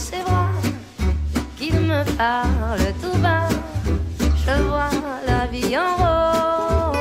ses 0.00 0.22
bras, 0.22 0.50
qu'il 1.58 1.78
me 1.80 2.02
parle 2.16 2.80
tout 3.02 3.18
bas. 3.20 3.48
Je 4.46 4.62
vois 4.62 4.90
la 5.26 5.46
vie 5.46 5.76
en 5.76 5.96
rose. 5.96 6.96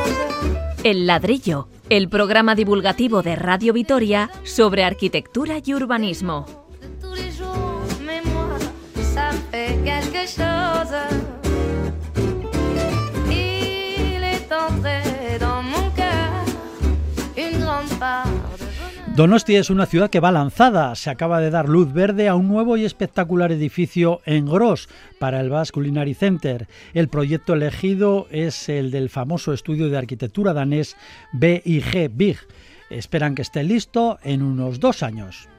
El 0.84 1.08
ladrillo, 1.08 1.68
el 1.90 2.10
programa 2.10 2.56
divulgativo 2.56 3.22
de 3.22 3.36
Radio 3.36 3.74
Vitoria 3.74 4.30
sobre 4.44 4.84
arquitectura 4.84 5.56
y 5.64 5.72
urbanismo. 5.74 6.46
de 6.82 6.88
tous 7.02 7.16
les 7.16 7.32
jours, 7.32 7.82
mais 8.06 8.22
moi, 8.26 8.58
ça 9.14 9.32
fait 9.52 9.78
quelque 9.84 10.28
chose. 10.28 11.29
Donosti 19.20 19.58
es 19.58 19.70
una 19.70 19.86
ciudad 19.86 20.10
que 20.10 20.22
va 20.22 20.32
lanzada. 20.32 20.96
Se 20.96 21.10
acaba 21.10 21.42
de 21.42 21.50
dar 21.50 21.68
luz 21.68 21.92
verde 21.92 22.30
a 22.30 22.36
un 22.36 22.48
nuevo 22.48 22.78
y 22.78 22.86
espectacular 22.86 23.52
edificio 23.52 24.22
en 24.24 24.46
Gros 24.46 24.88
para 25.20 25.42
el 25.42 25.50
Basque 25.50 25.74
Culinary 25.74 26.14
Center. 26.14 26.70
El 26.94 27.10
proyecto 27.10 27.54
elegido 27.54 28.28
es 28.32 28.70
el 28.70 28.92
del 28.92 29.10
famoso 29.10 29.52
estudio 29.52 29.90
de 29.90 29.98
arquitectura 29.98 30.54
danés 30.54 30.96
BIG 31.34 32.10
Big. 32.14 32.38
Esperan 32.90 33.36
que 33.36 33.42
esté 33.42 33.62
listo 33.64 34.20
en 34.24 34.42
unos 34.42 34.80
dos 34.80 35.04
años. 35.04 35.50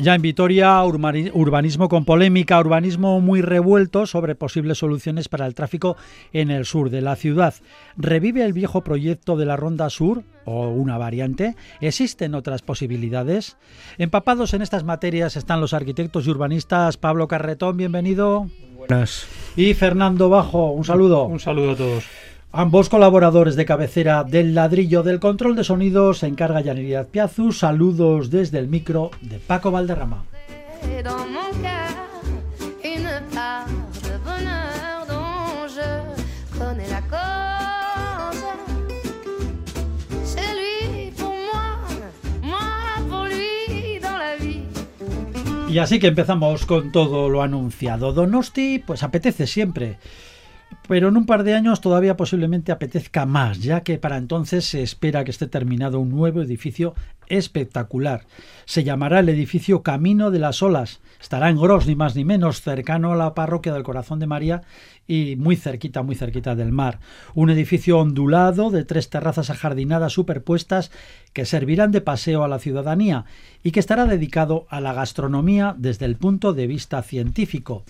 Ya 0.00 0.14
en 0.14 0.22
Vitoria, 0.22 0.80
urbani- 0.84 1.30
urbanismo 1.34 1.88
con 1.88 2.04
polémica, 2.04 2.60
urbanismo 2.60 3.20
muy 3.20 3.42
revuelto 3.42 4.06
sobre 4.06 4.36
posibles 4.36 4.78
soluciones 4.78 5.28
para 5.28 5.44
el 5.44 5.56
tráfico 5.56 5.96
en 6.32 6.52
el 6.52 6.66
sur 6.66 6.88
de 6.90 7.00
la 7.00 7.16
ciudad. 7.16 7.54
¿Revive 7.96 8.44
el 8.44 8.52
viejo 8.52 8.82
proyecto 8.84 9.36
de 9.36 9.44
la 9.46 9.56
Ronda 9.56 9.90
Sur 9.90 10.22
o 10.44 10.68
una 10.68 10.98
variante? 10.98 11.56
¿Existen 11.80 12.36
otras 12.36 12.62
posibilidades? 12.62 13.56
Empapados 13.98 14.54
en 14.54 14.62
estas 14.62 14.84
materias 14.84 15.36
están 15.36 15.60
los 15.60 15.74
arquitectos 15.74 16.26
y 16.26 16.30
urbanistas 16.30 16.96
Pablo 16.96 17.26
Carretón, 17.26 17.76
bienvenido, 17.76 18.46
Buenas. 18.76 19.26
y 19.56 19.74
Fernando 19.74 20.28
Bajo, 20.28 20.70
un 20.70 20.84
saludo. 20.84 21.24
Un 21.24 21.40
saludo 21.40 21.72
a 21.72 21.76
todos. 21.76 22.04
Ambos 22.50 22.88
colaboradores 22.88 23.56
de 23.56 23.66
cabecera 23.66 24.24
del 24.24 24.54
ladrillo 24.54 25.02
del 25.02 25.20
control 25.20 25.54
de 25.54 25.64
sonidos 25.64 26.20
se 26.20 26.28
encarga 26.28 26.62
Yanidad 26.62 27.06
Piazu. 27.08 27.52
Saludos 27.52 28.30
desde 28.30 28.58
el 28.58 28.68
micro 28.68 29.10
de 29.20 29.38
Paco 29.38 29.70
Valderrama. 29.70 30.24
Y 45.70 45.78
así 45.80 45.98
que 45.98 46.06
empezamos 46.06 46.64
con 46.64 46.92
todo 46.92 47.28
lo 47.28 47.42
anunciado. 47.42 48.14
Donosti, 48.14 48.82
pues 48.84 49.02
apetece 49.02 49.46
siempre. 49.46 49.98
Pero 50.88 51.08
en 51.08 51.18
un 51.18 51.26
par 51.26 51.44
de 51.44 51.54
años 51.54 51.82
todavía 51.82 52.16
posiblemente 52.16 52.72
apetezca 52.72 53.26
más, 53.26 53.60
ya 53.60 53.82
que 53.82 53.98
para 53.98 54.16
entonces 54.16 54.64
se 54.64 54.82
espera 54.82 55.22
que 55.22 55.30
esté 55.30 55.46
terminado 55.46 56.00
un 56.00 56.08
nuevo 56.08 56.40
edificio 56.40 56.94
espectacular. 57.28 58.24
Se 58.64 58.84
llamará 58.84 59.20
el 59.20 59.28
edificio 59.28 59.82
Camino 59.82 60.30
de 60.30 60.38
las 60.38 60.62
Olas. 60.62 61.00
Estará 61.20 61.50
en 61.50 61.58
Gros, 61.58 61.86
ni 61.86 61.94
más 61.94 62.16
ni 62.16 62.24
menos, 62.24 62.62
cercano 62.62 63.12
a 63.12 63.16
la 63.16 63.34
parroquia 63.34 63.74
del 63.74 63.82
Corazón 63.82 64.18
de 64.18 64.26
María 64.26 64.62
y 65.06 65.36
muy 65.36 65.56
cerquita, 65.56 66.02
muy 66.02 66.14
cerquita 66.14 66.54
del 66.54 66.72
mar. 66.72 67.00
Un 67.34 67.50
edificio 67.50 67.98
ondulado 67.98 68.70
de 68.70 68.84
tres 68.84 69.10
terrazas 69.10 69.50
ajardinadas 69.50 70.14
superpuestas 70.14 70.90
que 71.34 71.44
servirán 71.44 71.92
de 71.92 72.00
paseo 72.00 72.44
a 72.44 72.48
la 72.48 72.58
ciudadanía 72.58 73.26
y 73.62 73.72
que 73.72 73.80
estará 73.80 74.06
dedicado 74.06 74.66
a 74.70 74.80
la 74.80 74.94
gastronomía 74.94 75.74
desde 75.76 76.06
el 76.06 76.16
punto 76.16 76.54
de 76.54 76.66
vista 76.66 77.02
científico. 77.02 77.84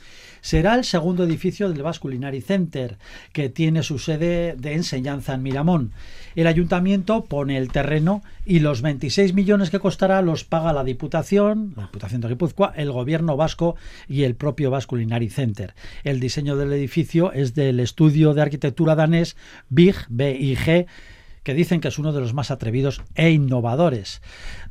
Será 0.49 0.77
el 0.77 0.85
segundo 0.85 1.25
edificio 1.25 1.69
del 1.69 1.83
Basque 1.83 2.01
Culinary 2.01 2.41
Center, 2.41 2.97
que 3.35 3.51
tiene 3.51 3.83
su 3.83 3.99
sede 3.99 4.57
de 4.57 4.73
enseñanza 4.73 5.35
en 5.35 5.43
Miramón. 5.43 5.93
El 6.37 6.47
ayuntamiento 6.47 7.27
pone 7.27 7.59
el 7.59 7.71
terreno 7.71 8.23
y 8.47 8.61
los 8.61 8.81
26 8.81 9.35
millones 9.35 9.69
que 9.69 9.79
costará 9.79 10.23
los 10.23 10.45
paga 10.45 10.73
la 10.73 10.85
Diputación, 10.85 11.75
la 11.77 11.83
Diputación 11.83 12.23
de 12.23 12.29
Guipúzcoa, 12.29 12.73
el 12.77 12.91
gobierno 12.93 13.37
vasco 13.37 13.77
y 14.09 14.23
el 14.23 14.37
propio 14.37 14.71
Basque 14.71 14.89
Culinary 14.89 15.29
Center. 15.29 15.75
El 16.03 16.19
diseño 16.19 16.57
del 16.57 16.73
edificio 16.73 17.31
es 17.33 17.55
del 17.55 17.79
estudio 17.79 18.33
de 18.33 18.41
arquitectura 18.41 18.95
danés 18.95 19.37
BIG, 19.69 19.97
BIG 20.09 20.87
que 21.43 21.55
dicen 21.55 21.83
que 21.83 21.89
es 21.89 21.99
uno 21.99 22.13
de 22.13 22.21
los 22.21 22.33
más 22.33 22.51
atrevidos 22.51 23.03
e 23.15 23.31
innovadores. 23.31 24.23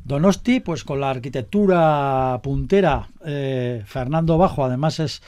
Donosti, 0.04 0.58
pues 0.58 0.82
con 0.82 1.00
la 1.00 1.10
arquitectura 1.10 2.40
puntera, 2.42 3.08
eh, 3.24 3.82
Fernando 3.86 4.38
Bajo, 4.38 4.64
además 4.64 5.00
es, 5.00 5.22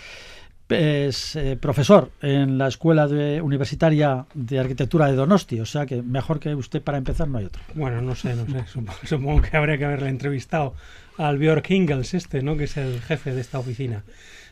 es 0.70 1.36
eh, 1.36 1.56
profesor 1.60 2.10
en 2.22 2.58
la 2.58 2.68
Escuela 2.68 3.06
de- 3.08 3.40
Universitaria 3.42 4.26
de 4.34 4.58
Arquitectura 4.58 5.06
de 5.06 5.14
Donosti, 5.16 5.60
o 5.60 5.66
sea 5.66 5.86
que 5.86 6.02
mejor 6.02 6.40
que 6.40 6.54
usted 6.54 6.82
para 6.82 6.98
empezar 6.98 7.28
no 7.28 7.38
hay 7.38 7.46
otro. 7.46 7.62
Bueno, 7.74 8.00
no 8.00 8.14
sé, 8.14 8.34
no 8.34 8.46
sé. 8.46 8.66
Supongo, 8.66 8.98
supongo 9.04 9.42
que 9.42 9.56
habría 9.56 9.78
que 9.78 9.84
haberle 9.84 10.08
entrevistado 10.08 10.74
al 11.18 11.38
Björk 11.38 11.70
Ingels 11.70 12.14
este, 12.14 12.42
¿no? 12.42 12.56
Que 12.56 12.64
es 12.64 12.76
el 12.76 13.00
jefe 13.02 13.34
de 13.34 13.40
esta 13.40 13.58
oficina. 13.58 14.04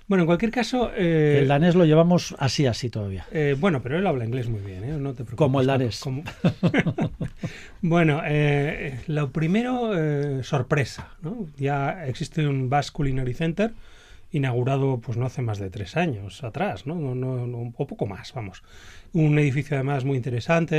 Bueno, 0.07 0.23
en 0.23 0.27
cualquier 0.27 0.51
caso... 0.51 0.91
eh, 0.97 1.41
El 1.43 1.49
danés 1.49 1.75
lo 1.75 1.85
llevamos 1.85 2.35
así, 2.39 2.65
así 2.67 2.89
todavía. 2.89 3.27
eh, 3.31 3.55
bueno, 3.59 3.83
pero 3.83 3.99
él 3.99 4.07
habla 4.07 4.25
inglés 4.25 4.49
muy 4.49 4.61
bien, 4.61 4.83
¿eh? 4.85 4.93
No 4.99 5.11
te 5.11 5.17
preocupes. 5.25 5.37
Como 5.37 5.61
el 5.61 5.67
danés. 5.67 6.01
Como- 6.01 6.23
bueno, 7.83 8.23
eh, 8.25 9.01
lo 9.07 9.31
primero, 9.33 9.93
eh, 9.97 10.43
sorpresa, 10.43 11.09
¿no? 11.23 11.47
Ya 11.59 12.07
existe 12.07 12.47
un 12.47 12.69
Basque 12.71 12.95
Culinary 12.97 13.35
Center 13.35 13.73
inaugurado 14.31 14.99
pues 15.01 15.17
no 15.17 15.27
hace 15.27 15.43
más 15.43 15.59
de 15.59 15.71
tres 15.71 15.97
años 15.97 16.45
atrás, 16.45 16.87
¿no? 16.87 16.95
No, 16.97 17.15
no- 17.15 17.73
o 17.77 17.87
poco 17.87 18.07
más, 18.07 18.33
vamos. 18.35 18.63
Un 19.13 19.39
edificio 19.39 19.77
además 19.77 20.05
muy 20.05 20.17
interesante, 20.19 20.77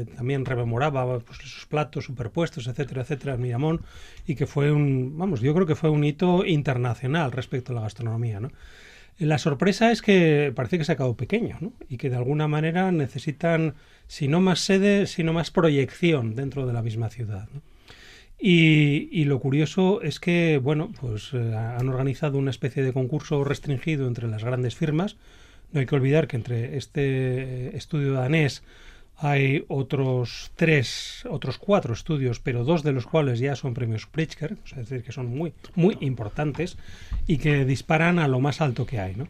eh, 0.00 0.04
también 0.16 0.44
rememoraba 0.44 1.18
pues, 1.20 1.40
esos 1.40 1.66
platos 1.66 2.04
superpuestos, 2.06 2.66
etcétera, 2.68 3.02
etcétera, 3.02 3.34
en 3.34 3.42
Miramón, 3.42 3.82
y 4.26 4.34
que 4.34 4.46
fue 4.46 4.72
un, 4.72 5.16
vamos, 5.18 5.40
yo 5.40 5.54
creo 5.54 5.66
que 5.66 5.74
fue 5.74 5.90
un 5.90 6.04
hito 6.04 6.44
internacional 6.46 7.32
respecto 7.32 7.72
a 7.72 7.76
la 7.76 7.82
gastronomía, 7.82 8.40
¿no? 8.40 8.50
La 9.18 9.38
sorpresa 9.38 9.92
es 9.92 10.02
que 10.02 10.52
parece 10.54 10.76
que 10.76 10.84
se 10.84 10.92
ha 10.92 10.96
quedado 10.96 11.16
pequeño. 11.16 11.58
Y 11.88 11.96
que 11.96 12.10
de 12.10 12.16
alguna 12.16 12.48
manera 12.48 12.92
necesitan, 12.92 13.74
si 14.08 14.28
no 14.28 14.40
más 14.42 14.60
sede, 14.60 15.06
sino 15.06 15.32
más 15.32 15.50
proyección 15.50 16.34
dentro 16.34 16.66
de 16.66 16.74
la 16.74 16.82
misma 16.82 17.08
ciudad. 17.08 17.48
Y, 18.38 19.24
lo 19.24 19.40
curioso 19.40 20.02
es 20.02 20.20
que, 20.20 20.58
bueno, 20.62 20.92
pues 21.00 21.30
eh, 21.32 21.54
han 21.54 21.88
organizado 21.88 22.38
una 22.38 22.50
especie 22.50 22.82
de 22.82 22.92
concurso 22.92 23.42
restringido 23.44 24.06
entre 24.06 24.28
las 24.28 24.44
grandes 24.44 24.76
firmas. 24.76 25.16
No 25.72 25.80
hay 25.80 25.86
que 25.86 25.94
olvidar 25.94 26.28
que 26.28 26.36
entre 26.36 26.76
este 26.76 27.00
eh, 27.02 27.76
estudio 27.76 28.12
danés 28.12 28.62
hay 29.18 29.64
otros 29.68 30.52
tres, 30.56 31.24
otros 31.30 31.56
cuatro 31.56 31.94
estudios, 31.94 32.38
pero 32.38 32.64
dos 32.64 32.82
de 32.82 32.92
los 32.92 33.06
cuales 33.06 33.38
ya 33.38 33.56
son 33.56 33.72
premios 33.72 34.06
Pritzker, 34.06 34.58
es 34.66 34.76
decir, 34.76 35.02
que 35.02 35.12
son 35.12 35.26
muy, 35.26 35.54
muy 35.74 35.96
importantes 36.00 36.76
y 37.26 37.38
que 37.38 37.64
disparan 37.64 38.18
a 38.18 38.28
lo 38.28 38.40
más 38.40 38.60
alto 38.60 38.84
que 38.84 39.00
hay, 39.00 39.14
¿no? 39.14 39.28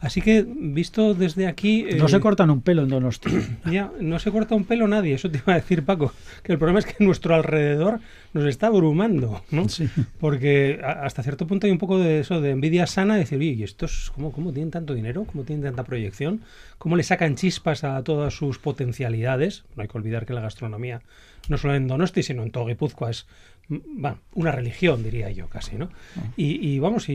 Así 0.00 0.22
que, 0.22 0.46
visto 0.48 1.12
desde 1.14 1.48
aquí... 1.48 1.84
No 1.96 2.06
eh, 2.06 2.08
se 2.08 2.20
cortan 2.20 2.50
un 2.50 2.60
pelo 2.62 2.82
en 2.82 2.88
Donosti. 2.88 3.30
ya, 3.70 3.90
no 4.00 4.20
se 4.20 4.30
corta 4.30 4.54
un 4.54 4.64
pelo 4.64 4.86
nadie, 4.86 5.14
eso 5.14 5.28
te 5.28 5.38
iba 5.38 5.54
a 5.54 5.56
decir 5.56 5.84
Paco, 5.84 6.12
que 6.44 6.52
el 6.52 6.58
problema 6.58 6.78
es 6.78 6.86
que 6.86 7.02
nuestro 7.04 7.34
alrededor 7.34 7.98
nos 8.32 8.44
está 8.44 8.68
abrumando, 8.68 9.42
¿no? 9.50 9.68
Sí. 9.68 9.88
Porque 10.20 10.78
a- 10.84 11.04
hasta 11.04 11.24
cierto 11.24 11.48
punto 11.48 11.66
hay 11.66 11.72
un 11.72 11.78
poco 11.78 11.98
de 11.98 12.20
eso, 12.20 12.40
de 12.40 12.50
envidia 12.50 12.86
sana, 12.86 13.14
de 13.14 13.20
decir, 13.20 13.38
oye, 13.38 13.50
¿y 13.50 13.62
estos 13.64 14.12
cómo, 14.14 14.30
cómo 14.30 14.52
tienen 14.52 14.70
tanto 14.70 14.94
dinero? 14.94 15.24
¿Cómo 15.24 15.42
tienen 15.42 15.64
tanta 15.64 15.82
proyección? 15.82 16.42
¿Cómo 16.78 16.94
le 16.94 17.02
sacan 17.02 17.34
chispas 17.34 17.82
a 17.82 18.00
todas 18.04 18.32
sus 18.34 18.58
potencialidades? 18.60 19.64
No 19.74 19.82
hay 19.82 19.88
que 19.88 19.98
olvidar 19.98 20.26
que 20.26 20.32
la 20.32 20.40
gastronomía, 20.42 21.02
no 21.48 21.58
solo 21.58 21.74
en 21.74 21.88
Donosti, 21.88 22.22
sino 22.22 22.44
en 22.44 22.52
todo 22.52 22.66
Guipúzcoa, 22.66 23.10
es 23.10 23.26
bueno, 23.68 24.18
una 24.34 24.50
religión, 24.52 25.02
diría 25.02 25.30
yo, 25.30 25.48
casi, 25.48 25.76
¿no? 25.76 25.90
Y, 26.36 26.66
y 26.66 26.78
vamos, 26.78 27.08
y, 27.10 27.14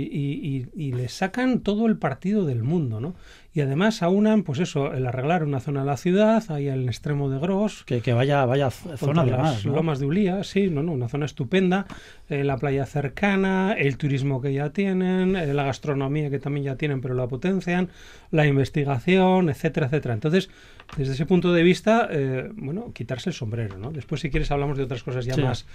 y- 0.75 0.91
le 0.93 1.07
sacan 1.09 1.61
todo 1.61 1.87
el 1.87 1.97
partido 1.97 2.45
del 2.45 2.61
mundo, 2.63 3.01
¿no? 3.01 3.15
Y 3.55 3.61
además 3.61 4.01
aunan, 4.03 4.43
pues 4.43 4.59
eso, 4.59 4.93
el 4.93 5.05
arreglar 5.05 5.43
una 5.43 5.59
zona 5.59 5.81
de 5.81 5.85
la 5.87 5.97
ciudad, 5.97 6.43
ahí 6.49 6.69
al 6.69 6.87
extremo 6.87 7.29
de 7.29 7.39
Gros, 7.39 7.83
Que, 7.85 8.01
que 8.01 8.13
vaya, 8.13 8.45
vaya 8.45 8.69
zona 8.71 9.23
de 9.25 9.31
las 9.31 9.65
lomas 9.65 9.99
de 9.99 10.05
Ulía, 10.07 10.43
sí, 10.43 10.69
no, 10.69 10.81
no, 10.83 10.91
una 10.91 11.07
zona 11.07 11.25
estupenda, 11.25 11.85
eh, 12.29 12.43
la 12.43 12.57
playa 12.57 12.85
cercana, 12.85 13.73
el 13.73 13.97
turismo 13.97 14.41
que 14.41 14.53
ya 14.53 14.69
tienen, 14.71 15.35
eh, 15.35 15.53
la 15.53 15.63
gastronomía 15.63 16.29
que 16.29 16.39
también 16.39 16.65
ya 16.65 16.75
tienen 16.77 17.01
pero 17.01 17.13
la 17.15 17.27
potencian, 17.27 17.89
la 18.31 18.45
investigación, 18.47 19.49
etcétera, 19.49 19.85
etcétera. 19.87 20.13
Entonces, 20.15 20.49
desde 20.97 21.13
ese 21.13 21.25
punto 21.25 21.53
de 21.53 21.63
vista, 21.63 22.07
eh, 22.11 22.49
bueno, 22.55 22.91
quitarse 22.93 23.29
el 23.29 23.35
sombrero, 23.35 23.77
¿no? 23.77 23.91
Después, 23.91 24.21
si 24.21 24.29
quieres, 24.29 24.49
hablamos 24.51 24.77
de 24.77 24.83
otras 24.83 25.03
cosas 25.03 25.25
ya 25.25 25.35
Sí. 25.35 25.41
más, 25.41 25.65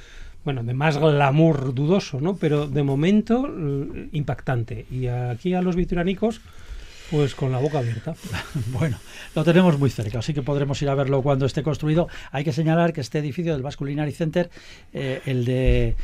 bueno, 0.44 0.62
de 0.62 0.74
más 0.74 0.98
glamour 0.98 1.74
dudoso, 1.74 2.20
¿no? 2.20 2.36
Pero 2.36 2.66
de 2.66 2.82
momento, 2.82 3.48
impactante. 4.12 4.86
Y 4.90 5.06
aquí 5.06 5.54
a 5.54 5.62
los 5.62 5.76
vitorianicos, 5.76 6.40
Pues 7.10 7.34
con 7.34 7.50
la 7.50 7.58
boca 7.58 7.78
abierta. 7.78 8.14
bueno, 8.66 8.98
lo 9.34 9.42
tenemos 9.42 9.78
muy 9.78 9.88
cerca, 9.88 10.18
así 10.18 10.34
que 10.34 10.42
podremos 10.42 10.80
ir 10.82 10.90
a 10.90 10.94
verlo 10.94 11.22
cuando 11.22 11.46
esté 11.46 11.62
construido. 11.62 12.08
Hay 12.32 12.44
que 12.44 12.52
señalar 12.52 12.92
que 12.92 13.00
este 13.00 13.18
edificio 13.18 13.54
del 13.54 13.62
Basque 13.62 13.78
Culinary 13.78 14.12
Center, 14.12 14.50
eh, 14.92 15.22
el 15.24 15.46
de 15.46 15.96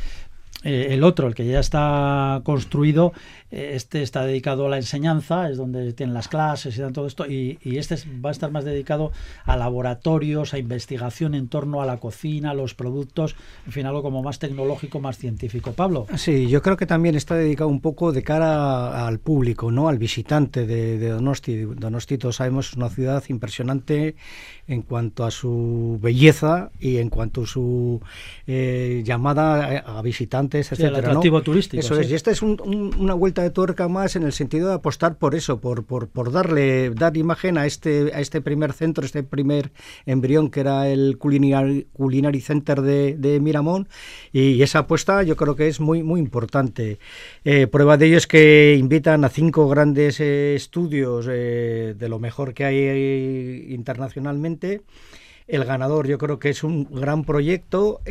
eh, 0.63 0.87
el 0.95 1.03
otro, 1.03 1.27
el 1.27 1.35
que 1.35 1.45
ya 1.45 1.59
está 1.59 2.41
construido, 2.43 3.13
este 3.51 4.01
está 4.01 4.25
dedicado 4.25 4.65
a 4.65 4.69
la 4.69 4.77
enseñanza, 4.77 5.49
es 5.49 5.57
donde 5.57 5.93
tienen 5.93 6.13
las 6.13 6.27
clases 6.27 6.77
y 6.77 6.93
todo 6.93 7.07
esto, 7.07 7.25
y, 7.25 7.57
este 7.63 7.95
va 8.23 8.29
a 8.29 8.31
estar 8.31 8.51
más 8.51 8.65
dedicado 8.65 9.11
a 9.45 9.55
laboratorios, 9.55 10.53
a 10.53 10.57
investigación 10.57 11.35
en 11.35 11.47
torno 11.47 11.81
a 11.81 11.85
la 11.85 11.97
cocina, 11.97 12.51
a 12.51 12.53
los 12.53 12.73
productos, 12.73 13.35
en 13.65 13.71
fin, 13.71 13.85
algo 13.85 14.01
como 14.01 14.23
más 14.23 14.39
tecnológico, 14.39 14.99
más 14.99 15.17
científico. 15.17 15.73
Pablo. 15.73 16.07
Sí, 16.15 16.47
yo 16.47 16.61
creo 16.61 16.77
que 16.77 16.85
también 16.85 17.15
está 17.15 17.35
dedicado 17.35 17.69
un 17.69 17.81
poco 17.81 18.11
de 18.11 18.23
cara 18.23 19.07
al 19.07 19.19
público, 19.19 19.71
¿no? 19.71 19.87
al 19.87 19.97
visitante 19.97 20.65
de, 20.65 21.09
Donosti. 21.09 21.61
Donosti, 21.61 22.17
todos 22.17 22.37
sabemos, 22.37 22.69
es 22.69 22.77
una 22.77 22.89
ciudad 22.89 23.23
impresionante 23.29 24.15
en 24.67 24.81
cuanto 24.81 25.23
a 25.23 25.31
su 25.31 25.99
belleza 26.01 26.71
y 26.79 26.97
en 26.97 27.09
cuanto 27.09 27.43
a 27.43 27.45
su 27.45 28.01
eh, 28.47 29.03
llamada 29.05 29.79
a 29.79 30.01
visitantes 30.01 30.71
el 30.71 30.95
atractivo 30.95 31.41
turístico. 31.41 31.79
Eso 31.79 31.99
es, 31.99 32.09
y 32.09 32.15
esta 32.15 32.31
es 32.31 32.41
una 32.41 33.13
vuelta 33.13 33.34
de 33.41 33.49
tuerca 33.49 33.87
más 33.87 34.15
en 34.15 34.23
el 34.23 34.33
sentido 34.33 34.69
de 34.69 34.75
apostar 34.75 35.17
por 35.17 35.35
eso, 35.35 35.59
por, 35.59 35.85
por, 35.85 36.07
por 36.07 36.31
darle, 36.31 36.89
dar 36.91 37.17
imagen 37.17 37.57
a 37.57 37.65
este, 37.65 38.11
a 38.13 38.19
este 38.19 38.41
primer 38.41 38.73
centro, 38.73 39.05
este 39.05 39.23
primer 39.23 39.71
embrión 40.05 40.49
que 40.49 40.59
era 40.61 40.87
el 40.87 41.17
Culinary, 41.17 41.87
Culinary 41.93 42.41
Center 42.41 42.81
de, 42.81 43.15
de 43.17 43.39
Miramón, 43.39 43.87
y, 44.31 44.61
esa 44.61 44.79
apuesta 44.79 45.23
yo 45.23 45.35
creo 45.35 45.55
que 45.55 45.67
es 45.67 45.79
muy, 45.79 46.03
muy 46.03 46.19
importante. 46.19 46.99
Eh, 47.43 47.67
prueba 47.67 47.97
de 47.97 48.07
ello 48.07 48.17
es 48.17 48.27
que 48.27 48.75
invitan 48.79 49.23
a 49.25 49.29
cinco 49.29 49.67
grandes 49.67 50.19
eh, 50.19 50.55
estudios 50.55 51.27
eh, 51.29 51.93
de 51.97 52.09
lo 52.09 52.19
mejor 52.19 52.53
que 52.53 52.65
hay 52.65 53.67
internacionalmente. 53.69 54.81
El 55.47 55.63
ganador 55.65 56.07
yo 56.07 56.17
creo 56.17 56.39
que 56.39 56.49
es 56.49 56.63
un 56.63 56.85
gran 56.85 57.23
proyecto. 57.23 58.01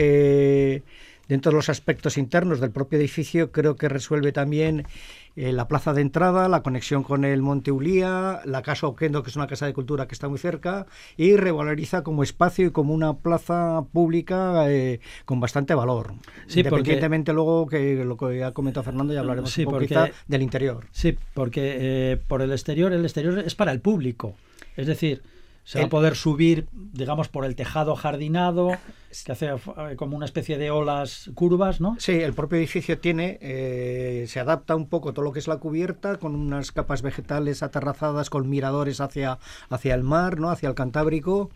Dentro 1.29 1.51
de 1.51 1.57
los 1.57 1.69
aspectos 1.69 2.19
internos 2.19 2.61
del 2.61 2.71
propio 2.71 2.99
edificio, 2.99 3.51
creo 3.51 3.77
que 3.77 3.89
resuelve 3.89 4.33
también 4.33 4.87
eh, 5.37 5.53
la 5.53 5.67
plaza 5.67 5.93
de 5.93 6.01
entrada, 6.01 6.49
la 6.49 6.63
conexión 6.63 7.03
con 7.03 7.25
el 7.25 7.43
Monte 7.43 7.73
Ulía, 7.73 8.41
la 8.45 8.63
Casa 8.63 8.87
Oquendo, 8.87 9.23
que 9.23 9.31
es 9.31 9.37
una 9.37 9.49
casa 9.49 9.67
de 9.67 9.73
cultura 9.73 10.07
que 10.07 10.15
está 10.15 10.29
muy 10.29 10.39
cerca, 10.39 10.87
y 11.17 11.37
revaloriza 11.37 12.03
como 12.03 12.23
espacio 12.23 12.67
y 12.67 12.71
como 12.71 12.95
una 12.95 13.15
plaza 13.15 13.83
pública 13.93 14.71
eh, 14.71 15.01
con 15.25 15.41
bastante 15.41 15.75
valor. 15.75 16.15
Sí, 16.47 16.61
Independientemente 16.61 17.33
luego 17.33 17.67
que 17.67 18.05
lo 18.05 18.17
que 18.17 18.45
ha 18.45 18.53
comentado 18.53 18.85
Fernando, 18.85 19.13
ya 19.13 19.21
hablaremos 19.21 19.57
un 19.59 19.65
poco 19.65 19.81
quizá 19.81 20.11
del 20.29 20.43
interior. 20.43 20.87
Sí, 20.93 21.17
porque 21.35 21.77
eh, 21.81 22.17
por 22.29 22.41
el 22.43 22.53
exterior, 22.53 22.93
el 22.93 23.05
exterior 23.05 23.39
es 23.41 23.55
para 23.55 23.73
el 23.73 23.81
público. 23.81 24.37
Es 24.77 24.87
decir, 24.87 25.23
se 25.65 25.81
va 25.81 25.87
a 25.87 25.89
poder 25.89 26.15
subir, 26.15 26.69
digamos, 26.73 27.29
por 27.29 27.47
el 27.47 27.57
tejado 27.57 27.97
jardinado, 27.97 28.77
que 29.25 29.33
hace 29.33 29.47
eh, 29.49 29.97
como 29.97 30.15
una 30.17 30.27
especie 30.27 30.59
de 30.59 30.71
olas 30.71 31.31
curvas, 31.35 31.81
¿no? 31.81 31.97
Sí, 31.99 32.13
el 32.13 32.35
propio 32.35 32.59
edificio 32.59 32.99
tiene, 32.99 33.39
eh, 33.41 34.27
se 34.29 34.41
adapta 34.41 34.77
un 34.77 34.89
poco 34.89 35.15
todo 35.15 35.25
lo 35.25 35.33
que 35.33 35.39
es 35.39 35.49
la 35.49 35.57
cubierta, 35.57 36.19
con 36.19 36.35
unas 36.35 36.71
capas 36.71 37.01
vegetales 37.01 37.63
aterrazadas, 37.63 38.29
con 38.29 38.49
miradores 38.49 39.01
hacia, 39.01 39.39
hacia 39.71 39.95
el 39.95 40.03
mar, 40.03 40.39
¿no? 40.39 40.51
Hacia 40.51 40.69
el 40.69 40.75
Cantábrico, 40.75 41.51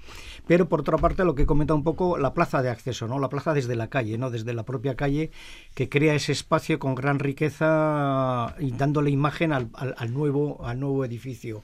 pero 0.46 0.70
por 0.70 0.80
otra 0.80 0.96
parte 0.96 1.24
lo 1.24 1.34
que 1.34 1.44
comenta 1.44 1.74
un 1.74 1.84
poco 1.84 2.16
la 2.16 2.32
plaza 2.32 2.62
de 2.62 2.70
acceso, 2.70 3.08
¿no? 3.08 3.18
La 3.18 3.28
plaza 3.28 3.52
desde 3.52 3.76
la 3.76 3.88
calle, 3.88 4.16
¿no? 4.16 4.30
Desde 4.30 4.54
la 4.54 4.62
propia 4.62 4.94
calle, 4.94 5.30
que 5.74 5.90
crea 5.90 6.14
ese 6.14 6.32
espacio 6.32 6.78
con 6.78 6.94
gran 6.94 7.18
riqueza 7.18 8.54
y 8.58 8.70
dándole 8.70 9.10
imagen 9.10 9.52
al, 9.52 9.68
al 9.74 10.14
nuevo, 10.14 10.64
al 10.64 10.80
nuevo 10.80 11.04
edificio. 11.04 11.62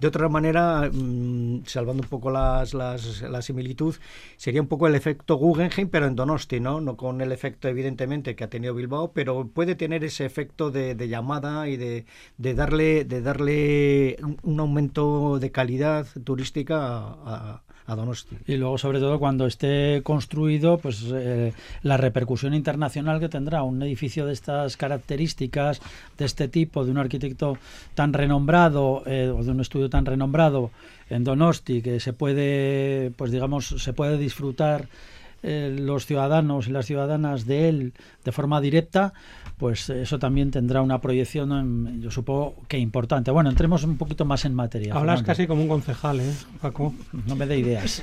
De 0.00 0.08
otra 0.08 0.28
manera, 0.28 0.90
mm, 0.92 1.64
salvando 1.66 2.02
un 2.02 2.08
poco 2.08 2.30
las, 2.30 2.74
las, 2.74 3.22
la 3.22 3.42
similitud, 3.42 3.94
sería 4.36 4.60
un 4.60 4.66
poco 4.66 4.86
el 4.86 4.94
efecto 4.94 5.36
Guggenheim, 5.36 5.88
pero 5.88 6.06
en 6.06 6.16
Donosti, 6.16 6.60
¿no? 6.60 6.80
No 6.80 6.96
con 6.96 7.20
el 7.20 7.32
efecto, 7.32 7.68
evidentemente, 7.68 8.34
que 8.34 8.44
ha 8.44 8.50
tenido 8.50 8.74
Bilbao, 8.74 9.12
pero 9.12 9.46
puede 9.48 9.74
tener 9.76 10.04
ese 10.04 10.24
efecto 10.24 10.70
de, 10.70 10.94
llamada 11.08 11.68
y 11.68 11.76
de, 11.76 12.06
de, 12.38 12.54
darle, 12.54 13.04
de 13.04 13.20
darle 13.22 14.16
un 14.42 14.60
aumento 14.60 15.38
de 15.38 15.50
calidad 15.52 16.06
turística 16.24 16.76
a 16.76 17.62
Donosti. 17.86 18.36
Y 18.46 18.56
luego, 18.56 18.78
sobre 18.78 18.98
todo, 18.98 19.18
cuando 19.18 19.46
esté 19.46 20.00
construido, 20.02 20.78
pues 20.78 21.04
eh, 21.12 21.52
la 21.82 21.96
repercusión 21.98 22.54
internacional 22.54 23.20
que 23.20 23.28
tendrá 23.28 23.62
un 23.62 23.82
edificio 23.82 24.24
de 24.24 24.32
estas 24.32 24.76
características, 24.76 25.82
de 26.16 26.24
este 26.24 26.48
tipo, 26.48 26.84
de 26.84 26.90
un 26.90 26.98
arquitecto 26.98 27.58
tan 27.94 28.14
renombrado 28.14 29.02
eh, 29.06 29.28
o 29.28 29.44
de 29.44 29.50
un 29.50 29.60
estudio 29.60 29.90
tan 29.90 30.06
renombrado 30.06 30.70
en 31.10 31.24
Donosti, 31.24 31.82
que 31.82 32.00
se 32.00 32.14
puede, 32.14 33.12
pues 33.16 33.30
digamos, 33.30 33.68
se 33.68 33.92
puede 33.92 34.16
disfrutar 34.16 34.88
eh, 35.46 35.76
los 35.78 36.06
ciudadanos 36.06 36.68
y 36.68 36.70
las 36.70 36.86
ciudadanas 36.86 37.44
de 37.44 37.68
él 37.68 37.92
de 38.24 38.32
forma 38.32 38.62
directa, 38.62 39.12
pues 39.58 39.90
eso 39.90 40.18
también 40.18 40.50
tendrá 40.50 40.80
una 40.80 41.02
proyección, 41.02 42.00
yo 42.00 42.10
supongo 42.10 42.56
que 42.66 42.78
importante. 42.78 43.30
Bueno, 43.30 43.50
entremos 43.50 43.84
un 43.84 43.98
poquito 43.98 44.24
más 44.24 44.46
en 44.46 44.54
materia. 44.54 44.94
Hablas 44.94 45.22
casi 45.22 45.46
como 45.46 45.62
un 45.62 45.68
concejal, 45.68 46.20
¿eh, 46.20 46.32
Paco? 46.62 46.94
No 47.26 47.36
me 47.36 47.46
dé 47.46 47.58
ideas. 47.58 48.02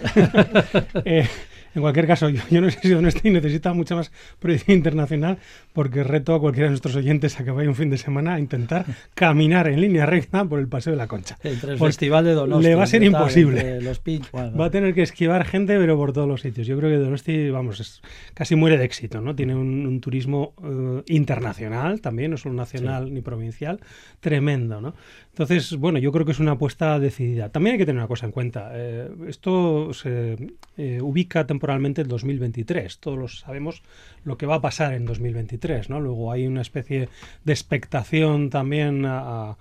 eh, 1.05 1.27
en 1.75 1.81
cualquier 1.81 2.07
caso, 2.07 2.29
yo, 2.29 2.61
no 2.61 2.69
sé 2.69 2.79
si 2.81 3.27
y 3.27 3.31
necesita 3.31 3.73
mucha 3.73 3.95
más 3.95 4.11
proyección 4.39 4.77
internacional 4.77 5.37
porque 5.73 6.03
reto 6.03 6.33
a 6.33 6.39
cualquiera 6.39 6.65
de 6.65 6.71
nuestros 6.71 6.95
oyentes 6.95 7.39
a 7.39 7.43
que 7.43 7.51
vaya 7.51 7.69
un 7.69 7.75
fin 7.75 7.89
de 7.89 7.97
semana 7.97 8.35
a 8.35 8.39
intentar 8.39 8.85
caminar 9.13 9.67
en 9.67 9.81
línea 9.81 10.05
recta 10.05 10.43
por 10.45 10.59
el 10.59 10.67
Paseo 10.67 10.91
de 10.91 10.97
la 10.97 11.07
Concha. 11.07 11.37
Entre 11.43 11.73
el 11.73 11.79
Festival 11.79 12.25
de 12.25 12.33
Donosti. 12.33 12.63
Le 12.67 12.75
va 12.75 12.83
a 12.83 12.87
ser 12.87 13.03
imposible. 13.03 13.81
Los 13.81 14.01
Va 14.01 14.65
a 14.65 14.69
tener 14.69 14.93
que 14.93 15.01
esquivar 15.01 15.45
gente, 15.45 15.77
pero 15.77 15.95
por 15.97 16.13
todos 16.13 16.27
los 16.27 16.41
sitios. 16.41 16.67
Yo 16.67 16.77
creo 16.77 16.89
que 16.89 16.97
Donosti, 16.97 17.49
vamos, 17.49 17.79
es, 17.79 18.01
casi 18.33 18.55
muere 18.55 18.77
de 18.77 18.85
éxito, 18.85 19.21
¿no? 19.21 19.35
Tiene 19.35 19.55
un, 19.55 20.01
turismo 20.01 20.53
eh, 20.63 21.03
internacional 21.07 22.01
también, 22.01 22.31
no 22.31 22.37
solo 22.37 22.55
nacional 22.55 23.13
ni 23.13 23.21
provincial, 23.21 23.79
tremendo, 24.19 24.81
¿no? 24.81 24.95
Entonces, 25.31 25.77
bueno, 25.77 25.97
yo 25.97 26.11
creo 26.11 26.25
que 26.25 26.33
es 26.33 26.39
una 26.39 26.51
apuesta 26.51 26.99
decidida. 26.99 27.49
También 27.49 27.73
hay 27.73 27.77
que 27.79 27.85
tener 27.85 27.99
una 27.99 28.07
cosa 28.07 28.25
en 28.25 28.33
cuenta. 28.33 28.71
Eh, 28.73 29.09
esto 29.27 29.93
se 29.93 30.35
eh, 30.75 30.99
ubica 31.01 31.47
temporalmente 31.47 32.01
en 32.01 32.09
2023. 32.09 32.99
Todos 32.99 33.17
lo 33.17 33.27
sabemos 33.29 33.81
lo 34.25 34.37
que 34.37 34.45
va 34.45 34.55
a 34.55 34.61
pasar 34.61 34.93
en 34.93 35.05
2023, 35.05 35.89
¿no? 35.89 36.01
Luego 36.01 36.33
hay 36.33 36.47
una 36.47 36.61
especie 36.61 37.07
de 37.45 37.53
expectación 37.53 38.49
también 38.49 39.05
a, 39.05 39.57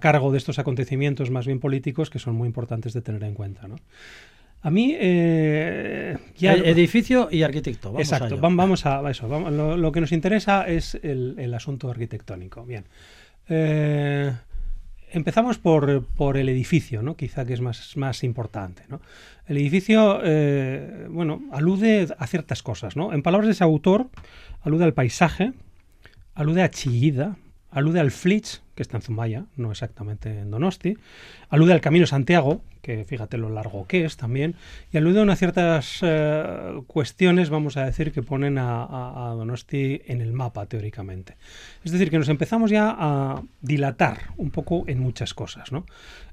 cargo 0.00 0.30
de 0.30 0.38
estos 0.38 0.60
acontecimientos 0.60 1.30
más 1.30 1.46
bien 1.46 1.58
políticos 1.58 2.10
que 2.10 2.20
son 2.20 2.36
muy 2.36 2.46
importantes 2.46 2.92
de 2.92 3.02
tener 3.02 3.24
en 3.24 3.34
cuenta, 3.34 3.66
¿no? 3.66 3.76
A 4.62 4.70
mí, 4.70 4.94
eh, 4.98 6.16
ya, 6.36 6.54
edificio 6.54 7.28
y 7.30 7.42
arquitecto. 7.42 7.92
Vamos 7.92 8.02
exacto, 8.02 8.36
a 8.36 8.38
vamos 8.38 8.86
a 8.86 9.10
eso. 9.10 9.50
lo, 9.50 9.92
que 9.92 10.00
nos 10.00 10.12
interesa 10.12 10.68
es 10.68 10.94
el, 11.02 11.34
el 11.38 11.52
asunto 11.54 11.90
arquitectónico. 11.90 12.64
Bien. 12.64 12.84
Eh, 13.48 14.32
empezamos 15.12 15.58
por, 15.58 16.04
por, 16.04 16.36
el 16.36 16.48
edificio, 16.48 17.02
¿no? 17.02 17.16
quizá 17.16 17.44
que 17.44 17.52
es 17.52 17.60
más, 17.60 17.96
más 17.96 18.24
importante. 18.24 18.84
¿no? 18.88 19.00
El 19.46 19.58
edificio, 19.58 20.20
eh, 20.24 21.06
bueno, 21.10 21.42
alude 21.52 22.08
a 22.18 22.26
ciertas 22.26 22.62
cosas. 22.62 22.96
¿no? 22.96 23.12
En 23.12 23.22
palabras 23.22 23.46
de 23.48 23.52
ese 23.52 23.64
autor, 23.64 24.08
alude 24.62 24.84
al 24.84 24.94
paisaje, 24.94 25.52
alude 26.34 26.62
a 26.62 26.70
Chillida, 26.70 27.36
alude 27.70 28.00
al 28.00 28.10
Flitz, 28.10 28.62
que 28.80 28.82
está 28.82 28.96
en 28.96 29.02
Zumaya, 29.02 29.44
no 29.56 29.70
exactamente 29.70 30.38
en 30.38 30.50
Donosti, 30.50 30.96
alude 31.50 31.74
al 31.74 31.82
Camino 31.82 32.06
Santiago, 32.06 32.62
que 32.80 33.04
fíjate 33.04 33.36
lo 33.36 33.50
largo 33.50 33.86
que 33.86 34.06
es 34.06 34.16
también, 34.16 34.54
y 34.90 34.96
alude 34.96 35.20
a 35.20 35.22
unas 35.22 35.38
ciertas 35.38 35.98
eh, 36.00 36.80
cuestiones, 36.86 37.50
vamos 37.50 37.76
a 37.76 37.84
decir, 37.84 38.10
que 38.10 38.22
ponen 38.22 38.56
a, 38.56 39.34
Donosti 39.36 40.00
en 40.06 40.22
el 40.22 40.32
mapa 40.32 40.64
teóricamente. 40.64 41.36
Es 41.84 41.92
decir, 41.92 42.08
que 42.08 42.16
nos 42.16 42.30
empezamos 42.30 42.70
ya 42.70 42.96
a 42.98 43.42
dilatar 43.60 44.30
un 44.38 44.50
poco 44.50 44.84
en 44.86 44.98
muchas 44.98 45.34
cosas. 45.34 45.72
¿no? 45.72 45.84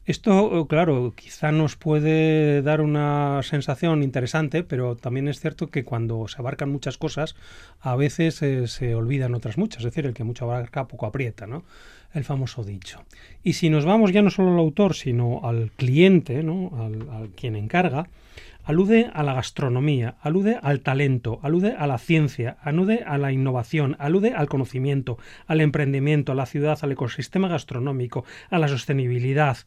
Esto, 0.06 0.62
eh, 0.62 0.68
claro, 0.70 1.12
quizá 1.18 1.52
nos 1.52 1.76
puede 1.76 2.62
dar 2.62 2.80
una 2.80 3.42
sensación 3.44 4.04
interesante, 4.04 4.64
pero 4.64 4.96
también 4.96 5.28
es 5.28 5.42
cierto 5.42 5.68
que 5.68 5.84
cuando 5.84 6.30
se 6.30 6.38
abarcan 6.40 6.70
muchas 6.70 6.98
cosas, 6.98 7.36
a 7.82 7.98
veces 7.98 8.42
eh, 8.42 8.68
se 8.70 8.96
olvidan 8.96 9.36
otras 9.36 9.58
muchas, 9.58 9.80
es 9.80 9.84
decir, 9.84 10.06
el 10.06 10.14
que 10.14 10.24
mucho 10.24 10.46
abarca 10.46 10.88
poco 10.88 11.08
aprieta, 11.08 11.46
¿no? 11.46 11.66
El 12.18 12.26
famoso 12.26 12.64
dicho. 12.64 13.04
Y 13.44 13.54
si 13.54 13.70
nos 13.70 13.86
vamos 13.86 14.12
ya 14.12 14.22
no 14.22 14.30
solo 14.30 14.54
al 14.54 14.60
autor, 14.60 14.96
sino 14.96 15.42
al 15.44 15.72
cliente, 15.72 16.44
¿no? 16.44 16.72
al, 16.80 17.30
quien 17.30 17.56
encarga, 17.56 18.10
alude 18.64 19.10
a 19.14 19.24
la 19.24 19.34
gastronomía, 19.34 20.16
alude 20.22 20.60
al 20.62 20.82
talento, 20.82 21.40
alude 21.42 21.74
a 21.78 21.88
la 21.88 21.98
ciencia, 21.98 22.58
alude 22.62 23.04
a 23.06 23.18
la 23.18 23.32
innovación, 23.32 23.96
alude 24.00 24.34
al 24.34 24.50
conocimiento, 24.50 25.18
al 25.46 25.62
emprendimiento, 25.62 26.34
a 26.34 26.36
la 26.36 26.46
ciudad, 26.46 26.78
al 26.82 26.92
ecosistema 26.92 27.48
gastronómico, 27.48 28.26
a 28.50 28.60
la 28.60 28.68
sostenibilidad, 28.68 29.58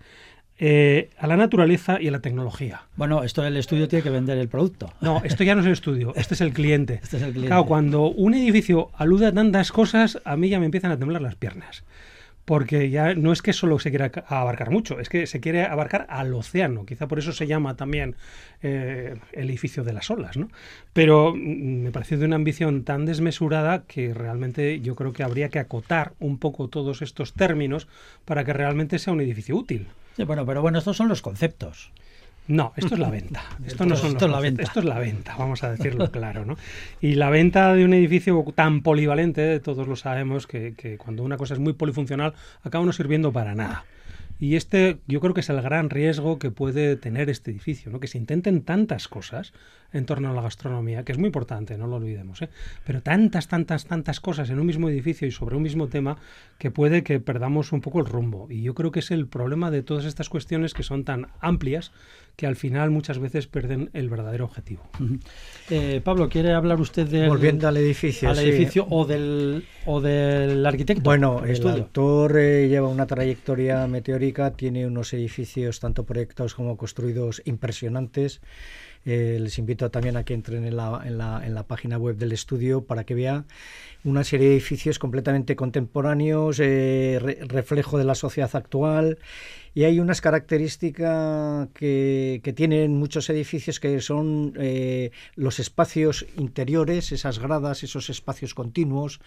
eh, 0.59 1.09
a 1.17 1.27
la 1.27 1.39
naturaleza 1.39 1.99
y 1.99 2.09
a 2.09 2.11
la 2.11 2.21
tecnología. 2.21 2.83
Bueno, 2.97 3.23
esto 3.25 3.43
el 3.47 3.57
estudio 3.57 3.89
tiene 3.89 4.03
que 4.03 4.11
vender 4.11 4.37
el 4.37 4.49
producto. 4.49 4.93
No, 5.01 5.23
esto 5.25 5.43
ya 5.43 5.55
no 5.55 5.63
es 5.63 5.67
el 5.67 5.73
estudio, 5.73 6.13
este 6.17 6.35
es 6.35 6.43
el 6.43 6.53
cliente. 6.53 7.01
Este 7.03 7.17
es 7.17 7.23
el 7.23 7.31
cliente. 7.31 7.49
Claro, 7.49 7.65
cuando 7.65 8.03
un 8.03 8.35
edificio 8.35 8.91
alude 8.95 9.29
a 9.29 9.33
tantas 9.33 9.73
cosas, 9.73 10.21
a 10.27 10.37
mí 10.37 10.51
ya 10.51 10.59
me 10.59 10.67
empiezan 10.67 10.91
a 10.91 10.99
temblar 10.99 11.23
las 11.23 11.37
piernas 11.37 11.85
porque 12.45 12.91
ya 12.91 13.15
no 13.15 13.33
es 13.33 13.43
que 13.43 13.53
solo 13.53 13.79
se 13.79 13.91
quiera 13.91 14.11
abarcar 14.27 14.71
mucho, 14.71 14.99
es 14.99 15.09
que 15.09 15.27
se 15.27 15.41
quiere 15.41 15.63
abarcar 15.65 16.07
al 16.09 16.35
océano. 16.35 16.85
Quizá 16.85 17.07
por 17.07 17.19
eso 17.19 17.33
se 17.33 17.47
llama 17.47 17.77
también 17.77 18.17
eh, 18.63 19.17
el 19.33 19.49
edificio 19.51 19.85
de 19.85 19.93
las 19.93 20.11
olas, 20.11 20.37
¿no? 20.37 20.49
Pero 20.93 21.35
mm, 21.35 21.83
me 21.83 21.91
pareció 21.93 22.19
de 22.19 22.27
una 22.27 22.37
ambición 22.37 22.85
tan 22.85 23.07
desmesurada 23.07 23.85
que 23.87 24.15
realmente 24.15 24.81
yo 24.81 24.97
creo 24.97 25.13
que 25.13 25.23
habría 25.23 25.49
que 25.49 25.59
acotar 25.59 26.13
un 26.19 26.39
poco 26.39 26.69
todos 26.69 27.03
estos 27.03 27.35
términos 27.35 27.89
para 28.25 28.45
que 28.45 28.53
realmente 28.53 28.99
sea 28.99 29.13
un 29.13 29.21
edificio 29.21 29.57
útil. 29.57 29.87
Sí, 30.17 30.25
bueno, 30.25 30.45
pero 30.45 30.63
bueno, 30.63 30.79
estos 30.79 30.97
son 30.97 31.09
los 31.09 31.23
conceptos. 31.23 31.93
No, 32.49 32.73
esto 32.77 32.95
es 32.95 33.01
la 33.01 33.11
venta. 33.11 33.45
Esto 33.67 33.87
no 33.87 33.95
son 33.95 34.13
Esto 34.13 34.27
es 34.27 34.33
la 34.33 34.41
venta. 34.41 34.63
Esto 34.63 34.81
es 34.81 34.85
la 34.85 34.99
venta, 34.99 35.37
vamos 35.39 35.63
a 35.63 35.71
decirlo 35.71 36.11
claro, 36.13 36.45
¿no? 36.45 36.57
Y 37.01 37.15
la 37.15 37.31
venta 37.31 37.75
de 37.75 37.85
un 37.85 37.95
edificio 37.95 38.45
tan 38.55 38.83
polivalente, 38.83 39.61
todos 39.61 39.87
lo 39.87 39.95
sabemos, 39.95 40.49
que, 40.49 40.75
que 40.77 40.99
cuando 40.99 41.23
una 41.23 41.37
cosa 41.37 41.55
es 41.55 41.61
muy 41.61 41.75
polifuncional, 41.75 42.35
acaba 42.63 42.85
no 42.85 42.93
sirviendo 42.93 43.33
para 43.33 43.55
nada. 43.55 43.85
Y 44.41 44.57
este 44.57 44.99
yo 45.07 45.21
creo 45.21 45.35
que 45.35 45.41
es 45.41 45.51
el 45.51 45.61
gran 45.61 45.91
riesgo 45.91 46.39
que 46.39 46.51
puede 46.51 46.97
tener 46.97 47.29
este 47.29 47.51
edificio, 47.51 47.93
¿no? 47.93 48.01
que 48.01 48.09
se 48.09 48.17
intenten 48.17 48.63
tantas 48.63 49.07
cosas 49.07 49.53
en 49.93 50.07
torno 50.07 50.31
a 50.31 50.33
la 50.33 50.43
gastronomía, 50.43 51.05
que 51.05 51.13
es 51.13 51.19
muy 51.19 51.27
importante, 51.27 51.77
no 51.77 51.87
lo 51.87 51.97
olvidemos, 51.97 52.43
¿eh? 52.43 52.49
pero 52.85 53.03
tantas, 53.03 53.49
tantas, 53.49 53.87
tantas 53.87 54.21
cosas 54.21 54.51
en 54.51 54.61
un 54.61 54.67
mismo 54.67 54.89
edificio 54.89 55.27
y 55.27 55.31
sobre 55.31 55.57
un 55.57 55.63
mismo 55.63 55.89
tema 55.89 56.17
que 56.59 56.71
puede 56.71 57.03
que 57.03 57.21
perdamos 57.21 57.73
un 57.73 57.81
poco 57.81 58.01
el 58.01 58.07
rumbo. 58.07 58.47
Y 58.51 58.63
yo 58.63 58.75
creo 58.75 58.91
que 58.93 59.01
es 59.01 59.11
el 59.11 59.27
problema 59.27 59.71
de 59.71 59.83
todas 59.83 60.05
estas 60.05 60.29
cuestiones 60.29 60.75
que 60.75 60.83
son 60.83 61.05
tan 61.05 61.29
amplias 61.41 61.93
que 62.37 62.47
al 62.47 62.57
final 62.57 62.91
muchas 62.91 63.19
veces 63.19 63.47
pierden 63.47 63.91
el 63.93 64.09
verdadero 64.09 64.45
objetivo. 64.45 64.83
Eh, 65.69 66.01
Pablo, 66.03 66.29
¿quiere 66.29 66.53
hablar 66.53 66.81
usted 66.81 67.07
del, 67.07 67.29
Volviendo 67.29 67.69
al 67.69 67.77
edificio. 67.77 68.29
al 68.29 68.37
sí. 68.37 68.43
edificio 68.43 68.87
o 68.91 69.05
del, 69.05 69.65
o 69.87 70.01
del 70.01 70.67
arquitecto? 70.67 71.03
Bueno, 71.03 71.45
el 71.45 71.51
estudio? 71.51 71.85
autor 71.85 72.39
eh, 72.39 72.69
lleva 72.69 72.89
una 72.89 73.07
trayectoria 73.07 73.87
meteórica, 73.87 74.51
tiene 74.53 74.87
unos 74.87 75.13
edificios 75.13 75.79
tanto 75.79 76.05
proyectados 76.05 76.55
como 76.55 76.77
construidos 76.77 77.41
impresionantes. 77.45 78.41
Eh, 79.07 79.39
les 79.41 79.59
invito 79.59 79.91
también 79.91 80.17
a 80.17 80.25
que 80.25 80.35
entren 80.35 80.65
en 80.65 80.77
la, 80.77 81.03
en, 81.05 81.17
la, 81.19 81.45
en 81.47 81.55
la 81.55 81.63
página 81.67 81.97
web 81.99 82.17
del 82.17 82.33
estudio 82.33 82.85
para 82.85 83.05
que 83.05 83.15
vean 83.15 83.47
una 84.05 84.25
serie 84.25 84.49
de 84.49 84.55
edificios 84.55 84.99
completamente 84.99 85.57
contemporáneos, 85.57 86.61
eh, 86.61 87.19
re- 87.21 87.39
reflejo 87.43 87.99
de 87.99 88.05
la 88.05 88.15
sociedad 88.15 88.51
actual. 88.55 89.19
Y 89.75 89.85
hay 89.85 90.01
unas 90.01 90.21
características 90.21 91.69
que, 91.75 92.53
tienen 92.57 92.99
muchos 92.99 93.31
edificios 93.31 93.79
que 93.79 94.01
son 94.01 94.53
eh, 94.59 95.11
los 95.37 95.61
espacios 95.61 96.27
interiores, 96.37 97.13
esas 97.13 97.39
gradas, 97.39 97.85
esos 97.85 98.11
espacios 98.11 98.55
continuos. 98.55 99.21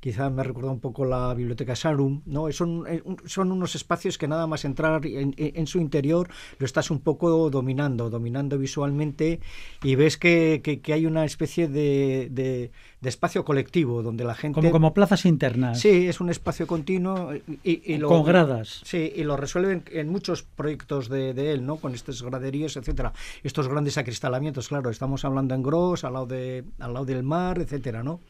Quizá 0.00 0.30
me 0.30 0.44
recuerda 0.44 0.70
un 0.70 0.78
poco 0.78 1.04
la 1.04 1.34
biblioteca 1.34 1.74
Sarum, 1.74 2.22
¿no? 2.24 2.50
Son, 2.52 2.84
eh, 2.86 3.02
son 3.24 3.50
unos 3.50 3.74
espacios 3.74 4.16
que 4.16 4.28
nada 4.28 4.46
más 4.46 4.64
entrar 4.64 5.04
en, 5.04 5.34
en- 5.36 5.66
su 5.66 5.80
interior 5.80 6.28
lo 6.60 6.66
estás 6.66 6.92
un 6.92 7.00
poco 7.00 7.50
dominando, 7.50 8.08
dominando 8.08 8.58
visualmente 8.58 9.40
y 9.82 9.96
ves 9.96 10.16
que, 10.16 10.62
hay 10.92 11.06
una 11.06 11.24
especie 11.24 11.66
de- 11.66 12.70
de 13.00 13.08
espacio 13.08 13.44
colectivo 13.44 14.02
donde 14.02 14.24
la 14.24 14.34
gente... 14.34 14.54
como, 14.56 14.70
como 14.72 14.92
plazas 14.92 15.24
internas. 15.24 15.80
Sí, 15.80 16.08
es 16.08 16.20
un 16.20 16.30
espacio 16.30 16.66
continuo 16.66 17.32
y, 17.62 17.94
y 17.94 17.96
lo- 17.98 18.08
Con 18.08 18.24
gradas. 18.24 18.80
Sí, 18.84 19.12
y 19.14 19.22
lo 19.24 19.36
resuelven 19.36 19.84
en 19.92 20.08
muchos 20.08 20.42
proyectos 20.42 21.08
de, 21.08 21.32
de 21.32 21.52
él, 21.52 21.64
¿no? 21.64 21.76
Con 21.76 21.94
estos 21.94 22.22
graderíos, 22.22 22.76
etcétera. 22.76 23.12
Estos 23.44 23.68
grandes 23.68 23.98
acristalamientos, 23.98 24.68
claro, 24.68 24.90
estamos 24.90 25.24
hablando 25.24 25.54
en 25.54 25.62
Gros, 25.62 26.02
al 26.04 26.14
lado, 26.14 26.26
de, 26.26 26.64
al 26.80 26.92
lado 26.92 27.04
del 27.04 27.22
mar, 27.22 27.60
etcétera, 27.60 28.02
¿no? 28.02 28.20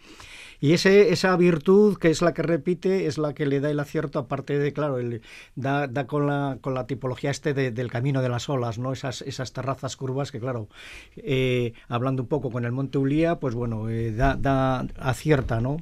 Y 0.61 0.73
ese, 0.73 1.13
esa 1.13 1.37
virtud, 1.37 1.99
que 1.99 2.11
es 2.11 2.21
la 2.21 2.35
que 2.35 2.43
repite, 2.43 3.07
es 3.07 3.17
la 3.17 3.33
que 3.33 3.47
le 3.47 3.61
da 3.61 3.71
el 3.71 3.79
acierto, 3.79 4.19
aparte 4.19 4.59
de, 4.59 4.73
claro, 4.73 4.99
el, 4.99 5.23
da, 5.55 5.87
da 5.87 6.07
con, 6.07 6.27
la, 6.27 6.59
con 6.61 6.75
la 6.75 6.87
tipología 6.87 7.31
este 7.31 7.55
de- 7.55 7.71
del 7.71 7.91
camino 7.91 8.23
de 8.23 8.29
las 8.29 8.49
olas, 8.49 8.79
¿no? 8.79 8.93
Esas, 8.93 9.23
esas 9.23 9.53
terrazas 9.53 9.97
curvas 9.97 10.33
que, 10.33 10.41
claro, 10.41 10.69
eh, 11.17 11.75
hablando 11.89 12.23
un 12.23 12.29
poco 12.29 12.51
con 12.51 12.65
el 12.65 12.73
Monte 12.73 12.99
Ulía, 12.99 13.37
pues 13.39 13.55
bueno, 13.55 13.89
eh, 13.89 14.11
da, 14.13 14.35
da 14.37 14.81
acierta, 14.99 15.61
¿no? 15.61 15.77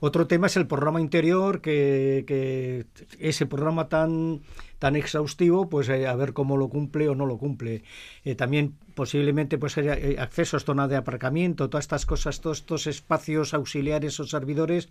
Otro 0.00 0.26
tema 0.26 0.48
es 0.48 0.56
el 0.56 0.66
programa 0.66 1.00
interior, 1.00 1.60
que, 1.60 2.24
que 2.26 2.84
ese 3.18 3.46
programa 3.46 3.88
tan, 3.88 4.40
tan 4.78 4.96
exhaustivo, 4.96 5.68
pues 5.68 5.88
eh, 5.88 6.06
a 6.06 6.14
ver 6.16 6.32
cómo 6.32 6.56
lo 6.56 6.68
cumple 6.68 7.08
o 7.08 7.14
no 7.14 7.26
lo 7.26 7.38
cumple. 7.38 7.82
Eh, 8.24 8.34
también 8.34 8.74
posiblemente 8.94 9.58
pues 9.58 9.76
eh, 9.78 10.16
accesos, 10.18 10.64
zona 10.64 10.86
de 10.88 10.96
aparcamiento, 10.96 11.68
todas 11.68 11.84
estas 11.84 12.06
cosas, 12.06 12.40
todos 12.40 12.58
estos 12.58 12.86
espacios 12.86 13.54
auxiliares 13.54 14.18
o 14.20 14.24
servidores, 14.26 14.88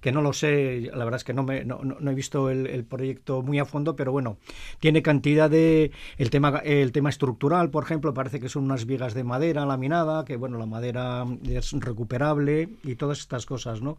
que 0.00 0.12
no 0.12 0.22
lo 0.22 0.32
sé, 0.32 0.88
la 0.94 1.04
verdad 1.04 1.16
es 1.18 1.24
que 1.24 1.34
no, 1.34 1.42
me, 1.42 1.64
no, 1.64 1.80
no- 1.84 2.10
he 2.10 2.14
visto 2.14 2.48
el, 2.50 2.66
el 2.66 2.84
proyecto 2.84 3.42
muy 3.42 3.58
a 3.58 3.64
fondo, 3.64 3.96
pero 3.96 4.12
bueno, 4.12 4.38
tiene 4.78 5.02
cantidad 5.02 5.50
de... 5.50 5.90
El 6.16 6.30
tema, 6.30 6.60
el 6.64 6.92
tema 6.92 7.10
estructural, 7.10 7.70
por 7.70 7.84
ejemplo, 7.84 8.14
parece 8.14 8.40
que 8.40 8.48
son 8.48 8.64
unas 8.64 8.86
vigas 8.86 9.14
de 9.14 9.24
madera 9.24 9.66
laminada, 9.66 10.24
que 10.24 10.36
bueno, 10.36 10.58
la 10.58 10.66
madera 10.66 11.26
es 11.44 11.72
recuperable 11.72 12.68
y 12.82 12.94
todas 12.96 13.18
estas 13.18 13.46
cosas, 13.46 13.82
¿no? 13.82 13.98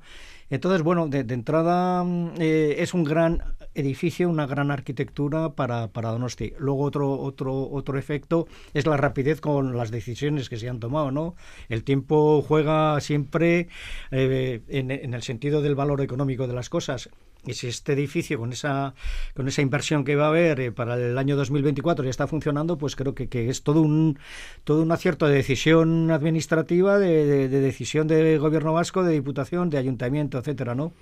Entonces, 0.49 0.81
bueno, 0.81 1.07
de, 1.07 1.23
de 1.23 1.33
entrada 1.33 2.03
mm, 2.03 2.31
eh, 2.39 2.75
es 2.79 2.93
un 2.93 3.03
gran 3.03 3.41
edificio, 3.73 4.27
una 4.29 4.45
gran 4.47 4.71
arquitectura 4.71 5.20
para, 5.29 5.87
para 5.89 6.09
Donosti. 6.09 6.53
Luego 6.57 6.83
otro, 6.83 7.11
otro, 7.19 7.69
otro 7.69 7.97
efecto 7.97 8.47
es 8.73 8.85
la 8.85 8.97
rapidez 8.97 9.41
con 9.41 9.77
las 9.77 9.91
decisiones 9.91 10.49
que 10.49 10.57
se 10.57 10.69
han 10.69 10.79
tomado, 10.79 11.11
¿no? 11.11 11.35
El 11.69 11.83
tiempo 11.83 12.41
juega 12.41 12.99
siempre 13.01 13.67
eh, 14.11 14.61
en, 14.67 14.91
en 14.91 15.13
el 15.13 15.23
sentido 15.23 15.61
del 15.61 15.75
valor 15.75 16.01
económico 16.01 16.47
de 16.47 16.53
las 16.53 16.69
cosas. 16.69 17.09
Y 17.45 17.53
si 17.53 17.67
este 17.67 17.93
edificio 17.93 18.37
con 18.37 18.53
esa 18.53 18.93
con 19.35 19.47
esa 19.47 19.63
inversión 19.63 20.03
que 20.03 20.15
va 20.15 20.25
a 20.25 20.29
haber 20.29 20.59
eh, 20.59 20.71
para 20.71 20.95
el 20.95 21.17
año 21.17 21.35
2024 21.35 22.03
ya 22.05 22.11
está 22.11 22.27
funcionando, 22.27 22.77
pues 22.77 22.95
creo 22.95 23.15
que, 23.15 23.29
que 23.29 23.49
es 23.49 23.63
todo 23.63 23.81
un 23.81 24.19
todo 24.63 24.83
un 24.83 24.91
acierto 24.91 25.25
de 25.27 25.33
decisión 25.35 26.11
administrativa, 26.11 26.99
de, 26.99 27.25
de- 27.25 27.49
de 27.49 27.59
decisión 27.61 28.07
de 28.07 28.37
gobierno 28.37 28.73
vasco, 28.73 29.03
de 29.03 29.13
diputación, 29.13 29.71
de 29.71 29.79
ayuntamiento, 29.79 30.37
etcétera, 30.37 30.75
¿no? 30.75 30.93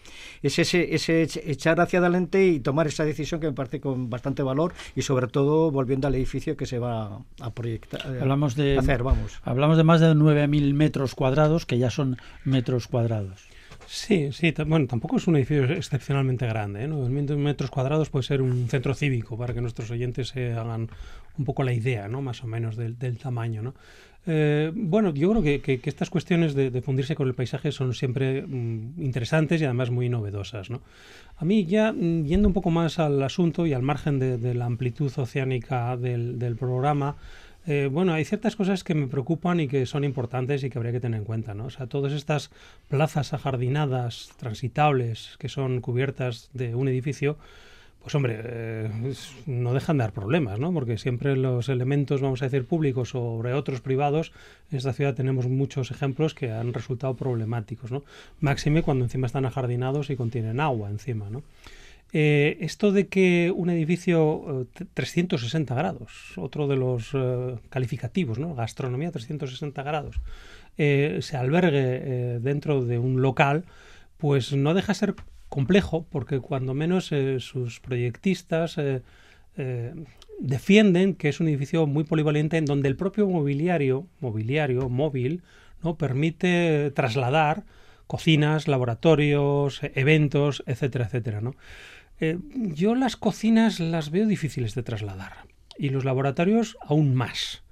Es 0.41 0.59
ese, 0.59 0.95
ese 0.95 1.23
ech- 1.23 1.41
echar 1.45 1.81
hacia 1.81 1.99
adelante 1.99 2.47
y 2.47 2.61
tomar 2.61 2.87
esa 2.87 3.03
decisión 3.03 3.41
que 3.41 3.47
me 3.47 3.53
parece 3.53 3.81
con 3.81 4.09
bastante 4.09 4.41
valor 4.41 4.73
y 4.95 5.01
sobre 5.01 5.27
todo 5.27 5.71
volviendo 5.71 6.07
al 6.07 6.15
edificio 6.15 6.55
que 6.55 6.65
se 6.65 6.79
va 6.79 7.21
a 7.41 7.49
proyectar, 7.53 7.99
eh, 8.15 8.19
Hablamos 8.21 8.55
de, 8.55 8.77
hacer, 8.77 9.03
vamos. 9.03 9.39
hablamos 9.43 9.75
de 9.75 9.83
más 9.83 9.99
de 9.99 10.07
9.000 10.15 10.73
metros 10.73 11.15
cuadrados, 11.15 11.65
que 11.65 11.77
ya 11.77 11.89
son 11.89 12.17
metros 12.45 12.87
cuadrados. 12.87 13.48
Sí, 13.91 14.31
sí, 14.33 14.53
bueno, 14.67 14.85
tampoco 14.85 15.17
es 15.17 15.25
un 15.27 15.35
edificio 15.35 15.63
excepcionalmente 15.65 16.45
grande, 16.45 16.83
¿eh? 16.83 16.87
9.000 16.87 17.35
metros 17.37 17.71
cuadrados 17.71 18.11
puede 18.11 18.21
ser 18.23 18.39
un 18.43 18.67
centro 18.69 18.93
cívico 18.93 19.35
para 19.35 19.51
que 19.55 19.61
nuestros 19.61 19.89
oyentes 19.89 20.27
se 20.27 20.53
hagan 20.53 20.89
un 21.39 21.45
poco 21.45 21.63
la 21.63 21.73
idea, 21.73 22.07
¿no? 22.07 22.21
Más 22.21 22.43
o 22.43 22.47
menos 22.47 22.75
del, 22.75 22.99
del 22.99 23.17
tamaño, 23.17 23.63
¿no? 23.63 23.73
Eh, 24.27 24.71
bueno, 24.75 25.11
yo 25.15 25.31
creo 25.31 25.41
que, 25.41 25.61
que- 25.61 25.79
que 25.79 25.89
estas 25.89 26.11
cuestiones 26.11 26.53
de, 26.53 26.69
de 26.69 26.81
fundirse 26.83 27.15
con 27.15 27.27
el 27.27 27.33
paisaje 27.33 27.71
son 27.71 27.95
siempre 27.95 28.43
mm, 28.45 29.01
interesantes 29.01 29.59
y 29.59 29.65
además 29.65 29.89
muy 29.89 30.07
novedosas, 30.07 30.69
¿no? 30.69 30.81
A 31.37 31.45
mí 31.45 31.65
ya 31.65 31.91
mm, 31.91 32.25
yendo 32.25 32.47
un 32.47 32.53
poco 32.53 32.69
más 32.69 32.99
al 32.99 33.23
asunto 33.23 33.65
y 33.65 33.73
al 33.73 33.81
margen 33.81 34.19
de, 34.19 34.37
de 34.37 34.53
la 34.53 34.65
amplitud 34.65 35.11
oceánica 35.17 35.97
del, 35.97 36.37
del 36.37 36.55
programa, 36.57 37.15
eh, 37.69 37.87
bueno, 37.87 38.13
hay 38.13 38.25
ciertas 38.25 38.55
cosas 38.55 38.83
que 38.83 38.95
me 38.95 39.05
preocupan 39.05 39.59
y 39.59 39.67
que 39.67 39.85
son 39.85 40.03
importantes 40.03 40.63
y 40.63 40.71
que 40.71 40.79
habría 40.79 40.91
que 40.91 40.99
tener 40.99 41.19
en 41.19 41.23
cuenta, 41.23 41.53
¿no? 41.53 41.65
O 41.65 41.69
sea, 41.69 41.85
todas 41.85 42.13
estas 42.13 42.49
plazas 42.87 43.31
ajardinadas, 43.31 44.31
transitables, 44.37 45.35
que 45.37 45.49
son 45.49 45.79
cubiertas 45.79 46.49
de 46.53 46.73
un 46.73 46.87
edificio, 46.87 47.37
pues 48.01 48.15
hombre, 48.15 48.39
eh, 48.43 48.89
no 49.45 49.75
dejan 49.75 49.99
de 49.99 50.03
dar 50.03 50.13
problemas, 50.13 50.59
¿no? 50.59 50.73
Porque 50.73 50.97
siempre 50.97 51.35
los 51.35 51.69
elementos, 51.69 52.21
vamos 52.21 52.41
a 52.41 52.45
decir, 52.45 52.65
públicos 52.65 53.09
sobre 53.09 53.53
otros 53.53 53.81
privados, 53.81 54.31
en 54.71 54.79
esta 54.79 54.91
ciudad 54.91 55.13
tenemos 55.13 55.47
muchos 55.47 55.91
ejemplos 55.91 56.33
que 56.33 56.51
han 56.51 56.73
resultado 56.73 57.15
problemáticos, 57.15 57.91
¿no? 57.91 58.03
Máxime 58.39 58.81
cuando 58.81 59.05
encima 59.05 59.27
están 59.27 59.45
ajardinados 59.45 60.09
y 60.09 60.15
contienen 60.15 60.59
agua 60.59 60.89
encima, 60.89 61.29
¿no? 61.29 61.43
Eh, 62.11 62.57
esto 62.61 62.91
de 62.91 63.07
que 63.07 63.53
un 63.55 63.69
edificio 63.69 64.61
eh, 64.61 64.65
t- 64.73 64.85
360 64.93 65.75
grados, 65.75 66.33
otro 66.37 66.67
de 66.67 66.75
los 66.75 67.11
eh, 67.13 67.55
calificativos, 67.69 68.39
¿no? 68.39 68.55
gastronomía 68.55 69.11
360 69.11 69.83
grados, 69.83 70.19
eh, 70.77 71.19
se 71.21 71.37
albergue 71.37 71.99
eh, 72.01 72.39
dentro 72.41 72.83
de 72.83 72.97
un 72.97 73.21
local, 73.21 73.65
pues 74.17 74.53
no 74.53 74.73
deja 74.73 74.93
de 74.93 74.99
ser 74.99 75.15
complejo, 75.49 76.05
porque 76.09 76.39
cuando 76.39 76.73
menos 76.73 77.11
eh, 77.11 77.39
sus 77.39 77.79
proyectistas 77.79 78.77
eh, 78.79 79.01
eh, 79.57 79.93
defienden 80.39 81.13
que 81.13 81.29
es 81.29 81.39
un 81.39 81.47
edificio 81.47 81.85
muy 81.85 82.05
polivalente 82.05 82.57
en 82.57 82.65
donde 82.65 82.87
el 82.87 82.95
propio 82.95 83.27
mobiliario, 83.27 84.07
mobiliario 84.19 84.89
móvil, 84.89 85.43
¿no? 85.83 85.95
permite 85.95 86.91
trasladar 86.95 87.65
cocinas, 88.07 88.67
laboratorios, 88.67 89.83
eh, 89.83 89.91
eventos, 89.95 90.63
etcétera, 90.65 91.05
etcétera, 91.05 91.41
¿no? 91.41 91.53
Eh, 92.19 92.37
yo 92.53 92.95
las 92.95 93.15
cocinas 93.15 93.79
las 93.79 94.11
veo 94.11 94.27
difíciles 94.27 94.75
de 94.75 94.83
trasladar 94.83 95.45
y 95.77 95.89
los 95.89 96.05
laboratorios 96.05 96.77
aún 96.81 97.15
más. 97.15 97.63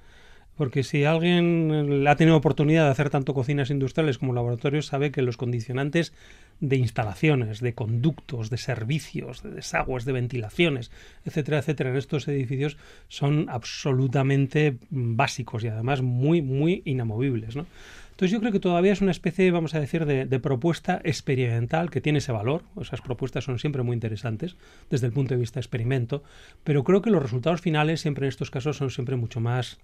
Porque 0.56 0.82
si 0.84 1.04
alguien 1.04 2.08
ha 2.08 2.16
tenido 2.16 2.36
oportunidad 2.36 2.86
de 2.86 2.92
hacer 2.92 3.12
tanto 3.12 3.36
cocinas 3.36 3.70
industriales 3.70 4.18
como 4.18 4.34
laboratorios, 4.34 4.88
sabe 4.88 5.12
que 5.12 5.22
los 5.22 5.38
condicionantes 5.38 6.13
de 6.60 6.77
instalaciones, 6.77 7.60
de 7.60 7.75
conductos, 7.75 8.50
de 8.50 8.58
servicios, 8.58 9.44
de 9.44 9.51
desagües, 9.51 10.06
de 10.06 10.13
ventilaciones, 10.13 10.89
etcétera, 11.25 11.60
etcétera, 11.60 11.92
en 11.92 11.98
estos 11.98 12.27
edificios 12.27 12.77
son 13.08 13.48
absolutamente 13.50 14.80
básicos 14.89 15.63
y 15.63 15.68
además 15.68 16.01
muy, 16.01 16.42
muy 16.42 16.82
inamovibles. 16.86 17.56
¿no? 17.56 17.68
Entonces 18.17 18.31
yo 18.31 18.39
creo 18.39 18.51
que 18.51 18.59
todavía 18.59 18.93
es 18.93 19.01
una 19.01 19.12
especie, 19.12 19.51
vamos 19.51 19.75
a 19.75 19.79
decir, 19.79 20.07
de, 20.07 20.39
propuesta 20.39 21.00
experimental 21.03 21.91
que 21.91 22.01
tiene 22.01 22.17
ese 22.17 22.31
valor. 22.31 22.63
Esas 22.81 23.00
propuestas 23.00 23.43
son 23.43 23.59
siempre 23.59 23.83
muy 23.83 23.93
interesantes 23.93 24.55
desde 24.89 25.05
el 25.05 25.13
punto 25.13 25.36
de 25.36 25.39
vista 25.39 25.59
experimento, 25.59 26.24
pero 26.63 26.83
creo 26.83 27.03
que 27.03 27.12
los 27.12 27.21
resultados 27.21 27.62
finales 27.62 28.01
siempre 28.01 28.25
en 28.25 28.29
estos 28.29 28.50
casos 28.50 28.75
son 28.75 28.89
siempre 28.89 29.17
mucho 29.17 29.39
más 29.39 29.77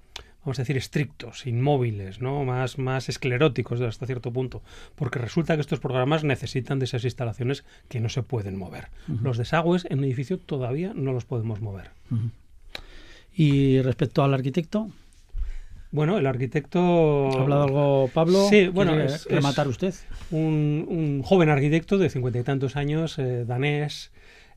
vamos 0.44 0.58
a 0.58 0.64
decir, 0.64 0.78
estrictos, 0.78 1.46
inmóviles, 1.46 2.22
¿no? 2.22 2.44
más, 2.44 2.80
más 2.80 3.08
escleróticos 3.08 3.80
hasta 3.82 4.08
cierto 4.08 4.34
punto, 4.34 4.64
porque 4.96 5.20
resulta 5.20 5.54
que 5.54 5.62
estos 5.62 5.80
programas 5.80 6.24
necesitan 6.24 6.80
de 6.80 6.86
esas 6.86 7.04
instalaciones 7.04 7.64
que 7.88 8.00
no 8.00 8.10
se 8.10 8.24
pueden 8.24 8.58
mover. 8.58 8.88
Los 9.22 9.38
desagües 9.38 9.86
en 9.90 10.00
un 10.00 10.06
edificio 10.06 10.40
todavía 10.40 10.92
no 10.96 11.14
los 11.14 11.24
podemos 11.24 11.62
mover. 11.62 11.92
Y 13.34 13.80
respecto 13.84 14.24
al 14.24 14.34
arquitecto, 14.34 14.90
bueno, 15.94 16.18
el 16.18 16.26
arquitecto... 16.26 17.30
¿Ha 17.38 17.42
hablado 17.44 17.64
algo 17.64 18.10
Pablo? 18.12 18.48
Sí, 18.50 18.68
bueno, 18.68 19.00
es, 19.00 19.28
rematar 19.28 19.68
usted? 19.68 19.94
Un, 20.32 21.22
joven 21.24 21.50
arquitecto 21.50 22.00
de 22.00 22.10
cincuenta 22.10 22.40
y 22.40 22.44
tantos 22.44 22.76
años, 22.76 23.20
eh, 23.20 23.46
danés, 23.46 24.12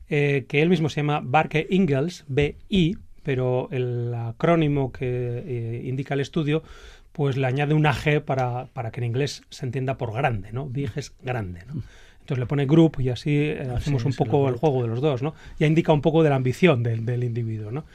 eh, 0.09 0.45
que 0.49 0.63
él 0.63 0.69
mismo 0.69 0.89
se 0.89 1.01
llama 1.01 1.21
Barke 1.23 1.67
Ingels, 1.69 2.25
BI, 2.27 2.97
pero 3.21 3.69
el 3.69 4.11
acrónimo 4.15 4.91
que 4.91 5.43
eh, 5.45 5.81
indica 5.85 6.15
el 6.15 6.21
estudio 6.21 6.63
pues 7.11 7.37
le 7.37 7.45
añade 7.45 7.75
una 7.75 7.93
G 7.93 8.19
para, 8.19 8.65
para, 8.73 8.89
que 8.89 8.99
en 8.99 9.05
inglés 9.05 9.43
se 9.49 9.65
entienda 9.67 9.97
por 9.97 10.13
grande, 10.13 10.51
¿no? 10.51 10.67
Big 10.67 10.91
es 10.95 11.13
grande, 11.21 11.61
¿no? 11.67 11.83
Entonces 12.19 12.39
le 12.39 12.45
pone 12.47 12.65
group 12.65 12.99
y 12.99 13.09
así 13.09 13.51
hacemos 13.75 14.05
un 14.05 14.13
poco 14.13 14.49
el 14.49 14.55
juego 14.55 14.81
de 14.81 14.87
los 14.87 15.01
dos, 15.01 15.21
¿no? 15.21 15.33
Ya 15.59 15.67
indica 15.67 15.93
un 15.93 16.01
poco 16.01 16.23
de 16.23 16.29
la 16.29 16.35
ambición 16.35 16.83
del, 16.83 17.05
del 17.05 17.23
individuo, 17.23 17.71
¿no? 17.71 17.85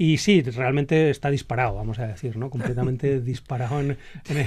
Y 0.00 0.18
sí, 0.18 0.42
realmente 0.42 1.10
está 1.10 1.28
disparado, 1.28 1.74
vamos 1.74 1.98
a 1.98 2.06
decir, 2.06 2.36
¿no? 2.36 2.50
Completamente 2.50 3.20
disparado 3.22 3.80
en, 3.80 3.98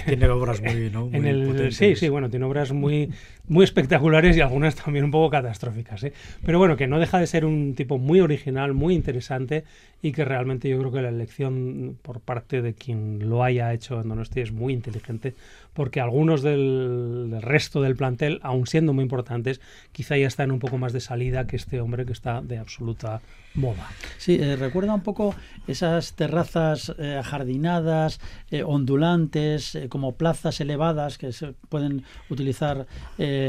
tiene 0.05 0.29
obras 0.29 0.61
muy, 0.61 0.89
¿no? 0.89 1.09
en 1.11 1.25
el, 1.25 1.73
Sí, 1.73 1.97
sí, 1.97 2.07
bueno, 2.07 2.29
tiene 2.29 2.45
obras 2.45 2.71
muy, 2.71 3.09
muy 3.51 3.65
espectaculares 3.65 4.37
y 4.37 4.39
algunas 4.39 4.75
también 4.75 5.03
un 5.03 5.11
poco 5.11 5.29
catastróficas, 5.29 6.01
¿eh? 6.05 6.13
Pero 6.45 6.57
bueno, 6.57 6.77
que 6.77 6.87
no 6.87 6.99
deja 6.99 7.19
de 7.19 7.27
ser 7.27 7.43
un 7.43 7.75
tipo 7.75 7.97
muy 7.97 8.21
original, 8.21 8.73
muy 8.73 8.95
interesante 8.95 9.65
y 10.01 10.13
que 10.13 10.23
realmente 10.23 10.69
yo 10.69 10.79
creo 10.79 10.91
que 10.93 11.01
la 11.01 11.09
elección 11.09 11.97
por 12.01 12.21
parte 12.21 12.61
de 12.61 12.73
quien 12.73 13.27
lo 13.27 13.43
haya 13.43 13.73
hecho 13.73 13.99
en 13.99 14.07
Donosti 14.07 14.39
es 14.39 14.53
muy 14.53 14.71
inteligente 14.71 15.35
porque 15.73 16.01
algunos 16.01 16.41
del, 16.41 17.37
resto 17.41 17.81
del 17.81 17.95
plantel, 17.95 18.39
aun 18.43 18.67
siendo 18.67 18.93
muy 18.93 19.03
importantes, 19.03 19.61
quizá 19.91 20.17
ya 20.17 20.27
están 20.27 20.51
un 20.51 20.59
poco 20.59 20.77
más 20.77 20.91
de 20.91 20.99
salida 20.99 21.47
que 21.47 21.55
este 21.55 21.79
hombre 21.79 22.05
que 22.05 22.11
está 22.11 22.41
de 22.41 22.57
absoluta 22.57 23.21
moda. 23.53 23.87
Sí, 24.17 24.37
eh, 24.39 24.55
recuerda 24.55 24.93
un 24.93 25.01
poco 25.01 25.35
esas 25.67 26.13
terrazas 26.13 26.93
eh, 26.97 27.15
ajardinadas, 27.17 28.19
eh, 28.49 28.63
ondulantes, 28.63 29.77
como 29.89 30.15
plazas 30.15 30.59
elevadas 30.61 31.17
que 31.17 31.31
se 31.31 31.53
pueden 31.69 32.03
utilizar 32.29 32.85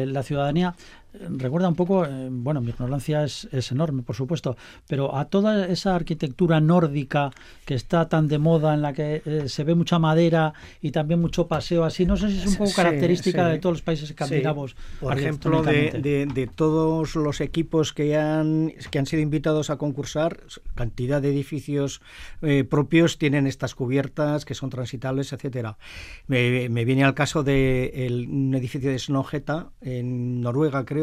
la 0.06 0.22
ciudadanía 0.22 0.74
recuerda 1.12 1.68
un 1.68 1.74
poco, 1.74 2.04
eh, 2.04 2.28
bueno, 2.30 2.60
mi 2.60 2.70
ignorancia 2.70 3.24
es, 3.24 3.48
enorme, 3.70 4.02
por 4.02 4.16
supuesto, 4.16 4.56
pero 4.88 5.16
a 5.16 5.26
toda 5.26 5.66
esa 5.66 5.94
arquitectura 5.94 6.60
nórdica 6.60 7.30
que 7.64 7.74
está 7.74 8.08
tan 8.08 8.28
de 8.28 8.38
moda, 8.38 8.74
en 8.74 8.82
la 8.82 8.92
que 8.92 9.22
eh, 9.24 9.48
se 9.48 9.64
ve 9.64 9.74
mucha 9.74 9.98
madera 9.98 10.52
y 10.80 10.90
también 10.90 11.20
mucho 11.20 11.46
paseo 11.46 11.84
así, 11.84 12.06
no 12.06 12.16
sé 12.16 12.30
si 12.30 12.38
es 12.38 12.46
un 12.46 12.56
poco 12.56 12.72
característica 12.74 13.48
de 13.48 13.58
todos 13.58 13.74
los 13.74 13.82
países 13.82 14.10
escandinavos. 14.10 14.76
Por 15.00 15.18
ejemplo, 15.18 15.62
de, 15.62 16.26
de, 16.32 16.46
todos 16.46 17.14
los 17.14 17.40
equipos 17.40 17.92
que 17.92 18.16
han, 18.16 18.72
que 18.90 18.98
han 18.98 19.06
sido 19.06 19.22
invitados 19.22 19.70
a 19.70 19.76
concursar, 19.76 20.40
cantidad 20.74 21.22
de 21.22 21.30
edificios 21.30 22.00
eh, 22.42 22.64
propios 22.64 23.18
tienen 23.18 23.46
estas 23.46 23.74
cubiertas 23.74 24.44
que 24.44 24.54
son 24.54 24.70
transitables, 24.70 25.32
etcétera. 25.32 25.78
Me, 26.26 26.68
viene 26.68 27.04
al 27.04 27.14
caso 27.14 27.42
de 27.42 28.08
un 28.28 28.54
edificio 28.54 28.90
de 28.90 28.98
Snogeta 28.98 29.70
en 29.80 30.40
Noruega, 30.40 30.84
creo, 30.84 31.01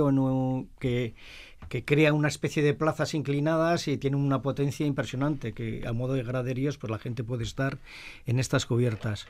que, 0.79 1.13
crea 1.85 2.13
una 2.13 2.27
especie 2.27 2.63
de 2.63 2.73
plazas 2.73 3.13
inclinadas 3.13 3.87
y 3.87 3.97
tiene 3.97 4.17
una 4.17 4.41
potencia 4.41 4.85
impresionante, 4.85 5.53
que 5.53 5.83
a 5.85 5.93
modo 5.93 6.13
de 6.13 6.23
graderíos 6.23 6.77
pues 6.77 6.89
la 6.89 6.97
gente 6.97 7.23
puede 7.23 7.43
estar 7.43 7.77
en 8.25 8.39
estas 8.39 8.65
cubiertas. 8.65 9.27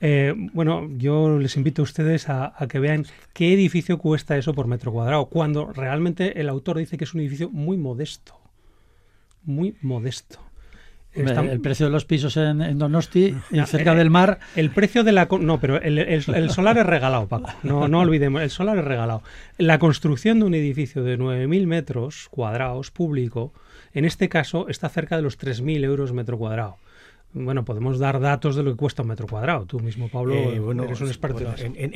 Eh, 0.00 0.32
bueno, 0.52 0.88
yo 0.96 1.38
les 1.38 1.56
invito 1.56 1.82
a 1.82 1.84
ustedes 1.84 2.28
a, 2.28 2.54
que 2.68 2.78
vean 2.78 3.06
qué 3.32 3.52
edificio 3.52 3.98
cuesta 3.98 4.36
eso 4.36 4.54
por 4.54 4.66
metro 4.66 4.92
cuadrado, 4.92 5.26
cuando 5.26 5.72
realmente 5.72 6.40
el 6.40 6.48
autor 6.48 6.78
dice 6.78 6.96
que 6.96 7.04
es 7.04 7.14
un 7.14 7.20
edificio 7.20 7.50
muy 7.50 7.76
modesto. 7.76 8.38
Muy 9.42 9.76
modesto. 9.82 10.40
El 11.14 11.60
precio 11.60 11.86
de 11.86 11.92
los 11.92 12.04
pisos 12.04 12.36
en, 12.36 12.78
Donosti, 12.78 13.34
cerca 13.66 13.94
del 13.94 14.10
mar. 14.10 14.38
El 14.54 14.70
precio 14.70 15.04
de 15.04 15.12
la. 15.12 15.26
No, 15.40 15.58
pero 15.58 15.80
el, 15.80 16.50
solar 16.50 16.78
es 16.78 16.86
regalado, 16.86 17.26
Paco. 17.26 17.50
No, 17.62 17.88
no 17.88 18.00
olvidemos, 18.00 18.42
el 18.42 18.50
solar 18.50 18.78
es 18.78 18.84
regalado. 18.84 19.22
La 19.56 19.78
construcción 19.78 20.38
de 20.38 20.46
un 20.46 20.54
edificio 20.54 21.02
de 21.02 21.18
9.000 21.18 21.66
metros 21.66 22.28
cuadrados 22.30 22.90
público, 22.90 23.52
en 23.94 24.04
este 24.04 24.28
caso, 24.28 24.68
está 24.68 24.88
cerca 24.88 25.16
de 25.16 25.22
los 25.22 25.38
3.000 25.38 25.84
euros 25.84 26.12
metro 26.12 26.38
cuadrado. 26.38 26.76
Bueno, 27.34 27.62
podemos 27.62 27.98
dar 27.98 28.20
datos 28.20 28.56
de 28.56 28.62
lo 28.62 28.70
que 28.70 28.78
cuesta 28.78 29.02
un 29.02 29.08
metro 29.08 29.26
cuadrado. 29.26 29.66
Tú 29.66 29.80
mismo, 29.80 30.08
Pablo, 30.08 30.34
eh, 30.34 30.62
eres 30.84 31.00
un 31.02 31.08
experto 31.08 31.40
en, 31.58 31.76
en, 31.76 31.92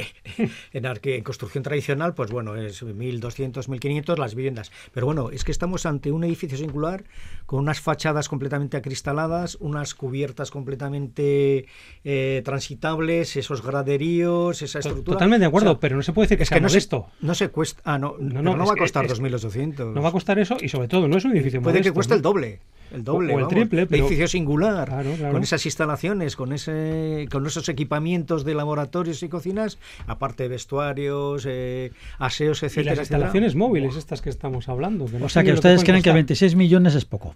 en, 1.03 1.23
construcción 1.23 1.65
tradicional, 1.65 2.13
pues 2.13 2.31
bueno, 2.31 2.55
es 2.55 2.83
1.200, 2.83 3.67
1.500 3.67 4.19
las 4.19 4.35
viviendas. 4.35 4.71
Pero 4.93 5.07
bueno, 5.07 5.31
es 5.31 5.45
que 5.45 5.51
estamos 5.51 5.87
ante 5.87 6.13
un 6.13 6.25
edificio 6.25 6.59
singular 6.59 7.05
con 7.47 7.61
unas 7.61 7.81
fachadas 7.81 8.29
completamente 8.29 8.77
acristaladas, 8.77 9.57
unas 9.59 9.95
cubiertas 9.95 10.51
completamente 10.51 11.67
eh, 12.05 12.43
transitables, 12.45 13.35
esos 13.37 13.63
graderíos, 13.63 14.61
esa 14.61 14.81
estructura. 14.81 15.15
Totalmente 15.15 15.41
de 15.41 15.49
acuerdo, 15.49 15.81
pero 15.81 15.97
no 15.97 16.03
se 16.03 16.13
puede 16.13 16.27
decir 16.27 16.39
que 16.39 16.45
sea 16.45 16.61
no 16.61 16.69
esto. 16.69 17.07
no 17.21 17.35
se 17.35 17.49
cuesta. 17.49 17.81
Ah, 17.87 17.99
no, 17.99 18.17
no, 18.19 18.43
no, 18.43 18.67
va 18.67 18.75
a 18.75 18.77
costar 18.77 19.07
2.800. 19.09 19.95
No 19.95 20.03
va 20.03 20.11
a 20.11 20.13
costar 20.13 20.39
eso 20.39 20.59
y 20.61 20.69
sobre 20.69 20.89
todo 20.89 21.09
no 21.09 21.17
es 21.17 21.25
un 21.25 21.33
edificio 21.33 21.63
Puede 21.63 21.81
que 21.81 21.93
cueste 21.93 22.15
el 22.15 22.23
doble. 22.23 22.61
El 22.93 23.05
doble, 23.05 23.35
o, 23.35 23.39
el 23.39 23.49
triple, 23.49 23.87
pero... 23.87 24.05
edificio 24.05 24.29
singular, 24.29 24.89
claro, 24.89 25.15
claro. 25.17 25.33
con 25.33 25.43
esas 25.43 25.65
instalaciones, 25.65 26.37
con 26.37 26.53
ese, 26.53 27.27
con 27.31 27.47
esos 27.47 27.69
equipamientos 27.69 28.45
de 28.45 28.55
laboratorios 28.55 29.23
y 29.23 29.29
cocinas, 29.29 29.79
aparte 30.07 30.45
de 30.45 30.49
vestuarios, 30.51 31.47
eh, 31.49 31.93
aseos, 32.19 32.63
etcétera. 32.63 32.93
Y 32.93 32.97
las 32.97 32.99
instalaciones 32.99 33.55
móviles, 33.55 33.97
estas 33.97 34.21
que 34.23 34.31
estamos 34.31 34.69
hablando. 34.69 35.07
Que 35.07 35.19
no 35.19 35.27
o 35.27 35.29
sea 35.29 35.43
que 35.43 35.53
ustedes 35.53 35.85
creen 35.85 36.03
que 36.03 36.13
26 36.13 36.55
millones 36.55 36.95
es 36.95 37.05
poco. 37.05 37.35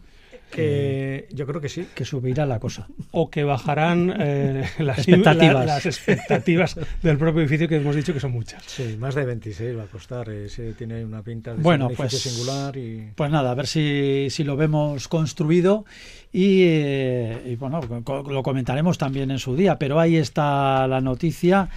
Eh, 0.56 1.28
yo 1.32 1.46
creo 1.46 1.60
que 1.60 1.68
sí. 1.68 1.86
Que 1.94 2.04
subirá 2.04 2.46
la 2.46 2.58
cosa. 2.58 2.86
O 3.10 3.30
que 3.30 3.44
bajarán 3.44 4.14
eh, 4.18 4.64
las, 4.78 4.98
expectativas. 4.98 5.54
La, 5.54 5.64
las 5.64 5.86
expectativas 5.86 6.78
del 7.02 7.18
propio 7.18 7.42
edificio 7.42 7.68
que 7.68 7.76
hemos 7.76 7.96
dicho 7.96 8.12
que 8.12 8.20
son 8.20 8.32
muchas. 8.32 8.62
Sí, 8.66 8.96
más 8.98 9.14
de 9.14 9.24
26 9.24 9.76
va 9.76 9.84
a 9.84 9.86
costar. 9.86 10.28
Ese 10.30 10.72
tiene 10.74 11.04
una 11.04 11.22
pinta 11.22 11.54
de 11.54 11.62
bueno, 11.62 11.86
ser 11.88 11.90
un 11.90 11.96
pues, 11.96 12.18
singular. 12.18 12.76
Y... 12.76 13.12
Pues 13.14 13.30
nada, 13.30 13.50
a 13.50 13.54
ver 13.54 13.66
si, 13.66 14.28
si 14.30 14.44
lo 14.44 14.56
vemos 14.56 15.08
construido 15.08 15.84
y, 16.32 16.62
eh, 16.64 17.42
y 17.46 17.56
bueno, 17.56 17.80
lo 17.80 18.42
comentaremos 18.42 18.98
también 18.98 19.30
en 19.30 19.38
su 19.38 19.56
día. 19.56 19.78
Pero 19.78 19.98
ahí 20.00 20.16
está 20.16 20.86
la 20.86 21.00
noticia 21.00 21.68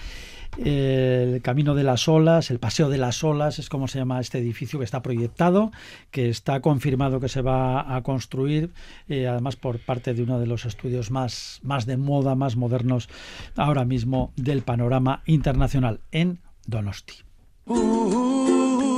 el 0.58 1.40
Camino 1.42 1.74
de 1.74 1.84
las 1.84 2.08
Olas, 2.08 2.50
el 2.50 2.58
Paseo 2.58 2.88
de 2.88 2.98
las 2.98 3.22
Olas, 3.24 3.58
es 3.58 3.68
como 3.68 3.88
se 3.88 3.98
llama 3.98 4.20
este 4.20 4.38
edificio 4.38 4.78
que 4.78 4.84
está 4.84 5.02
proyectado, 5.02 5.70
que 6.10 6.28
está 6.28 6.60
confirmado 6.60 7.20
que 7.20 7.28
se 7.28 7.42
va 7.42 7.96
a 7.96 8.02
construir, 8.02 8.70
eh, 9.08 9.26
además 9.26 9.56
por 9.56 9.78
parte 9.78 10.14
de 10.14 10.22
uno 10.22 10.38
de 10.38 10.46
los 10.46 10.64
estudios 10.64 11.10
más, 11.10 11.60
más 11.62 11.86
de 11.86 11.96
moda, 11.96 12.34
más 12.34 12.56
modernos 12.56 13.08
ahora 13.56 13.84
mismo 13.84 14.32
del 14.36 14.62
panorama 14.62 15.22
internacional 15.26 16.00
en 16.10 16.40
Donosti. 16.66 17.14
El 17.66 18.89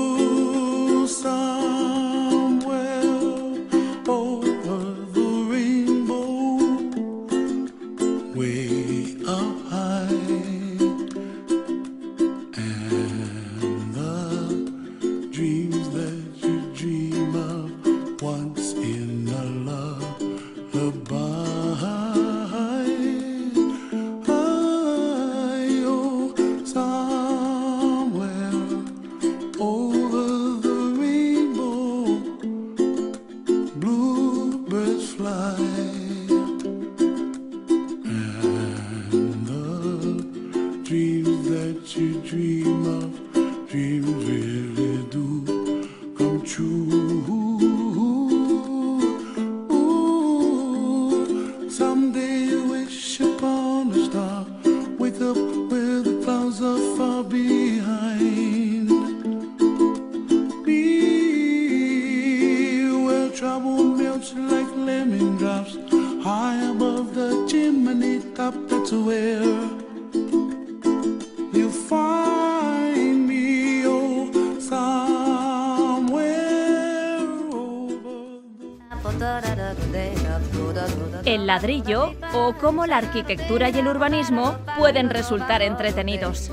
o 82.34 82.54
cómo 82.60 82.86
la 82.86 82.96
arquitectura 82.98 83.70
y 83.70 83.78
el 83.78 83.86
urbanismo 83.86 84.56
pueden 84.76 85.10
resultar 85.10 85.62
entretenidos. 85.62 86.50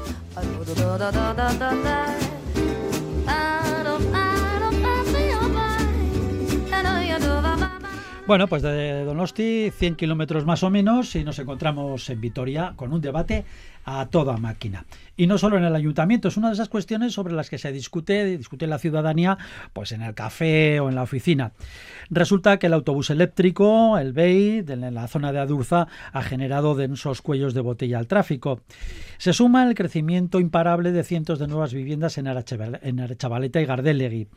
Bueno, 8.27 8.47
pues 8.47 8.61
de 8.61 9.05
Donosti, 9.05 9.71
100 9.71 9.95
kilómetros 9.95 10.45
más 10.45 10.61
o 10.61 10.69
menos, 10.69 11.15
y 11.15 11.23
nos 11.23 11.39
encontramos 11.39 12.07
en 12.11 12.21
Vitoria 12.21 12.73
con 12.75 12.93
un 12.93 13.01
debate 13.01 13.43
a 13.97 14.05
toda 14.09 14.37
máquina. 14.37 14.85
Y 15.17 15.27
no 15.27 15.37
solo 15.37 15.57
en 15.57 15.63
el 15.63 15.75
ayuntamiento, 15.75 16.27
es 16.27 16.37
una 16.37 16.47
de 16.47 16.53
esas 16.53 16.69
cuestiones 16.69 17.13
sobre 17.13 17.33
las 17.33 17.49
que 17.49 17.57
se 17.57 17.71
discute, 17.71 18.37
discute 18.37 18.67
la 18.67 18.79
ciudadanía, 18.79 19.37
pues 19.73 19.91
en 19.91 20.01
el 20.01 20.13
café 20.13 20.79
o 20.79 20.89
en 20.89 20.95
la 20.95 21.03
oficina. 21.03 21.51
Resulta 22.09 22.57
que 22.57 22.67
el 22.67 22.73
autobús 22.73 23.09
eléctrico, 23.09 23.97
el 23.97 24.13
BEI, 24.13 24.63
en 24.67 24.93
la 24.93 25.07
zona 25.07 25.31
de 25.31 25.39
Adurza, 25.39 25.87
ha 26.13 26.21
generado 26.21 26.75
densos 26.75 27.21
cuellos 27.21 27.53
de 27.53 27.61
botella 27.61 27.99
al 27.99 28.07
tráfico. 28.07 28.61
Se 29.17 29.33
suma 29.33 29.67
el 29.67 29.75
crecimiento 29.75 30.39
imparable 30.39 30.91
de 30.91 31.03
cientos 31.03 31.39
de 31.39 31.47
nuevas 31.47 31.73
viviendas 31.73 32.17
en 32.17 32.27
Arechavaleta 32.27 33.59
y 33.59 33.65
Gardelegui. 33.65 34.27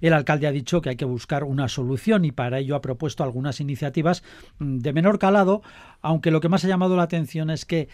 El 0.00 0.12
alcalde 0.12 0.46
ha 0.46 0.52
dicho 0.52 0.80
que 0.80 0.90
hay 0.90 0.96
que 0.96 1.04
buscar 1.04 1.44
una 1.44 1.68
solución 1.68 2.24
y 2.24 2.32
para 2.32 2.58
ello 2.58 2.74
ha 2.74 2.82
propuesto 2.82 3.22
algunas 3.22 3.60
iniciativas 3.60 4.24
mm, 4.58 4.78
de 4.78 4.92
menor 4.92 5.18
calado, 5.18 5.62
aunque 6.00 6.30
lo 6.30 6.40
que 6.40 6.48
más 6.48 6.64
ha 6.64 6.68
llamado 6.68 6.96
la 6.96 7.04
atención 7.04 7.50
es 7.50 7.64
que 7.64 7.88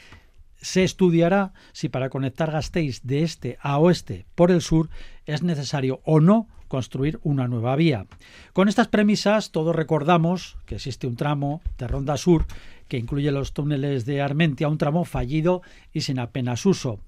se 0.61 0.85
estudiará 0.85 1.53
si 1.73 1.89
para 1.89 2.11
conectar 2.11 2.51
Gasteiz 2.51 3.01
de 3.03 3.23
este 3.23 3.59
a 3.61 3.79
oeste 3.79 4.27
por 4.35 4.51
el 4.51 4.61
sur 4.61 4.89
es 5.27 5.43
necesario 5.43 6.01
o 6.05 6.21
no 6.21 6.49
construir 6.69 7.19
una 7.23 7.49
nueva 7.49 7.75
vía. 7.77 8.07
Con 8.53 8.69
estas 8.69 8.89
premisas 8.89 9.51
todos 9.51 9.75
recordamos 9.75 10.59
que 10.67 10.77
existe 10.77 11.07
un 11.07 11.17
tramo 11.17 11.63
de 11.79 11.89
Ronda 11.89 12.17
Sur 12.17 12.47
que 12.89 12.99
incluye 12.99 13.31
los 13.31 13.53
túneles 13.53 14.05
de 14.05 14.21
Armentia, 14.21 14.69
un 14.69 14.79
tramo 14.79 15.05
fallido 15.05 15.63
y 15.93 16.01
sin 16.01 16.19
apenas 16.19 16.67
uso. 16.67 17.01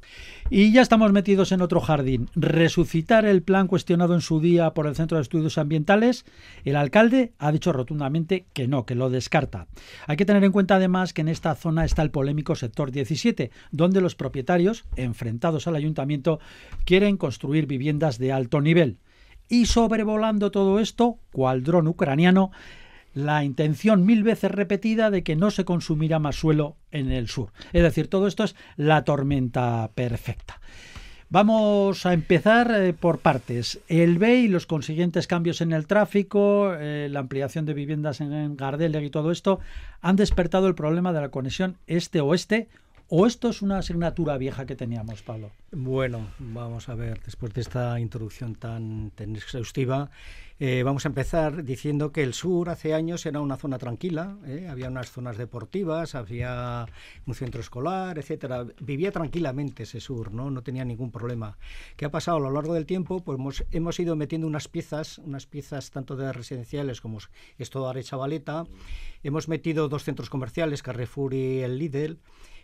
Y 0.51 0.73
ya 0.73 0.83
estamos 0.83 1.13
metidos 1.13 1.53
en 1.53 1.63
otro 1.63 1.81
jardín. 1.81 2.29
Resucitar 2.35 3.25
el 3.25 3.43
plan 3.43 3.67
cuestionado 3.67 4.15
en 4.15 4.21
su 4.21 4.41
día 4.41 4.73
por 4.75 4.87
el 4.87 4.95
Centro 4.95 5.17
de 5.17 5.23
Estudios 5.23 5.59
Ambientales, 5.59 6.25
el 6.65 6.77
alcalde 6.77 7.33
ha 7.39 7.51
dicho 7.51 7.73
rotundamente 7.73 8.47
que 8.53 8.69
no, 8.69 8.85
que 8.85 8.95
lo 8.95 9.11
descarta. 9.11 9.67
Hay 10.07 10.17
que 10.17 10.27
tener 10.27 10.45
en 10.45 10.53
cuenta 10.53 10.77
además 10.77 11.13
que 11.13 11.23
en 11.23 11.29
esta 11.29 11.55
zona 11.55 11.85
está 11.85 12.03
el 12.03 12.11
polémico 12.11 12.55
sector 12.55 12.91
17, 12.91 13.51
donde 13.71 14.01
los 14.01 14.15
propietarios, 14.15 14.85
enfrentados 14.97 15.67
al 15.67 15.77
ayuntamiento, 15.77 16.41
quieren 16.85 17.17
construir 17.17 17.67
viviendas 17.67 18.19
de 18.19 18.33
alto 18.33 18.61
nivel. 18.61 18.99
Y 19.49 19.67
sobrevolando 19.67 20.53
todo 20.53 20.79
esto, 20.79 21.19
cual 21.33 21.65
dron 21.65 21.89
ucraniano, 21.89 22.53
la 23.15 23.45
intención 23.45 24.05
mil 24.05 24.23
veces 24.23 24.51
repetida 24.51 25.11
de 25.11 25.23
que 25.23 25.37
no 25.37 25.51
se 25.51 25.65
consumirá 25.65 26.19
más 26.19 26.37
suelo 26.37 26.77
en 26.91 27.11
el 27.11 27.29
sur. 27.29 27.53
Es 27.73 27.83
decir, 27.83 28.09
todo 28.09 28.27
esto 28.27 28.45
es 28.45 28.55
la 28.77 29.05
tormenta 29.05 29.91
perfecta. 29.95 30.61
Vamos 31.33 32.07
a 32.07 32.13
empezar 32.13 32.75
eh, 32.75 32.93
por 32.93 33.21
partes. 33.21 33.79
El 33.87 34.19
BEI 34.19 34.49
los 34.49 34.67
consiguientes 34.67 35.29
cambios 35.29 35.61
en 35.61 35.71
el 35.71 35.87
tráfico, 35.87 36.75
eh, 36.75 37.09
la 37.09 37.21
ampliación 37.21 37.67
de 37.67 37.75
viviendas 37.75 38.21
en 38.21 38.57
Gardeleg 38.57 39.05
y 39.05 39.11
todo 39.11 39.31
esto 39.31 39.61
han 40.01 40.17
despertado 40.17 40.67
el 40.67 40.75
problema 40.75 41.13
de 41.13 41.21
la 41.21 41.29
conexión 41.29 41.77
este-oeste. 41.87 42.69
¿O 43.13 43.29
esto 43.29 43.51
es 43.51 43.63
una 43.63 43.79
asignatura 43.79 44.39
vieja 44.39 44.67
que 44.67 44.75
teníamos, 44.75 45.23
Pablo? 45.23 45.51
Bueno, 45.71 46.29
vamos 46.39 46.89
a 46.89 46.97
ver, 46.97 47.21
después 47.25 47.53
de 47.55 47.61
esta 47.61 47.99
introducción 48.01 48.57
tan 48.57 49.13
exhaustiva, 49.17 50.11
eh, 50.63 50.83
vamos 50.83 51.07
a 51.07 51.09
empezar 51.09 51.65
diciendo 51.65 52.13
que 52.13 52.23
el 52.23 52.35
sur 52.35 52.69
hace 52.69 52.93
años 52.93 53.25
era 53.25 53.41
una 53.41 53.57
zona 53.57 53.79
tranquila, 53.79 54.37
¿eh? 54.45 54.69
había 54.69 54.89
unas 54.89 55.11
zonas 55.11 55.39
deportivas, 55.39 56.15
había 56.15 56.85
un 57.27 57.35
centro 57.35 57.63
escolar, 57.63 58.19
etcétera. 58.19 58.67
Vivía 58.79 59.11
tranquilamente 59.11 59.85
ese 59.85 60.01
sur, 60.01 60.33
¿no? 60.33 60.51
No 60.51 60.63
tenía 60.63 60.85
ningún 60.85 61.11
problema. 61.11 61.57
¿Qué 61.97 62.05
ha 62.05 62.11
pasado 62.11 62.37
a 62.37 62.41
lo 62.41 62.51
largo 62.51 62.75
del 62.75 62.85
tiempo? 62.85 63.25
Pues 63.25 63.39
hemos, 63.39 63.65
hemos 63.71 63.99
ido 63.99 64.17
metiendo 64.17 64.47
unas 64.47 64.69
piezas, 64.69 65.17
unas 65.17 65.47
piezas 65.47 65.91
tanto 65.91 66.15
de 66.15 66.31
residenciales 66.31 67.01
como 67.01 67.17
esto 67.57 67.83
de 67.83 67.89
Arechavaleta. 67.89 68.67
Hemos 69.23 69.49
metido 69.49 69.89
dos 69.89 70.05
centros 70.05 70.29
comerciales, 70.29 70.83
Carrefour 70.83 71.33
y 71.33 71.61
el 71.61 71.79
Lidl. 71.79 72.19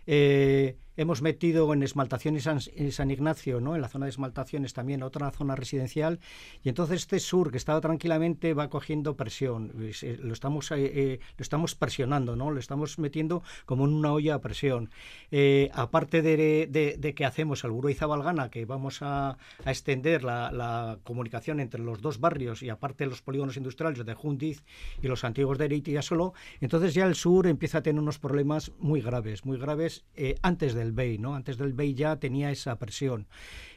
Eh, 0.06 0.76
hemos 0.96 1.22
metido 1.22 1.72
en 1.72 1.82
esmaltación 1.82 2.36
y 2.36 2.40
San, 2.40 2.60
San, 2.60 3.10
Ignacio, 3.10 3.60
¿no? 3.60 3.74
en 3.74 3.82
la 3.82 3.88
zona 3.88 4.06
de 4.06 4.10
esmaltaciones 4.10 4.72
también 4.72 5.02
otra 5.02 5.30
zona 5.30 5.56
residencial, 5.56 6.20
y 6.62 6.68
entonces 6.68 7.02
este 7.02 7.20
sur 7.20 7.50
que 7.50 7.56
estaba 7.56 7.80
tranquilamente 7.80 8.54
va 8.54 8.68
cogiendo 8.68 9.16
presión, 9.16 9.72
lo 9.76 10.32
estamos, 10.32 10.70
eh, 10.70 10.76
eh, 10.78 11.20
lo 11.36 11.42
estamos 11.42 11.74
presionando, 11.74 12.36
¿no? 12.36 12.50
lo 12.50 12.58
estamos 12.60 12.98
metiendo 12.98 13.42
como 13.64 13.84
en 13.84 13.92
una 13.92 14.12
olla 14.12 14.34
a 14.34 14.40
presión. 14.40 14.90
Eh, 15.30 15.70
aparte 15.74 16.22
de, 16.22 16.96
de, 16.98 17.14
que 17.14 17.24
hacemos 17.24 17.64
al 17.64 17.70
Buró 17.70 17.88
y 17.88 17.94
Zabalgana, 17.94 18.50
que 18.50 18.64
vamos 18.64 19.02
a, 19.02 19.38
a 19.64 19.70
extender 19.70 20.24
la, 20.24 20.50
la, 20.50 20.98
comunicación 21.04 21.60
entre 21.60 21.80
los 21.80 22.00
dos 22.00 22.20
barrios 22.20 22.62
y 22.62 22.68
aparte 22.68 23.06
los 23.06 23.22
polígonos 23.22 23.56
industriales 23.56 24.04
de 24.04 24.14
Jundiz 24.14 24.64
y 25.02 25.08
los 25.08 25.24
antiguos 25.24 25.58
de 25.58 25.66
Ereiti 25.66 25.96
y 25.96 26.02
solo, 26.02 26.34
entonces 26.60 26.94
ya 26.94 27.06
el 27.06 27.14
sur 27.14 27.46
empieza 27.46 27.78
a 27.78 27.82
tener 27.82 28.00
unos 28.00 28.18
problemas 28.18 28.72
muy 28.78 29.00
graves, 29.00 29.44
muy 29.44 29.58
graves 29.58 30.04
antes 30.42 30.74
del 30.74 30.85
BEI, 30.92 31.18
¿no? 31.18 31.34
Antes 31.34 31.56
del 31.58 31.72
BEI 31.72 31.94
ya 31.94 32.16
tenía 32.16 32.50
esa 32.50 32.78
presión. 32.78 33.26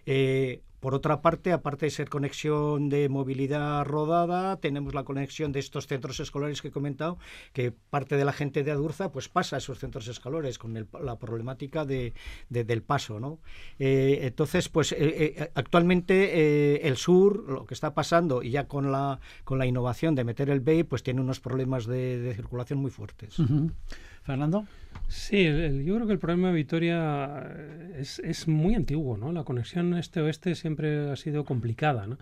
Eh, 0.06 0.62
por 0.80 0.96
otra 0.96 1.22
parte, 1.22 1.52
aparte 1.52 1.88
de 1.88 1.90
ser 1.90 2.08
conexión 2.08 2.88
de 2.88 3.10
movilidad 3.10 3.84
rodada, 3.84 4.56
tenemos 4.62 4.94
la 4.94 5.04
conexión 5.04 5.52
de 5.52 5.60
estos 5.60 5.88
centros 5.88 6.22
escolares 6.22 6.62
que 6.62 6.70
he 6.70 6.72
comentado, 6.72 7.18
que 7.52 7.72
parte 7.72 8.16
de 8.16 8.24
la 8.24 8.32
gente 8.32 8.64
de 8.64 8.72
Adurza 8.72 9.12
pues 9.12 9.28
pasa 9.28 9.58
a 9.58 9.60
esos 9.60 9.80
centros 9.80 10.08
escolares 10.08 10.58
con 10.58 10.88
la 11.04 11.20
problemática 11.20 11.84
de, 11.84 12.14
del 12.48 12.82
paso. 12.82 13.20
¿no? 13.20 13.40
Eh, 13.78 14.20
entonces, 14.22 14.70
pues 14.70 14.96
eh, 14.98 15.52
actualmente 15.54 16.88
el 16.88 16.96
sur, 16.96 17.50
lo 17.50 17.66
que 17.66 17.74
está 17.74 17.94
pasando, 17.94 18.42
y 18.42 18.52
ya 18.52 18.70
con 18.70 18.90
la, 18.90 19.20
con 19.44 19.60
la 19.60 19.66
innovación 19.66 20.16
de 20.16 20.24
meter 20.24 20.50
el 20.50 20.62
BEI, 20.62 20.84
pues 20.84 21.04
tiene 21.04 21.20
unos 21.20 21.42
problemas 21.42 21.88
de, 21.88 22.34
circulación 22.38 22.80
muy 22.80 22.92
fuertes. 22.92 23.36
Fernando. 24.24 24.66
Sí, 25.08 25.44
yo 25.84 25.96
creo 25.96 26.08
que 26.08 26.14
el 26.14 26.20
problema 26.20 26.50
de 26.50 26.54
Vitoria 26.54 27.44
es, 27.98 28.20
es 28.20 28.48
muy 28.48 28.76
antiguo, 28.76 29.18
¿no? 29.18 29.32
La 29.32 29.44
conexión 29.44 29.96
este-oeste 29.96 30.56
siempre 30.56 31.12
ha 31.12 31.16
sido 31.16 31.46
complicada, 31.46 32.06
¿no? 32.06 32.18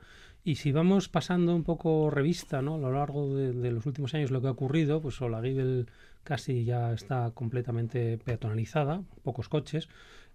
Y 0.48 0.56
si 0.56 0.72
vamos 0.72 1.10
pasando 1.10 1.54
un 1.54 1.66
poco 1.66 2.10
revista, 2.10 2.62
¿no? 2.62 2.76
A 2.76 2.78
lo 2.78 2.94
largo 2.94 3.36
de, 3.36 3.70
los 3.70 3.86
últimos 3.86 4.14
años 4.14 4.32
lo 4.32 4.42
que 4.42 4.48
ha 4.48 4.52
ocurrido, 4.52 5.02
pues 5.02 5.22
Olagüibel 5.22 5.90
casi 6.24 6.64
ya 6.64 6.94
está 6.94 7.32
completamente 7.32 8.18
peatonalizada, 8.18 9.04
pocos 9.24 9.50
coches. 9.50 9.90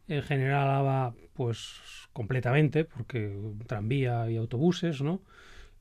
En 0.09 0.21
general 0.21 0.69
Álava, 0.69 1.15
pues 1.33 1.81
completamente, 2.13 2.85
porque 2.85 3.35
tranvía 3.67 4.31
y 4.31 4.37
autobuses, 4.37 5.01
¿no? 5.01 5.23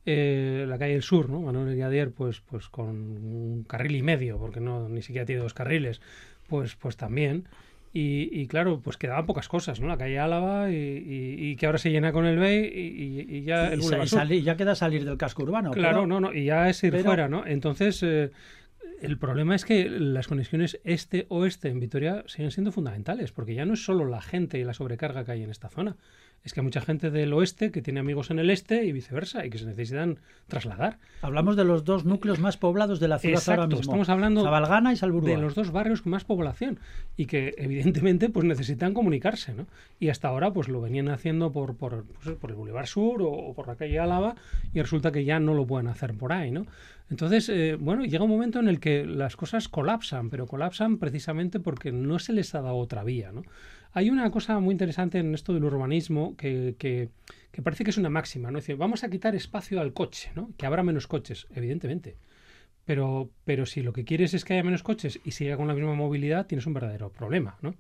Eh, 0.06 0.66
la 0.68 0.80
calle 0.80 0.94
del 0.94 1.04
Sur, 1.04 1.30
¿no? 1.30 1.42
Manuel 1.42 1.78
Gadier, 1.78 2.12
pues, 2.12 2.42
pues 2.42 2.70
con 2.70 2.90
un 2.90 3.64
carril 3.68 3.96
y 3.96 4.02
medio, 4.02 4.38
porque 4.40 4.60
no 4.60 4.90
ni 4.90 5.02
siquiera 5.02 5.26
tiene 5.26 5.42
dos 5.42 5.54
carriles, 5.54 6.02
pues, 6.48 6.76
pues 6.76 6.98
también. 6.98 7.48
Y, 7.94 8.48
claro, 8.48 8.80
pues 8.80 8.96
quedaban 8.96 9.26
pocas 9.26 9.50
cosas, 9.50 9.82
¿no? 9.82 9.88
La 9.88 9.98
calle 9.98 10.18
Álava 10.18 10.72
y, 10.72 11.58
que 11.58 11.66
ahora 11.66 11.78
se 11.78 11.92
llena 11.92 12.14
con 12.14 12.26
el 12.26 12.40
BEI 12.40 12.72
y, 12.74 13.44
ya 13.44 13.68
el 13.68 13.82
y, 14.32 14.44
ya 14.44 14.56
queda 14.56 14.76
salir 14.76 15.04
del 15.04 15.18
casco 15.18 15.44
urbano. 15.44 15.72
Claro, 15.72 16.08
no, 16.08 16.22
no, 16.22 16.34
y 16.34 16.46
ya 16.46 16.70
es 16.70 16.82
ir 16.86 16.98
fuera, 17.04 17.28
¿no? 17.28 17.46
Entonces, 17.46 18.02
eh, 18.02 18.32
el 19.02 19.18
problema 19.18 19.56
es 19.56 19.66
que 19.66 19.90
las 19.90 20.28
conexiones 20.28 20.80
este-oeste 20.86 21.68
en 21.68 21.82
Vitoria 21.82 22.24
siguen 22.28 22.52
siendo 22.52 22.72
fundamentales, 22.72 23.34
porque 23.34 23.56
ya 23.56 23.66
no 23.66 23.74
es 23.74 23.84
solo 23.84 24.06
la 24.06 24.22
gente 24.22 24.58
y 24.58 24.64
la 24.64 24.74
sobrecarga 24.74 25.26
que 25.26 25.34
hay 25.34 25.44
en 25.44 25.50
esta 25.50 25.68
zona, 25.68 25.98
es 26.44 26.54
que 26.54 26.60
hay 26.60 26.64
mucha 26.64 26.82
gente 26.82 27.12
del 27.12 27.34
oeste 27.34 27.72
que 27.72 27.82
tiene 27.82 28.00
amigos 28.00 28.32
en 28.32 28.40
el 28.40 28.50
este 28.50 28.84
y 28.86 28.92
viceversa 28.92 29.46
y 29.46 29.50
que 29.50 29.60
se 29.60 29.66
necesitan 29.66 30.18
trasladar. 30.48 30.98
Hablamos 31.22 31.56
de 31.56 31.66
los 31.66 31.86
dos 31.86 32.04
núcleos 32.04 32.40
más 32.40 32.58
poblados 32.58 33.00
de 33.00 33.08
la 33.08 33.20
ciudad 33.20 33.42
ahora 33.48 33.68
mismo. 33.68 33.82
Estamos 33.82 34.10
hablando 34.10 34.44
y 34.92 34.96
Salburúa. 34.96 35.30
de 35.30 35.38
los 35.38 35.54
dos 35.54 35.72
barrios 35.72 36.02
con 36.02 36.12
más 36.12 36.24
población 36.24 36.80
y 37.16 37.28
que 37.28 37.54
evidentemente 37.58 38.30
pues 38.30 38.46
necesitan 38.46 38.94
comunicarse, 38.94 39.54
¿no? 39.54 39.68
Y 40.00 40.10
hasta 40.10 40.30
ahora 40.30 40.52
pues 40.52 40.68
lo 40.68 40.82
venían 40.82 41.10
haciendo 41.10 41.52
por 41.52 41.76
por, 41.76 42.06
pues, 42.06 42.36
por 42.38 42.50
el 42.50 42.56
Boulevard 42.56 42.88
Sur 42.88 43.22
o, 43.22 43.54
por 43.54 43.68
la 43.68 43.76
calle 43.76 44.00
Álava 44.00 44.36
y 44.74 44.82
resulta 44.82 45.12
que 45.12 45.24
ya 45.24 45.40
no 45.40 45.54
lo 45.54 45.68
pueden 45.68 45.88
hacer 45.88 46.16
por 46.16 46.34
ahí, 46.34 46.50
¿no? 46.50 46.66
Entonces, 47.12 47.50
eh, 47.50 47.76
bueno, 47.78 48.06
llega 48.06 48.24
un 48.24 48.30
momento 48.30 48.60
en 48.60 48.70
el 48.70 48.80
que 48.80 49.06
las 49.06 49.36
cosas 49.36 49.68
colapsan, 49.68 50.30
pero 50.30 50.48
colapsan 50.48 50.98
precisamente 50.98 51.60
porque 51.60 51.92
no 51.92 52.20
se 52.20 52.32
les 52.32 52.56
ha 52.56 52.62
dado 52.62 52.78
otra 52.78 53.04
vía, 53.04 53.34
¿no? 53.34 53.44
Hay 53.94 54.10
una 54.10 54.32
cosa 54.32 54.60
muy 54.60 54.72
interesante 54.72 55.20
en 55.20 55.34
esto 55.34 55.54
del 55.54 55.66
urbanismo 55.66 56.36
que, 56.38 56.76
que, 56.78 57.10
que 57.52 57.62
parece 57.62 57.84
que 57.84 57.90
es 57.90 57.98
una 57.98 58.10
máxima, 58.10 58.50
¿no? 58.50 58.60
Vamos 58.78 59.04
a 59.04 59.10
quitar 59.10 59.36
espacio 59.36 59.82
al 59.82 59.94
coche, 59.94 60.32
¿no? 60.36 60.50
Que 60.58 60.66
habrá 60.66 60.82
menos 60.82 61.08
coches, 61.08 61.48
evidentemente. 61.54 62.16
Pero, 62.92 63.30
pero 63.46 63.66
si 63.66 63.84
lo 63.84 63.94
que 63.94 64.04
quieres 64.04 64.34
es 64.34 64.44
que 64.44 64.52
haya 64.52 64.64
menos 64.64 64.84
coches 64.84 65.22
y 65.24 65.32
siga 65.32 65.56
con 65.56 65.66
la 65.66 65.74
misma 65.74 65.94
movilidad, 65.94 66.46
tienes 66.46 66.66
un 66.66 66.74
verdadero 66.74 67.10
problema, 67.10 67.56
¿no? 67.62 67.74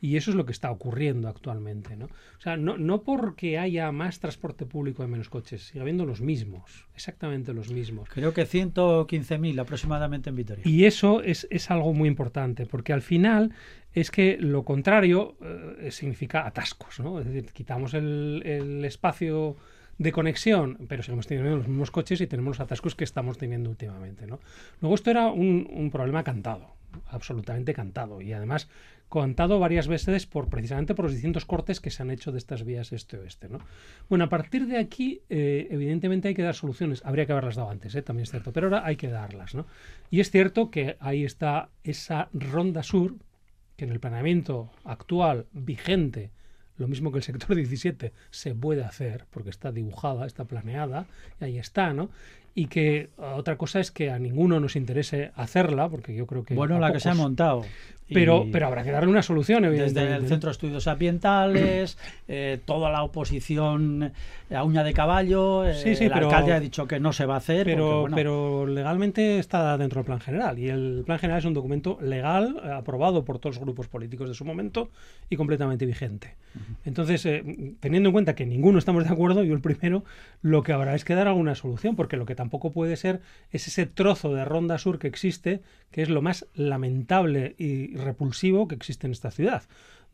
Y 0.00 0.16
eso 0.16 0.32
es 0.32 0.36
lo 0.36 0.44
que 0.44 0.50
está 0.50 0.72
ocurriendo 0.72 1.28
actualmente, 1.28 1.94
¿no? 1.94 2.06
O 2.06 2.40
sea, 2.40 2.56
no, 2.56 2.76
no 2.76 3.02
porque 3.02 3.60
haya 3.60 3.92
más 3.92 4.18
transporte 4.18 4.66
público 4.66 5.04
y 5.04 5.06
menos 5.06 5.28
coches, 5.28 5.62
sigue 5.62 5.82
habiendo 5.82 6.04
los 6.04 6.20
mismos, 6.20 6.88
exactamente 6.96 7.54
los 7.54 7.70
mismos. 7.70 8.08
Creo 8.08 8.34
que 8.34 8.42
115.000 8.42 9.60
aproximadamente 9.60 10.30
en 10.30 10.34
Vitoria. 10.34 10.62
Y 10.66 10.84
eso 10.84 11.22
es, 11.22 11.46
es, 11.48 11.70
algo 11.70 11.94
muy 11.94 12.08
importante, 12.08 12.66
porque 12.66 12.92
al 12.92 13.02
final 13.02 13.54
es 13.92 14.10
que 14.10 14.36
lo 14.40 14.64
contrario 14.64 15.36
eh, 15.78 15.92
significa 15.92 16.44
atascos, 16.44 16.98
¿no? 16.98 17.20
Es 17.20 17.26
decir, 17.26 17.52
quitamos 17.52 17.94
el, 17.94 18.42
el 18.44 18.84
espacio 18.84 19.56
de 19.98 20.12
conexión, 20.12 20.86
pero 20.88 21.02
seguimos 21.02 21.26
teniendo 21.26 21.56
los 21.56 21.68
mismos 21.68 21.90
coches 21.90 22.20
y 22.20 22.26
tenemos 22.26 22.58
los 22.58 22.60
atascos 22.60 22.94
que 22.94 23.04
estamos 23.04 23.38
teniendo 23.38 23.70
últimamente. 23.70 24.26
¿no? 24.26 24.40
Luego 24.80 24.94
esto 24.94 25.10
era 25.10 25.28
un, 25.28 25.90
problema 25.90 26.22
cantado, 26.22 26.74
absolutamente 27.06 27.72
cantado, 27.72 28.20
y 28.20 28.32
además 28.32 28.68
contado 29.08 29.60
varias 29.60 29.86
veces 29.86 30.26
por 30.26 30.48
precisamente 30.48 30.94
por 30.94 31.04
los 31.04 31.14
distintos 31.14 31.46
cortes 31.46 31.80
que 31.80 31.90
se 31.90 32.02
han 32.02 32.10
hecho 32.10 32.32
de 32.32 32.38
estas 32.38 32.64
vías 32.64 32.92
este-oeste. 32.92 33.48
¿no? 33.48 33.58
Bueno, 34.08 34.24
a 34.24 34.28
partir 34.28 34.66
de 34.66 34.78
aquí, 34.78 35.22
eh, 35.30 35.68
evidentemente 35.70 36.28
hay 36.28 36.34
que 36.34 36.42
dar 36.42 36.54
soluciones. 36.54 37.02
Habría 37.04 37.24
que 37.24 37.32
haberlas 37.32 37.56
dado 37.56 37.70
antes, 37.70 37.94
¿eh? 37.94 38.02
también 38.02 38.24
es 38.24 38.30
cierto, 38.30 38.52
pero 38.52 38.66
ahora 38.66 38.84
hay 38.84 38.96
que 38.96 39.08
darlas. 39.08 39.54
¿no? 39.54 39.66
Y 40.10 40.20
es 40.20 40.30
cierto 40.30 40.70
que 40.70 40.96
ahí 41.00 41.24
está 41.24 41.70
esa 41.84 42.28
ronda 42.32 42.82
sur, 42.82 43.14
que 43.76 43.84
en 43.84 43.92
el 43.92 44.00
planeamiento 44.00 44.70
actual 44.84 45.46
vigente 45.52 46.30
lo 46.78 46.88
mismo 46.88 47.10
que 47.10 47.18
el 47.18 47.24
sector 47.24 47.56
17 47.56 48.12
se 48.30 48.54
puede 48.54 48.84
hacer 48.84 49.26
porque 49.30 49.50
está 49.50 49.72
dibujada, 49.72 50.26
está 50.26 50.44
planeada 50.44 51.06
y 51.40 51.44
ahí 51.44 51.58
está, 51.58 51.92
¿no? 51.92 52.10
Y 52.58 52.68
que 52.68 53.10
otra 53.18 53.56
cosa 53.56 53.80
es 53.80 53.90
que 53.90 54.10
a 54.10 54.18
ninguno 54.18 54.58
nos 54.60 54.76
interese 54.76 55.30
hacerla 55.36 55.90
porque 55.90 56.14
yo 56.14 56.26
creo 56.26 56.42
que 56.42 56.54
bueno 56.54 56.78
la 56.78 56.90
que 56.90 57.00
se 57.00 57.10
ha 57.10 57.14
montado 57.14 57.64
pero, 58.12 58.46
pero 58.52 58.66
habrá 58.66 58.84
que 58.84 58.92
darle 58.92 59.08
una 59.08 59.22
solución, 59.22 59.64
evidentemente. 59.64 60.12
Desde 60.12 60.22
el 60.22 60.28
Centro 60.28 60.48
de 60.48 60.52
Estudios 60.52 60.86
Ambientales, 60.86 61.98
eh, 62.28 62.60
toda 62.64 62.90
la 62.90 63.02
oposición 63.02 64.12
a 64.54 64.62
uña 64.62 64.84
de 64.84 64.92
caballo, 64.92 65.66
eh, 65.66 65.74
sí, 65.74 65.96
sí, 65.96 66.04
el 66.04 66.12
alcalde 66.12 66.52
ha 66.52 66.60
dicho 66.60 66.86
que 66.86 67.00
no 67.00 67.12
se 67.12 67.26
va 67.26 67.34
a 67.34 67.38
hacer. 67.38 67.64
Pero, 67.64 68.06
pero 68.14 68.66
legalmente 68.66 69.38
está 69.38 69.76
dentro 69.76 70.00
del 70.00 70.06
Plan 70.06 70.20
General. 70.20 70.56
Y 70.58 70.68
el 70.68 71.02
Plan 71.04 71.18
General 71.18 71.40
es 71.40 71.44
un 71.46 71.54
documento 71.54 71.98
legal, 72.00 72.60
eh, 72.64 72.70
aprobado 72.70 73.24
por 73.24 73.40
todos 73.40 73.56
los 73.56 73.64
grupos 73.64 73.88
políticos 73.88 74.28
de 74.28 74.34
su 74.34 74.44
momento 74.44 74.90
y 75.28 75.36
completamente 75.36 75.84
vigente. 75.84 76.34
Entonces, 76.86 77.22
teniendo 77.80 78.08
en 78.08 78.12
cuenta 78.12 78.34
que 78.34 78.46
ninguno 78.46 78.78
estamos 78.78 79.04
de 79.04 79.10
acuerdo, 79.10 79.42
yo 79.42 79.52
el 79.52 79.60
primero, 79.60 80.04
lo 80.40 80.62
que 80.62 80.72
habrá 80.72 80.94
es 80.94 81.04
que 81.04 81.14
dar 81.14 81.28
alguna 81.28 81.54
solución, 81.54 81.96
porque 81.96 82.16
lo 82.16 82.24
que 82.24 82.34
tampoco 82.34 82.45
puede 82.50 82.96
ser 82.96 83.20
es 83.50 83.68
ese 83.68 83.86
trozo 83.86 84.34
de 84.34 84.44
Ronda 84.44 84.78
Sur 84.78 84.98
que 84.98 85.08
existe, 85.08 85.62
que 85.90 86.02
es 86.02 86.08
lo 86.08 86.22
más 86.22 86.46
lamentable 86.54 87.54
y 87.58 87.96
repulsivo 87.96 88.68
que 88.68 88.74
existe 88.74 89.06
en 89.06 89.12
esta 89.12 89.30
ciudad. 89.30 89.62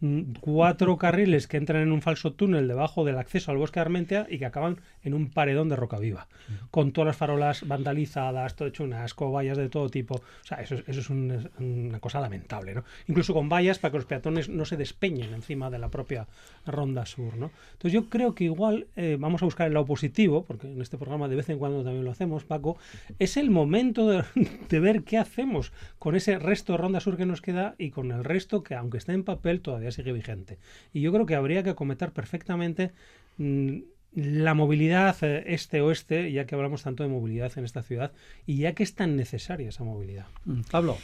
Mm, 0.02 0.32
cuatro 0.40 0.98
carriles 0.98 1.46
que 1.46 1.56
entran 1.56 1.80
en 1.80 1.92
un 1.92 2.02
falso 2.02 2.32
túnel 2.32 2.66
debajo 2.66 3.04
del 3.04 3.18
acceso 3.18 3.52
al 3.52 3.56
bosque 3.56 3.78
de 3.78 3.82
Armentia 3.82 4.26
y 4.28 4.38
que 4.38 4.46
acaban 4.46 4.80
en 5.04 5.14
un 5.14 5.30
paredón 5.30 5.68
de 5.68 5.76
roca 5.76 6.00
viva, 6.00 6.26
con 6.72 6.90
todas 6.90 7.06
las 7.06 7.16
farolas 7.16 7.68
vandalizadas, 7.68 8.56
todo 8.56 8.66
hecho 8.66 8.82
un 8.82 8.94
asco, 8.94 9.30
vallas 9.30 9.58
de 9.58 9.68
todo 9.68 9.88
tipo. 9.90 10.16
O 10.16 10.44
sea, 10.44 10.60
eso, 10.60 10.74
eso 10.74 11.00
es 11.00 11.08
una 11.08 12.00
cosa 12.00 12.18
lamentable, 12.18 12.74
¿no? 12.74 12.82
Incluso 13.06 13.32
con 13.32 13.48
vallas 13.48 13.78
para 13.78 13.92
que 13.92 13.98
los 13.98 14.06
peatones 14.06 14.48
no 14.48 14.64
se 14.64 14.76
despeñen 14.76 15.34
encima 15.34 15.70
de 15.70 15.78
la 15.78 15.88
propia 15.88 16.26
ronda 16.66 17.06
sur, 17.06 17.36
¿no? 17.36 17.52
Entonces 17.74 17.92
yo 17.92 18.08
creo 18.08 18.34
que 18.34 18.44
igual 18.44 18.88
eh, 18.96 19.16
vamos 19.20 19.42
a 19.42 19.44
buscar 19.44 19.68
el 19.68 19.74
lado 19.74 19.86
positivo, 19.86 20.44
porque 20.44 20.66
en 20.66 20.82
este 20.82 20.98
programa 20.98 21.28
de 21.28 21.36
vez 21.36 21.48
en 21.48 21.60
cuando 21.60 21.84
también 21.84 22.04
lo 22.04 22.10
hacemos, 22.10 22.42
Paco, 22.42 22.76
es 23.20 23.36
el 23.36 23.50
momento 23.50 24.08
de, 24.08 24.24
de 24.68 24.80
ver 24.80 25.04
qué 25.04 25.18
hacemos 25.18 25.72
con 26.00 26.16
ese 26.16 26.40
resto 26.40 26.72
de 26.72 26.78
ronda 26.78 26.98
sur 26.98 27.16
que 27.16 27.24
nos 27.24 27.40
queda 27.40 27.76
y 27.78 27.90
con 27.90 28.10
el 28.10 28.24
resto 28.24 28.64
que, 28.64 28.74
aunque 28.74 28.98
está 28.98 29.12
en 29.12 29.22
papel, 29.22 29.60
todavía 29.60 29.91
sigue 29.92 30.12
vigente. 30.12 30.58
Y 30.92 31.00
yo 31.00 31.12
creo 31.12 31.26
que 31.26 31.34
habría 31.34 31.62
que 31.62 31.70
acometer 31.70 32.12
perfectamente 32.12 32.92
mm, 33.38 33.78
la 34.14 34.54
movilidad 34.54 35.16
eh, 35.22 35.44
este-oeste, 35.46 36.32
ya 36.32 36.46
que 36.46 36.54
hablamos 36.54 36.82
tanto 36.82 37.02
de 37.02 37.08
movilidad 37.08 37.52
en 37.56 37.64
esta 37.64 37.82
ciudad, 37.82 38.12
y 38.46 38.58
ya 38.58 38.74
que 38.74 38.82
es 38.82 38.94
tan 38.94 39.16
necesaria 39.16 39.68
esa 39.68 39.84
movilidad. 39.84 40.26
Mm, 40.44 40.62
Pablo. 40.70 40.98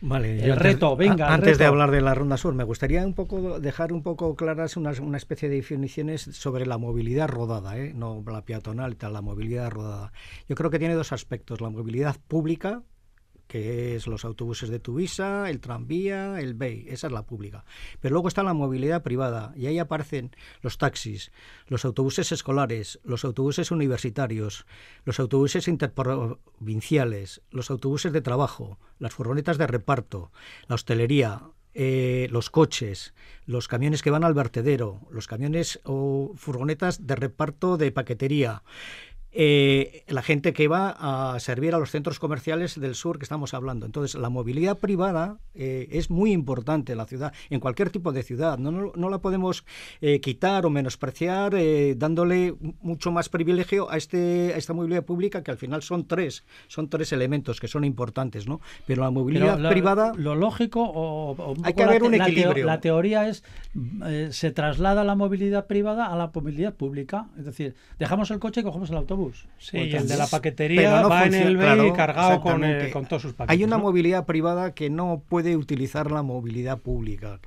Vale, 0.00 0.44
el 0.44 0.56
reto, 0.56 0.96
venga. 0.96 1.32
Antes 1.32 1.56
de 1.56 1.64
hablar 1.64 1.90
de 1.90 2.02
la 2.02 2.14
Ronda 2.14 2.36
Sur, 2.36 2.54
me 2.54 2.64
gustaría 2.64 3.06
un 3.06 3.14
poco 3.14 3.58
dejar 3.58 3.90
un 3.90 4.02
poco 4.02 4.36
claras 4.36 4.76
una, 4.76 4.92
una 5.00 5.16
especie 5.16 5.48
de 5.48 5.56
definiciones 5.56 6.20
sobre 6.20 6.66
la 6.66 6.76
movilidad 6.76 7.28
rodada, 7.28 7.78
¿eh? 7.78 7.92
no 7.94 8.22
la 8.26 8.44
peatonal, 8.44 8.96
tal, 8.96 9.14
la 9.14 9.22
movilidad 9.22 9.70
rodada. 9.70 10.12
Yo 10.46 10.56
creo 10.56 10.70
que 10.70 10.78
tiene 10.78 10.94
dos 10.94 11.12
aspectos: 11.12 11.62
la 11.62 11.70
movilidad 11.70 12.16
pública, 12.28 12.82
que 13.46 13.96
es 13.96 14.06
los 14.06 14.24
autobuses 14.24 14.68
de 14.68 14.78
Tuvisa, 14.78 15.50
el 15.50 15.60
tranvía, 15.60 16.40
el 16.40 16.54
BEI, 16.54 16.86
esa 16.88 17.06
es 17.08 17.12
la 17.12 17.26
pública. 17.26 17.64
Pero 18.00 18.14
luego 18.14 18.28
está 18.28 18.42
la 18.42 18.54
movilidad 18.54 19.02
privada 19.02 19.52
y 19.56 19.66
ahí 19.66 19.78
aparecen 19.78 20.34
los 20.62 20.78
taxis, 20.78 21.32
los 21.68 21.84
autobuses 21.84 22.32
escolares, 22.32 23.00
los 23.04 23.24
autobuses 23.24 23.70
universitarios, 23.70 24.66
los 25.04 25.20
autobuses 25.20 25.68
interprovinciales, 25.68 27.42
los 27.50 27.70
autobuses 27.70 28.12
de 28.12 28.22
trabajo, 28.22 28.78
las 28.98 29.14
furgonetas 29.14 29.58
de 29.58 29.66
reparto, 29.66 30.32
la 30.68 30.74
hostelería, 30.74 31.42
eh, 31.76 32.28
los 32.30 32.50
coches, 32.50 33.14
los 33.46 33.66
camiones 33.66 34.02
que 34.02 34.10
van 34.10 34.22
al 34.22 34.32
vertedero, 34.32 35.00
los 35.10 35.26
camiones 35.26 35.80
o 35.82 36.32
furgonetas 36.36 37.04
de 37.04 37.16
reparto 37.16 37.76
de 37.76 37.90
paquetería, 37.90 38.62
eh, 39.36 40.04
la 40.06 40.22
gente 40.22 40.52
que 40.52 40.68
va 40.68 41.34
a 41.34 41.40
servir 41.40 41.74
a 41.74 41.78
los 41.78 41.90
centros 41.90 42.20
comerciales 42.20 42.78
del 42.78 42.94
sur 42.94 43.18
que 43.18 43.24
estamos 43.24 43.52
hablando. 43.52 43.84
Entonces, 43.84 44.14
la 44.20 44.28
movilidad 44.28 44.78
privada 44.78 45.38
eh, 45.54 45.88
es 45.90 46.08
muy 46.08 46.30
importante 46.30 46.92
en 46.92 46.98
la 46.98 47.06
ciudad, 47.06 47.32
en 47.50 47.58
cualquier 47.58 47.90
tipo 47.90 48.12
de 48.12 48.22
ciudad. 48.22 48.58
No, 48.58 48.92
no, 48.94 49.10
la 49.10 49.18
podemos 49.18 49.64
eh, 50.00 50.20
quitar 50.20 50.66
o 50.66 50.70
menospreciar 50.70 51.54
dándole 51.96 52.54
mucho 52.80 53.10
más 53.10 53.28
privilegio 53.28 53.90
a, 53.90 53.96
este, 53.96 54.52
a 54.54 54.56
esta 54.56 54.72
movilidad 54.72 55.04
pública, 55.04 55.42
que 55.42 55.50
al 55.50 55.58
final 55.58 55.82
son 55.82 56.06
tres, 56.06 56.44
son 56.68 56.88
tres 56.88 57.12
elementos 57.12 57.58
que 57.58 57.66
son 57.66 57.84
importantes, 57.84 58.46
¿no? 58.46 58.60
Pero 58.86 59.02
la 59.02 59.10
movilidad 59.10 59.68
privada... 59.68 60.12
Lo 60.16 60.36
lógico 60.36 60.80
o, 60.94 61.54
hay 61.64 61.74
que 61.74 61.82
haber 61.82 62.04
un 62.04 62.14
equilibrio. 62.14 62.66
La, 62.66 62.80
teoría 62.80 63.28
es, 63.28 63.42
se 64.30 64.52
traslada 64.52 65.02
la 65.02 65.16
movilidad 65.16 65.66
privada 65.66 66.06
a 66.06 66.16
la 66.16 66.30
movilidad 66.32 66.74
pública. 66.74 67.28
Es 67.36 67.46
decir, 67.46 67.74
dejamos 67.98 68.30
el 68.30 68.38
coche 68.38 68.60
y 68.60 68.64
cogemos 68.64 68.90
el 68.90 68.96
autobús. 68.96 69.23
Sí, 69.58 69.78
el 69.78 70.08
de 70.08 70.16
la 70.16 70.26
paquetería 70.26 71.02
va 71.02 71.26
en 71.26 71.34
el 71.34 71.56
BEI 71.56 71.92
cargado 71.92 72.40
con, 72.40 72.62
con, 72.92 73.06
todos 73.06 73.22
sus 73.22 73.32
paquetes. 73.32 73.58
Hay 73.58 73.64
una 73.64 73.78
movilidad 73.78 74.26
privada 74.26 74.74
que 74.74 74.90
no 74.90 75.22
puede 75.28 75.56
utilizar 75.56 76.10
la 76.10 76.22
movilidad 76.22 76.78
pública 76.78 77.40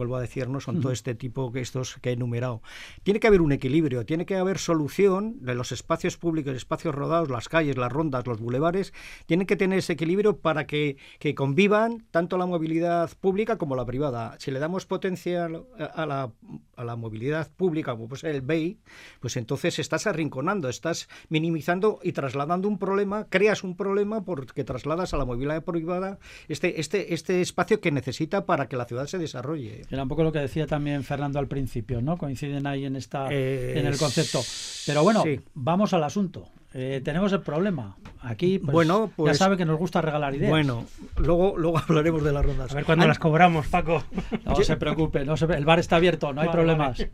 vuelvo 0.00 0.16
a 0.16 0.20
decir, 0.22 0.48
no 0.48 0.60
son 0.60 0.80
todo 0.80 0.92
este 0.92 1.14
tipo 1.14 1.52
que 1.52 1.60
estos 1.60 1.96
que 1.96 2.08
he 2.08 2.12
enumerado. 2.14 2.62
Tiene 3.02 3.20
que 3.20 3.26
haber 3.26 3.42
un 3.42 3.52
equilibrio, 3.52 4.06
tiene 4.06 4.24
que 4.24 4.36
haber 4.36 4.56
solución 4.56 5.36
de 5.44 5.54
los 5.54 5.72
espacios 5.72 6.16
públicos, 6.16 6.54
espacios 6.54 6.94
rodados, 6.94 7.28
las 7.28 7.50
calles, 7.50 7.76
las 7.76 7.92
rondas, 7.92 8.26
los 8.26 8.40
bulevares, 8.40 8.94
tienen 9.26 9.46
que 9.46 9.56
tener 9.56 9.78
ese 9.78 9.92
equilibrio 9.92 10.38
para 10.38 10.66
que, 10.66 10.96
que 11.18 11.34
convivan 11.34 12.06
tanto 12.10 12.38
la 12.38 12.46
movilidad 12.46 13.10
pública 13.20 13.58
como 13.58 13.76
la 13.76 13.84
privada. 13.84 14.36
Si 14.38 14.50
le 14.50 14.58
damos 14.58 14.86
potencia 14.86 15.44
a 15.44 16.06
la, 16.06 16.32
a 16.76 16.84
la 16.84 16.96
movilidad 16.96 17.50
pública, 17.54 17.92
como 17.92 18.08
puede 18.08 18.20
ser 18.20 18.34
el 18.34 18.40
BEI, 18.40 18.78
pues 19.20 19.36
entonces 19.36 19.78
estás 19.78 20.06
arrinconando, 20.06 20.70
estás 20.70 21.10
minimizando 21.28 22.00
y 22.02 22.12
trasladando 22.12 22.68
un 22.68 22.78
problema, 22.78 23.26
creas 23.28 23.64
un 23.64 23.76
problema 23.76 24.24
porque 24.24 24.64
trasladas 24.64 25.12
a 25.12 25.18
la 25.18 25.26
movilidad 25.26 25.62
privada 25.62 26.18
este, 26.48 26.80
este, 26.80 27.12
este 27.12 27.40
espacio 27.40 27.80
que 27.80 27.90
necesita 27.90 28.46
para 28.46 28.68
que 28.68 28.76
la 28.76 28.86
ciudad 28.86 29.06
se 29.06 29.18
desarrolle. 29.18 29.82
Era 29.90 30.04
un 30.04 30.08
poco 30.08 30.22
lo 30.22 30.32
que 30.32 30.38
decía 30.38 30.66
también 30.66 31.02
Fernando 31.02 31.38
al 31.38 31.48
principio, 31.48 32.00
¿no? 32.00 32.16
Coinciden 32.16 32.66
ahí 32.66 32.84
en 32.84 32.96
esta 32.96 33.26
en 33.30 33.86
el 33.86 33.98
concepto. 33.98 34.40
Pero 34.86 35.02
bueno, 35.02 35.24
vamos 35.54 35.92
al 35.92 36.04
asunto. 36.04 36.48
Eh, 36.72 37.00
tenemos 37.04 37.32
el 37.32 37.40
problema. 37.40 37.96
Aquí, 38.22 38.58
pues, 38.58 38.72
bueno, 38.72 39.08
ya 39.08 39.14
pues, 39.16 39.38
sabe 39.38 39.56
que 39.56 39.64
nos 39.64 39.78
gusta 39.78 40.00
regalar 40.02 40.34
ideas. 40.34 40.50
Bueno, 40.50 40.84
luego, 41.16 41.54
luego 41.56 41.78
hablaremos 41.88 42.22
de 42.22 42.32
las 42.32 42.44
rondas. 42.44 42.70
A 42.70 42.74
ver 42.74 42.84
cuándo 42.84 43.08
las 43.08 43.18
cobramos, 43.18 43.66
Paco. 43.66 44.04
No 44.44 44.54
se 44.56 44.76
preocupe, 44.76 45.24
no 45.24 45.34
el 45.34 45.64
bar 45.64 45.78
está 45.80 45.96
abierto, 45.96 46.32
no 46.32 46.42
hay 46.42 46.48
problemas. 46.48 47.06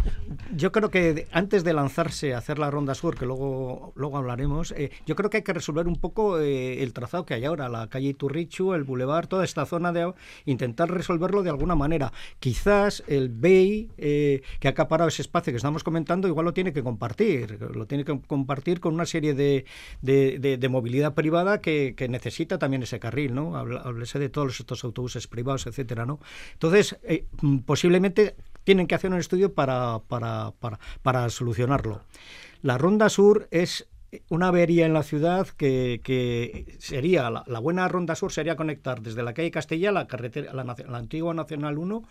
Yo 0.55 0.73
creo 0.73 0.90
que 0.90 1.27
antes 1.33 1.64
de 1.64 1.73
lanzarse 1.73 2.35
a 2.35 2.38
hacer 2.38 2.59
la 2.59 2.71
ronda 2.71 2.95
sur, 2.95 3.16
que 3.16 3.25
luego, 3.25 3.92
luego 3.95 4.19
hablaremos, 4.19 4.73
eh, 4.73 4.90
yo 5.07 5.16
creo 5.16 5.31
que 5.31 5.38
hay 5.38 5.42
que 5.42 5.53
resolver 5.53 5.87
un 5.87 5.97
poco 5.97 6.38
eh, 6.38 6.83
el 6.83 6.92
trazado 6.92 7.25
que 7.25 7.35
hay 7.35 7.45
ahora, 7.45 7.69
la 7.69 7.88
calle 7.88 8.09
Iturrichu, 8.09 8.75
el 8.75 8.85
bulevar, 8.85 9.27
toda 9.27 9.45
esta 9.45 9.64
zona 9.64 9.92
de 9.92 10.12
intentar 10.45 10.90
resolverlo 10.90 11.42
de 11.42 11.51
alguna 11.51 11.75
manera. 11.77 12.12
Quizás 12.40 13.05
el 13.07 13.31
BEI, 13.31 13.90
que 13.97 14.69
ha 14.69 14.71
acaparado 14.71 15.09
ese 15.09 15.23
espacio 15.23 15.53
que 15.53 15.57
estamos 15.57 15.83
comentando, 15.83 16.29
igual 16.29 16.45
lo 16.45 16.53
tiene 16.53 16.73
que 16.73 16.83
compartir, 16.83 17.59
lo 17.75 17.87
tiene 17.87 18.05
que 18.05 18.21
compartir 18.27 18.81
con 18.81 18.95
una 18.95 19.07
serie 19.07 19.35
de 19.35 19.45
de, 20.02 20.68
movilidad 20.70 21.14
privada 21.14 21.61
que, 21.61 21.94
necesita 22.09 22.59
también 22.59 22.82
ese 22.82 22.98
carril, 22.98 23.35
¿no? 23.35 23.56
Háblese 23.56 24.18
de 24.18 24.28
todos 24.28 24.61
estos 24.61 24.85
autobuses 24.85 25.26
privados, 25.26 25.66
etcétera, 25.66 26.06
¿no? 26.06 26.20
Entonces, 26.52 26.98
eh, 27.02 27.26
mm, 27.40 27.59
posiblemente 27.59 28.37
tienen 28.64 28.87
que 28.87 28.94
hacer 28.94 29.11
un 29.11 29.18
estudio 29.18 29.54
para, 29.54 30.00
para, 30.09 30.52
para, 31.02 31.30
solucionarlo. 31.30 32.02
La 32.62 32.78
Ronda 32.78 33.09
Sur 33.09 33.48
es 33.50 33.88
una 34.28 34.48
avería 34.48 34.87
en 34.87 34.92
la 34.92 35.02
ciudad 35.02 35.48
que, 35.48 36.76
sería, 36.78 37.30
la, 37.30 37.59
buena 37.61 37.88
Ronda 37.88 38.14
Sur 38.14 38.32
sería 38.32 38.56
conectar 38.56 39.02
desde 39.02 39.22
la 39.22 39.35
calle 39.35 39.50
Castilla, 39.50 39.92
la, 39.92 40.06
carretera, 40.06 40.52
la, 40.52 40.64
la 40.64 40.98
antigua 40.98 41.35
Nacional 41.35 41.78
1, 41.78 42.02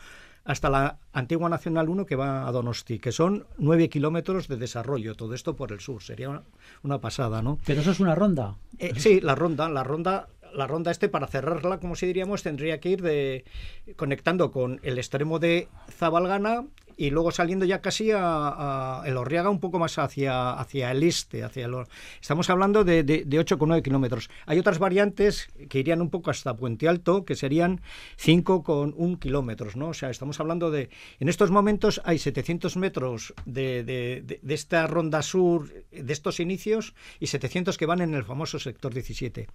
hasta 0.46 0.70
la 0.70 1.00
antigua 1.12 1.50
Nacional 1.50 1.90
1 1.90 2.06
que 2.06 2.16
va 2.16 2.48
a 2.48 2.52
Donosti, 2.52 3.00
que 3.00 3.12
son 3.12 3.46
nueve 3.58 3.90
kilómetros 3.90 4.48
de 4.48 4.58
desarrollo, 4.58 5.16
todo 5.16 5.34
esto 5.34 5.56
por 5.56 5.72
el 5.72 5.80
sur, 5.80 6.02
sería 6.02 6.44
una, 6.84 7.02
pasada, 7.02 7.42
¿no? 7.42 7.60
Pero 7.66 7.82
eso 7.82 7.92
es 7.92 8.00
una 8.00 8.16
ronda. 8.16 8.56
Eh, 8.78 8.94
sí, 8.98 9.20
la 9.20 9.36
ronda, 9.36 9.68
la 9.70 9.84
ronda 9.84 10.30
la 10.54 10.68
ronda 10.68 10.90
este 10.90 11.10
para 11.10 11.28
cerrarla, 11.28 11.80
como 11.80 11.98
si 11.98 12.06
diríamos, 12.06 12.42
tendría 12.42 12.80
que 12.80 12.90
ir 12.90 13.02
de 13.02 13.44
conectando 13.98 14.52
con 14.52 14.80
el 14.84 14.98
extremo 14.98 15.38
de 15.38 15.68
Zabalgana 15.92 16.66
y 16.98 17.10
luego 17.10 17.32
saliendo 17.32 17.66
ya 17.66 17.82
casi 17.82 18.12
a, 18.14 19.04
el 19.06 19.18
Orriaga 19.18 19.50
un 19.50 19.60
poco 19.60 19.80
más 19.80 19.98
hacia, 19.98 20.52
hacia 20.52 20.92
el 20.92 21.04
este. 21.04 21.44
Hacia 21.44 21.66
el, 21.66 21.76
estamos 22.22 22.50
hablando 22.50 22.84
de, 22.84 23.04
de, 23.04 23.24
de 23.26 23.40
8,9 23.40 23.82
kilómetros. 23.82 24.30
Hay 24.46 24.60
otras 24.60 24.80
variantes 24.80 25.48
que 25.70 25.80
irían 25.80 26.02
un 26.02 26.10
poco 26.10 26.32
hasta 26.32 26.56
Puente 26.56 26.88
Alto, 26.88 27.26
que 27.26 27.36
serían 27.36 27.82
5,1 28.18 29.20
kilómetros. 29.20 29.76
¿no? 29.76 29.90
O 29.90 29.94
sea, 29.94 30.10
estamos 30.10 30.40
hablando 30.40 30.72
de... 30.72 30.90
En 31.20 31.30
estos 31.30 31.52
momentos 31.52 32.02
hay 32.06 32.18
700 32.18 32.78
metros 32.78 33.34
de, 33.46 33.84
de, 33.84 34.40
de 34.42 34.54
esta 34.54 34.88
ronda 34.88 35.22
sur, 35.22 35.72
de 35.92 36.14
estos 36.14 36.40
inicios, 36.40 36.94
y 37.20 37.28
700 37.28 37.78
que 37.78 37.86
van 37.86 38.02
en 38.02 38.14
el 38.14 38.24
famoso 38.24 38.60
sector 38.60 38.94
17. 38.94 39.48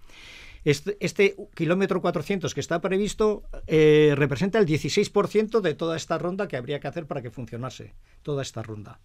Este, 0.63 0.95
este, 0.99 1.35
kilómetro 1.55 2.01
400 2.01 2.53
que 2.53 2.59
está 2.59 2.81
previsto 2.81 3.43
eh, 3.65 4.13
representa 4.15 4.59
el 4.59 4.67
16% 4.67 5.59
de 5.59 5.73
toda 5.73 5.97
esta 5.97 6.19
ronda 6.19 6.47
que 6.47 6.55
habría 6.55 6.79
que 6.79 6.87
hacer 6.87 7.07
para 7.07 7.21
que 7.21 7.31
funcionase 7.31 7.93
toda 8.21 8.43
esta 8.43 8.61
ronda. 8.61 8.99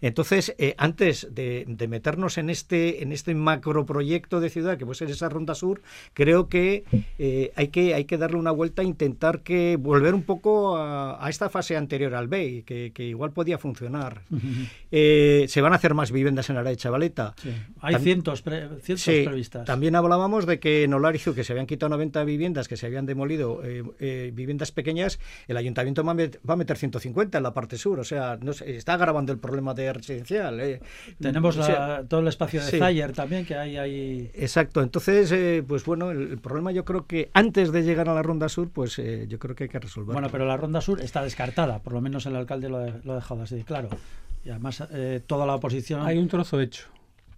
Entonces, 0.00 0.54
eh, 0.58 0.74
antes 0.78 1.28
de, 1.32 1.66
meternos 1.88 2.38
en 2.38 2.50
este, 2.50 3.02
en 3.02 3.10
este 3.10 3.34
macroproyecto 3.34 4.38
de 4.38 4.50
ciudad 4.50 4.78
que 4.78 4.86
puede 4.86 4.98
ser 4.98 5.10
esa 5.10 5.28
ronda 5.28 5.56
sur, 5.56 5.82
creo 6.14 6.48
que, 6.48 6.84
eh, 7.18 7.52
hay 7.56 7.68
que 7.68 7.94
hay 7.94 8.04
que 8.04 8.18
darle 8.18 8.36
una 8.36 8.52
vuelta 8.52 8.82
e 8.82 8.84
intentar 8.84 9.40
que 9.40 9.76
volver 9.76 10.14
un 10.14 10.22
poco 10.22 10.76
a, 10.76 11.26
esta 11.28 11.48
fase 11.48 11.76
anterior 11.76 12.14
al 12.14 12.28
BEI, 12.28 12.62
que, 12.62 12.92
igual 12.98 13.32
podía 13.32 13.58
funcionar. 13.58 14.22
se 14.90 15.60
van 15.60 15.72
a 15.72 15.76
hacer 15.76 15.94
más 15.94 16.12
viviendas 16.12 16.48
en 16.48 16.56
la 16.56 16.62
de 16.62 16.76
Chavaleta. 16.76 17.34
Hay 17.80 17.96
cientos, 17.96 18.42
previstas. 18.42 19.64
También 19.64 19.96
hablábamos 19.96 20.46
de 20.46 20.60
que 20.60 20.86
en 20.96 21.34
que 21.34 21.44
se 21.44 21.52
habían 21.52 21.66
quitado 21.66 21.90
90 21.90 22.24
viviendas, 22.24 22.68
que 22.68 22.76
se 22.76 22.86
habían 22.86 23.06
demolido 23.06 23.62
eh, 23.64 23.82
eh, 24.00 24.30
viviendas 24.34 24.72
pequeñas, 24.72 25.18
el 25.48 25.56
ayuntamiento 25.56 26.04
va 26.04 26.12
a, 26.12 26.56
meter 26.56 26.76
150 26.76 27.38
en 27.38 27.44
la 27.44 27.54
parte 27.54 27.78
sur. 27.78 28.00
O 28.00 28.04
sea, 28.04 28.38
no 28.40 28.52
está 28.52 28.94
agravando 28.94 29.32
el 29.32 29.38
problema 29.38 29.74
de 29.74 29.92
residencial. 29.92 30.60
Eh. 30.60 30.80
Tenemos 31.20 31.58
todo 32.08 32.20
el 32.20 32.28
espacio 32.28 32.64
de 32.64 32.78
Zayer 32.78 33.12
también, 33.12 33.44
que 33.44 33.54
hay 33.54 33.76
ahí. 33.76 34.30
Exacto. 34.34 34.82
Entonces, 34.82 35.64
pues 35.66 35.84
bueno, 35.84 36.10
el, 36.10 36.38
problema 36.38 36.72
yo 36.72 36.84
creo 36.84 37.06
que 37.06 37.30
antes 37.34 37.72
de 37.72 37.82
llegar 37.82 38.08
a 38.08 38.14
la 38.14 38.22
ronda 38.22 38.48
sur, 38.48 38.70
pues 38.70 38.96
yo 39.28 39.38
creo 39.38 39.54
que 39.54 39.64
hay 39.64 39.70
que 39.70 39.78
resolverlo. 39.78 40.14
Bueno, 40.14 40.28
pero 40.30 40.46
la 40.46 40.56
ronda 40.56 40.80
sur 40.80 41.00
está 41.00 41.22
descartada, 41.22 41.78
por 41.80 41.92
lo 41.92 42.00
menos 42.00 42.26
el 42.26 42.36
alcalde 42.36 42.68
lo, 42.68 42.86
lo 43.04 43.12
ha 43.12 43.16
dejado 43.16 43.42
así, 43.42 43.62
claro. 43.64 43.88
Y 44.44 44.50
además 44.50 44.82
toda 45.26 45.46
la 45.46 45.54
oposición... 45.54 46.04
Hay 46.04 46.18
un 46.18 46.28
trozo 46.28 46.60
hecho. 46.60 46.86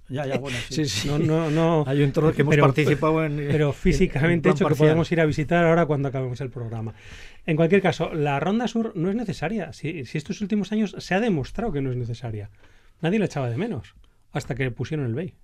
Ya, 0.08 0.26
ya, 0.26 0.38
bueno, 0.38 0.58
sí. 0.68 0.84
No, 1.08 1.18
no, 1.18 1.50
no. 1.50 1.84
Hay 1.86 2.02
un 2.02 2.12
trozo 2.12 2.34
que 2.34 2.42
hemos 2.42 2.56
participado 2.56 3.24
en. 3.24 3.36
Pero 3.36 3.72
físicamente 3.72 4.50
hecho 4.50 4.66
que 4.66 4.74
podemos 4.74 5.10
ir 5.12 5.20
a 5.20 5.26
visitar 5.26 5.64
ahora 5.64 5.86
cuando 5.86 6.08
acabemos 6.08 6.40
el 6.40 6.50
programa. 6.50 6.94
En 7.46 7.56
cualquier 7.56 7.82
caso, 7.82 8.12
la 8.14 8.40
Ronda 8.40 8.68
Sur 8.68 8.92
no 8.96 9.10
es 9.10 9.16
necesaria. 9.16 9.72
Si, 9.72 10.04
si 10.04 10.18
estos 10.18 10.40
últimos 10.40 10.72
años 10.72 10.94
se 10.98 11.14
ha 11.14 11.20
demostrado 11.20 11.72
que 11.72 11.80
no 11.80 11.90
es 11.90 11.96
necesaria. 11.96 12.50
Nadie 13.00 13.18
la 13.18 13.26
echaba 13.26 13.50
de 13.50 13.56
menos 13.56 13.94
hasta 14.32 14.54
que 14.54 14.70
pusieron 14.70 15.06
el 15.06 15.14
BEI. 15.14 15.34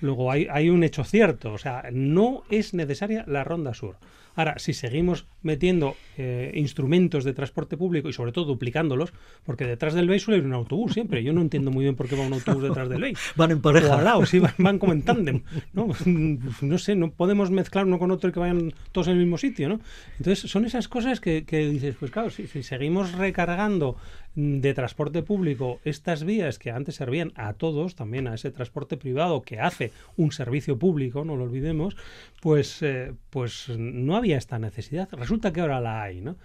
Luego 0.00 0.30
hay, 0.30 0.48
hay 0.50 0.70
un 0.70 0.82
hecho 0.82 1.04
cierto, 1.04 1.52
o 1.52 1.58
sea, 1.58 1.84
no 1.92 2.42
es 2.50 2.74
necesaria 2.74 3.24
la 3.26 3.44
Ronda 3.44 3.74
Sur. 3.74 3.96
Ahora, 4.34 4.58
si 4.58 4.72
seguimos 4.72 5.26
metiendo 5.42 5.96
eh, 6.16 6.52
instrumentos 6.54 7.24
de 7.24 7.32
transporte 7.32 7.76
público 7.76 8.08
y 8.08 8.12
sobre 8.12 8.32
todo 8.32 8.44
duplicándolos, 8.44 9.12
porque 9.44 9.66
detrás 9.66 9.94
del 9.94 10.08
BEI 10.08 10.18
suele 10.18 10.38
ir 10.38 10.46
un 10.46 10.54
autobús 10.54 10.92
siempre. 10.94 11.22
Yo 11.22 11.32
no 11.32 11.40
entiendo 11.40 11.70
muy 11.70 11.84
bien 11.84 11.96
por 11.96 12.08
qué 12.08 12.16
va 12.16 12.26
un 12.26 12.32
autobús 12.32 12.62
detrás 12.62 12.88
del 12.88 13.00
BEI. 13.00 13.14
Van 13.36 13.50
en 13.50 13.60
pareja. 13.60 13.88
O 13.88 13.98
al 13.98 14.04
lado, 14.04 14.26
sí, 14.26 14.40
van, 14.40 14.78
como 14.78 14.92
en 14.92 15.02
tándem. 15.02 15.42
¿no? 15.72 15.88
no 16.60 16.78
sé, 16.78 16.96
no 16.96 17.10
podemos 17.10 17.50
mezclar 17.50 17.86
uno 17.86 17.98
con 17.98 18.10
otro 18.10 18.30
y 18.30 18.32
que 18.32 18.40
vayan 18.40 18.72
todos 18.92 19.08
en 19.08 19.14
el 19.14 19.20
mismo 19.20 19.38
sitio, 19.38 19.68
¿no? 19.68 19.80
Entonces, 20.18 20.50
son 20.50 20.64
esas 20.64 20.88
cosas 20.88 21.20
que, 21.20 21.44
que 21.44 21.68
dices, 21.68 21.96
pues 21.98 22.10
claro, 22.10 22.30
si, 22.30 22.46
si 22.46 22.62
seguimos 22.62 23.12
recargando 23.12 23.96
de 24.36 24.74
transporte 24.74 25.22
público 25.22 25.80
estas 25.84 26.24
vías 26.24 26.58
que 26.58 26.70
antes 26.70 26.96
servían 26.96 27.32
a 27.36 27.52
todos, 27.52 27.94
también 27.94 28.26
a 28.26 28.34
ese 28.34 28.50
transporte 28.50 28.96
privado 28.96 29.42
que 29.42 29.60
hace 29.60 29.92
un 30.16 30.32
servicio 30.32 30.78
público, 30.78 31.24
no 31.24 31.36
lo 31.36 31.44
olvidemos, 31.44 31.96
pues, 32.40 32.82
eh, 32.82 33.12
pues 33.30 33.68
no 33.68 34.16
había 34.24 34.38
esta 34.38 34.58
necesidad. 34.58 35.08
Resulta 35.12 35.52
que 35.52 35.60
ahora 35.60 35.80
la 35.80 36.02
hay, 36.02 36.22
¿no? 36.22 36.36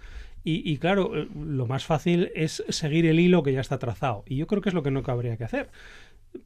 Y, 0.44 0.70
y, 0.70 0.76
claro, 0.78 1.16
eh, 1.16 1.28
lo 1.34 1.66
más 1.66 1.84
fácil 1.84 2.30
es 2.34 2.62
seguir 2.68 3.06
el 3.06 3.20
hilo 3.20 3.42
que 3.42 3.52
ya 3.52 3.60
está 3.60 3.78
trazado. 3.78 4.22
Y 4.26 4.36
yo 4.36 4.46
creo 4.46 4.60
que 4.60 4.68
es 4.68 4.74
lo 4.74 4.82
que 4.82 4.90
no 4.90 5.02
cabría 5.02 5.36
que 5.36 5.44
hacer. 5.44 5.70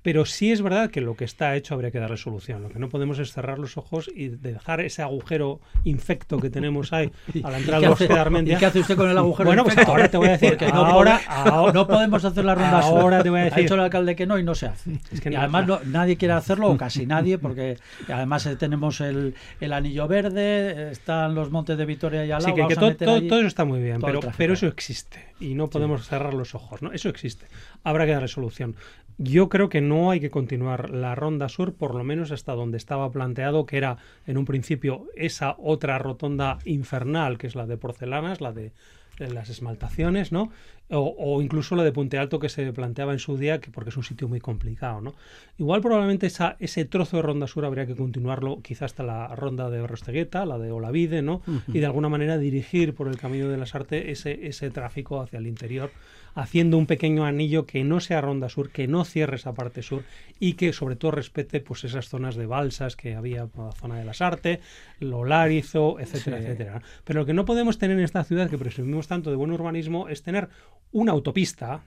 Pero 0.03 0.25
sí 0.25 0.51
es 0.51 0.63
verdad 0.63 0.91
que 0.91 1.01
lo 1.01 1.15
que 1.15 1.25
está 1.25 1.57
hecho 1.57 1.75
habría 1.75 1.91
que 1.91 1.99
darle 1.99 2.17
solución. 2.17 2.63
Lo 2.63 2.71
que 2.71 2.79
no 2.79 2.89
podemos 2.89 3.19
es 3.19 3.33
cerrar 3.33 3.59
los 3.59 3.77
ojos 3.77 4.11
y 4.15 4.29
dejar 4.29 4.81
ese 4.81 5.03
agujero 5.03 5.61
infecto 5.85 6.39
que 6.39 6.51
tenemos 6.51 6.93
ahí 6.93 7.11
a 7.43 7.51
la 7.51 7.59
entrada 7.59 7.81
del 7.81 7.91
bosque 7.91 8.09
de. 8.09 8.53
¿Y 8.53 8.57
qué 8.57 8.67
hace 8.67 8.81
usted 8.81 8.97
con 8.97 9.11
el 9.11 9.19
agujero 9.19 9.49
Bueno, 9.49 9.65
pues 9.65 9.77
ahora 9.79 10.11
te 10.11 10.17
voy 10.17 10.29
a 10.29 10.33
decir. 10.33 10.57
que 10.57 10.69
no, 10.69 10.87
ahora, 10.87 11.21
ahora, 11.27 11.73
no 11.73 11.87
podemos 11.87 12.25
hacer 12.25 12.45
la 12.45 12.55
ronda 12.55 12.81
Ahora 12.81 13.23
te 13.23 13.31
voy 13.31 13.41
a 13.41 13.45
decir. 13.45 13.59
Ha 13.59 13.63
dicho 13.63 13.75
el 13.75 13.81
alcalde 13.81 14.17
que 14.17 14.27
no 14.27 14.39
y 14.39 14.43
no 14.43 14.55
se 14.55 14.67
hace. 14.67 14.91
Es 15.13 15.21
que 15.21 15.29
y 15.29 15.33
no, 15.33 15.41
además 15.41 15.67
no, 15.67 15.81
nadie 15.85 16.17
quiere 16.17 16.35
hacerlo, 16.35 16.71
o 16.71 16.77
casi 16.77 17.07
nadie, 17.07 17.39
porque 17.39 17.79
además 18.09 18.47
eh, 18.47 18.57
tenemos 18.57 19.01
el, 19.01 19.35
el, 19.61 19.73
anillo 19.73 20.09
verde, 20.09 20.93
están 20.93 21.35
los 21.35 21.51
montes 21.51 21.77
de 21.77 21.85
Vitoria 21.85 22.25
y 22.25 22.31
al 22.31 22.43
lado. 22.43 22.55
Sí, 22.55 22.61
que, 22.61 22.69
que 22.69 22.75
todo, 22.75 22.95
todo, 22.97 23.23
todo, 23.23 23.39
eso 23.39 23.49
está 23.49 23.65
muy 23.65 23.81
bien, 23.81 24.01
pero, 24.01 24.21
pero 24.37 24.55
eso 24.55 24.67
existe 24.67 25.35
y 25.41 25.55
no 25.55 25.69
podemos 25.69 26.03
sí. 26.03 26.11
cerrar 26.11 26.35
los 26.35 26.55
ojos. 26.55 26.83
¿no? 26.83 26.93
Eso 26.93 27.09
existe. 27.09 27.47
Habrá 27.85 28.07
que 28.07 28.13
darle 28.13 28.29
solución. 28.29 28.75
Yo 29.17 29.49
creo 29.49 29.69
que 29.69 29.81
no 29.81 30.11
hay 30.11 30.19
que 30.19 30.31
continuar 30.31 30.91
la 30.91 31.15
ronda 31.15 31.49
sur, 31.49 31.75
por 31.75 31.95
lo 31.95 32.03
menos 32.03 32.33
hasta 32.33 32.55
donde 32.55 32.79
estaba 32.79 33.13
planteado, 33.13 33.65
que 33.65 33.77
era 33.77 33.99
en 34.27 34.37
un 34.39 34.45
principio 34.45 35.07
esa 35.15 35.55
otra 35.59 35.99
rotonda 35.99 36.59
infernal, 36.65 37.39
que 37.39 37.47
es 37.47 37.55
la 37.55 37.67
de 37.67 37.77
porcelanas, 37.77 38.41
la 38.41 38.53
de 38.53 38.73
las 39.19 39.49
esmaltaciones, 39.49 40.33
¿no? 40.33 40.51
O, 40.91 41.15
o, 41.17 41.41
incluso 41.41 41.77
la 41.77 41.85
de 41.85 41.93
Puente 41.93 42.19
Alto 42.19 42.39
que 42.39 42.49
se 42.49 42.71
planteaba 42.73 43.13
en 43.13 43.19
su 43.19 43.39
día, 43.39 43.61
que 43.61 43.71
porque 43.71 43.91
es 43.91 43.97
un 43.97 44.03
sitio 44.03 44.29
muy 44.29 44.41
complicado, 44.41 45.01
¿no? 45.01 45.15
Igual 45.57 45.81
probablemente 45.81 46.27
esa, 46.27 46.57
ese 46.59 46.85
trozo 46.85 47.17
de 47.17 47.23
Ronda 47.23 47.47
Sur 47.47 47.65
habría 47.65 47.87
que 47.87 47.95
continuarlo 47.95 48.61
quizás 48.61 48.93
hasta 48.93 49.03
la 49.03 49.29
ronda 49.29 49.71
de 49.71 49.87
Rostegueta, 49.87 50.45
la 50.45 50.59
de 50.59 50.73
Olavide, 50.73 51.23
¿no? 51.23 51.43
Uh 51.47 51.53
-huh. 51.53 51.63
Y 51.69 51.79
de 51.79 51.87
alguna 51.87 52.09
manera 52.09 52.37
dirigir 52.37 52.95
por 52.95 53.09
el 53.09 53.17
camino 53.17 53.49
de 53.49 53.57
las 53.57 53.75
artes 53.75 54.05
ese, 54.09 54.47
ese 54.47 54.71
tráfico 54.71 55.21
hacia 55.21 55.39
el 55.39 55.47
interior, 55.47 55.91
haciendo 56.35 56.79
un 56.79 56.87
pequeño 56.87 57.25
anillo 57.25 57.67
que 57.67 57.85
no 57.85 58.01
sea 58.01 58.21
Ronda 58.21 58.49
Sur, 58.49 58.71
que 58.71 58.89
no 58.89 59.05
cierre 59.05 59.37
esa 59.37 59.55
parte 59.55 59.83
sur 59.83 60.05
y 60.41 60.55
que 60.55 60.73
sobre 60.73 60.97
todo 60.97 61.13
respete 61.13 61.61
pues 61.61 61.85
esas 61.85 62.09
zonas 62.09 62.35
de 62.35 62.47
balsas 62.47 62.97
que 62.97 63.15
había 63.15 63.47
por 63.47 63.67
la 63.67 63.73
zona 63.73 63.97
de 63.97 64.05
las 64.05 64.21
artes, 64.21 64.59
lo 64.99 65.25
Lárizo, 65.25 66.01
etcétera, 66.01 66.39
sí. 66.39 66.45
etcétera. 66.45 66.83
Pero 67.05 67.21
lo 67.21 67.27
que 67.27 67.35
no 67.35 67.45
podemos 67.45 67.79
tener 67.79 67.99
en 67.99 68.05
esta 68.05 68.25
ciudad, 68.25 68.51
que 68.51 68.59
presumimos 68.59 69.07
tanto 69.07 69.31
de 69.31 69.37
buen 69.37 69.53
urbanismo, 69.53 70.09
es 70.09 70.23
tener 70.23 70.49
una 70.91 71.13
autopista, 71.13 71.83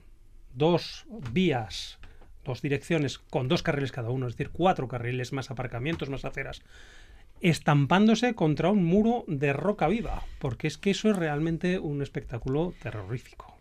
dos 0.53 1.05
vías, 1.31 1.99
dos 2.45 2.61
direcciones 2.61 3.19
con 3.19 3.47
dos 3.49 3.63
carriles 3.63 3.91
cada 3.91 4.09
uno, 4.09 4.27
es 4.27 4.33
decir, 4.33 4.49
cuatro 4.51 4.87
carriles 4.87 5.33
más 5.33 5.51
aparcamientos, 5.51 6.09
más 6.09 6.23
aceras, 6.23 6.61
estampándose 7.41 8.33
contra 8.33 8.71
un 8.71 8.83
muro 8.83 9.25
de 9.27 9.53
roca 9.53 9.87
viva, 9.87 10.23
porque 10.39 10.67
es 10.67 10.77
que 10.77 10.91
eso 10.91 11.11
es 11.11 11.17
realmente 11.17 11.77
un 11.77 12.01
espectáculo 12.01 12.73
terrorífico 12.81 13.56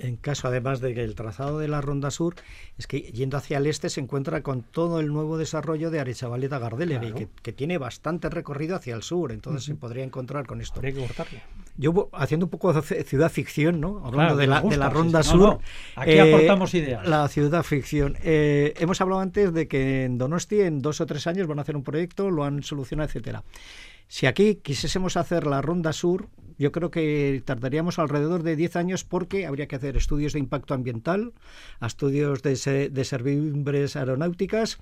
en 0.00 0.16
caso 0.16 0.48
además 0.48 0.80
de 0.80 0.94
que 0.94 1.02
el 1.02 1.14
trazado 1.14 1.58
de 1.58 1.68
la 1.68 1.80
Ronda 1.80 2.10
Sur 2.10 2.34
es 2.76 2.86
que 2.86 3.00
yendo 3.00 3.36
hacia 3.36 3.58
el 3.58 3.66
este 3.66 3.88
se 3.90 4.00
encuentra 4.00 4.42
con 4.42 4.62
todo 4.62 5.00
el 5.00 5.08
nuevo 5.08 5.38
desarrollo 5.38 5.90
de 5.90 6.00
Arechavaleta 6.00 6.58
Gardelegui, 6.58 7.12
claro. 7.12 7.16
que, 7.16 7.28
que, 7.42 7.52
tiene 7.52 7.78
bastante 7.78 8.30
recorrido 8.30 8.76
hacia 8.76 8.94
el 8.94 9.02
sur, 9.02 9.32
entonces 9.32 9.68
uh 9.68 9.72
-huh. 9.72 9.74
se 9.74 9.80
podría 9.80 10.04
encontrar 10.04 10.46
con 10.46 10.60
esto. 10.60 10.80
Habría 10.80 10.94
que 10.94 11.00
cortarle. 11.00 11.42
Yo 11.76 12.08
haciendo 12.12 12.46
un 12.46 12.50
poco 12.50 12.72
de 12.72 13.04
ciudad 13.04 13.30
ficción, 13.30 13.80
¿no? 13.80 13.98
Hablando 13.98 14.12
claro, 14.12 14.36
de, 14.36 14.46
la, 14.46 14.60
gusta, 14.60 14.74
de, 14.74 14.78
la, 14.80 14.90
Ronda 14.90 15.22
sí, 15.22 15.30
Sur. 15.30 15.38
No, 15.38 15.46
no. 15.46 15.60
Aquí 15.96 16.12
eh, 16.12 16.20
aportamos 16.20 16.74
ideas. 16.74 17.06
La 17.06 17.28
ciudad 17.28 17.62
ficción. 17.62 18.16
Eh, 18.22 18.74
hemos 18.78 19.00
hablado 19.00 19.20
antes 19.20 19.52
de 19.52 19.68
que 19.68 20.04
en 20.04 20.18
Donosti 20.18 20.60
en 20.60 20.80
dos 20.80 21.00
o 21.00 21.06
tres 21.06 21.26
años 21.26 21.46
van 21.46 21.58
a 21.58 21.62
hacer 21.62 21.76
un 21.76 21.84
proyecto, 21.84 22.30
lo 22.30 22.44
han 22.44 22.62
solucionado, 22.62 23.06
etcétera. 23.08 23.44
Si 24.08 24.26
aquí 24.26 24.56
quisiésemos 24.56 25.16
hacer 25.16 25.46
la 25.46 25.60
Ronda 25.60 25.92
Sur, 25.92 26.28
yo 26.58 26.72
creo 26.72 26.90
que 26.90 27.42
tardaríamos 27.44 27.98
alrededor 27.98 28.42
de 28.42 28.56
10 28.56 28.76
años 28.76 29.04
porque 29.04 29.46
habría 29.46 29.68
que 29.68 29.76
hacer 29.76 29.96
estudios 29.96 30.32
de 30.32 30.40
impacto 30.40 30.74
ambiental, 30.74 31.32
estudios 31.80 32.42
de, 32.42 32.90
de 32.90 33.04
servimbres 33.04 33.96
aeronáuticas. 33.96 34.78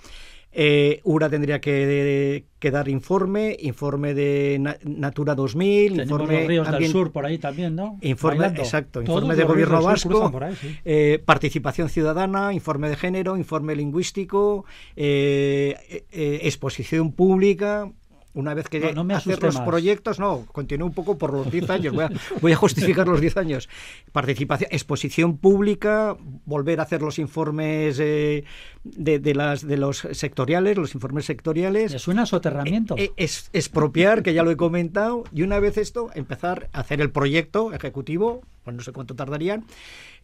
Eh, 0.58 1.00
URA 1.04 1.28
tendría 1.28 1.60
que, 1.60 1.70
de, 1.86 2.44
que, 2.58 2.70
dar 2.70 2.88
informe, 2.88 3.58
informe 3.60 4.14
de 4.14 4.56
Na 4.58 4.78
Natura 4.84 5.34
2000, 5.34 5.90
Tenemos 5.90 6.08
informe 6.08 6.38
los 6.38 6.46
ríos 6.46 6.72
del 6.72 6.86
sur 6.86 7.12
por 7.12 7.26
ahí 7.26 7.36
también, 7.36 7.76
¿no? 7.76 7.98
Informe, 8.00 8.38
Bailando. 8.38 8.62
exacto, 8.62 9.02
informe 9.02 9.36
de 9.36 9.44
gobierno 9.44 9.82
vasco, 9.82 10.32
ahí, 10.40 10.56
sí. 10.56 10.78
eh, 10.86 11.22
participación 11.22 11.90
ciudadana, 11.90 12.54
informe 12.54 12.88
de 12.88 12.96
género, 12.96 13.36
informe 13.36 13.76
lingüístico, 13.76 14.64
eh, 14.96 16.06
eh 16.10 16.40
exposición 16.44 17.12
pública, 17.12 17.92
una 18.36 18.52
vez 18.52 18.68
que 18.68 18.92
no, 18.92 19.02
no 19.02 19.16
hacer 19.16 19.42
los 19.42 19.54
más. 19.54 19.66
proyectos, 19.66 20.20
no, 20.20 20.44
continúo 20.52 20.86
un 20.86 20.92
poco 20.92 21.16
por 21.16 21.32
los 21.32 21.50
10 21.50 21.70
años, 21.70 21.94
voy 21.94 22.04
a, 22.04 22.10
voy 22.42 22.52
a, 22.52 22.56
justificar 22.56 23.08
los 23.08 23.20
10 23.20 23.38
años. 23.38 23.68
Participación, 24.12 24.68
exposición 24.70 25.38
pública, 25.38 26.16
volver 26.44 26.80
a 26.80 26.82
hacer 26.82 27.00
los 27.00 27.18
informes 27.18 27.98
eh, 27.98 28.44
de, 28.84 29.18
de, 29.18 29.34
las, 29.34 29.66
de 29.66 29.78
los 29.78 30.06
sectoriales, 30.12 30.76
los 30.76 30.94
informes 30.94 31.24
sectoriales. 31.24 31.92
¿Le 31.92 31.98
suena 31.98 32.26
soterramiento? 32.26 32.94
Eh, 32.98 33.12
es, 33.16 33.48
expropiar, 33.54 34.22
que 34.22 34.34
ya 34.34 34.42
lo 34.42 34.50
he 34.50 34.56
comentado, 34.56 35.24
y 35.32 35.40
una 35.40 35.58
vez 35.58 35.78
esto, 35.78 36.10
empezar 36.14 36.68
a 36.74 36.80
hacer 36.80 37.00
el 37.00 37.10
proyecto 37.10 37.72
ejecutivo, 37.72 38.42
pues 38.66 38.74
no 38.74 38.82
sé 38.82 38.90
cuánto 38.90 39.14
tardarían, 39.14 39.64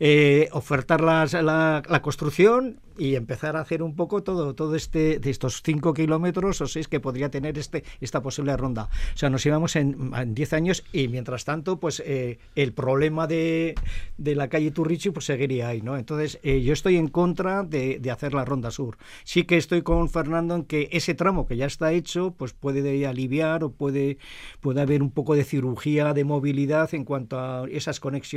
eh, 0.00 0.48
ofertar 0.50 1.00
las, 1.00 1.32
la, 1.32 1.80
la, 1.88 2.02
construcción 2.02 2.80
y 2.98 3.14
empezar 3.14 3.54
a 3.54 3.60
hacer 3.60 3.84
un 3.84 3.94
poco 3.94 4.24
todo, 4.24 4.52
todo 4.56 4.74
este, 4.74 5.20
de 5.20 5.30
estos 5.30 5.62
5 5.64 5.94
kilómetros 5.94 6.60
o 6.60 6.66
6 6.66 6.88
que 6.88 6.98
podría 6.98 7.30
tener 7.30 7.56
este, 7.56 7.84
esta 8.00 8.20
posible 8.20 8.56
ronda. 8.56 8.88
O 9.14 9.16
sea, 9.16 9.30
nos 9.30 9.46
íbamos 9.46 9.76
en 9.76 10.34
10 10.34 10.52
años 10.54 10.82
y 10.92 11.06
mientras 11.06 11.44
tanto, 11.44 11.78
pues 11.78 12.02
eh, 12.04 12.40
el 12.56 12.72
problema 12.72 13.28
de, 13.28 13.76
de, 14.18 14.34
la 14.34 14.48
calle 14.48 14.72
Turrichi 14.72 15.10
pues 15.10 15.26
seguiría 15.26 15.68
ahí, 15.68 15.80
¿no? 15.80 15.96
Entonces, 15.96 16.40
eh, 16.42 16.62
yo 16.62 16.72
estoy 16.72 16.96
en 16.96 17.06
contra 17.06 17.62
de, 17.62 18.00
de, 18.00 18.10
hacer 18.10 18.34
la 18.34 18.44
ronda 18.44 18.72
sur. 18.72 18.98
Sí 19.22 19.44
que 19.44 19.56
estoy 19.56 19.82
con 19.82 20.10
Fernando 20.10 20.56
en 20.56 20.64
que 20.64 20.88
ese 20.90 21.14
tramo 21.14 21.46
que 21.46 21.56
ya 21.56 21.66
está 21.66 21.92
hecho, 21.92 22.34
pues 22.36 22.54
puede 22.54 23.06
aliviar 23.06 23.62
o 23.62 23.70
puede, 23.70 24.18
puede 24.60 24.80
haber 24.80 25.00
un 25.00 25.12
poco 25.12 25.36
de 25.36 25.44
cirugía 25.44 26.12
de 26.12 26.24
movilidad 26.24 26.92
en 26.92 27.04
cuanto 27.04 27.38
a 27.38 27.68
esas 27.70 28.00
conexiones 28.00 28.31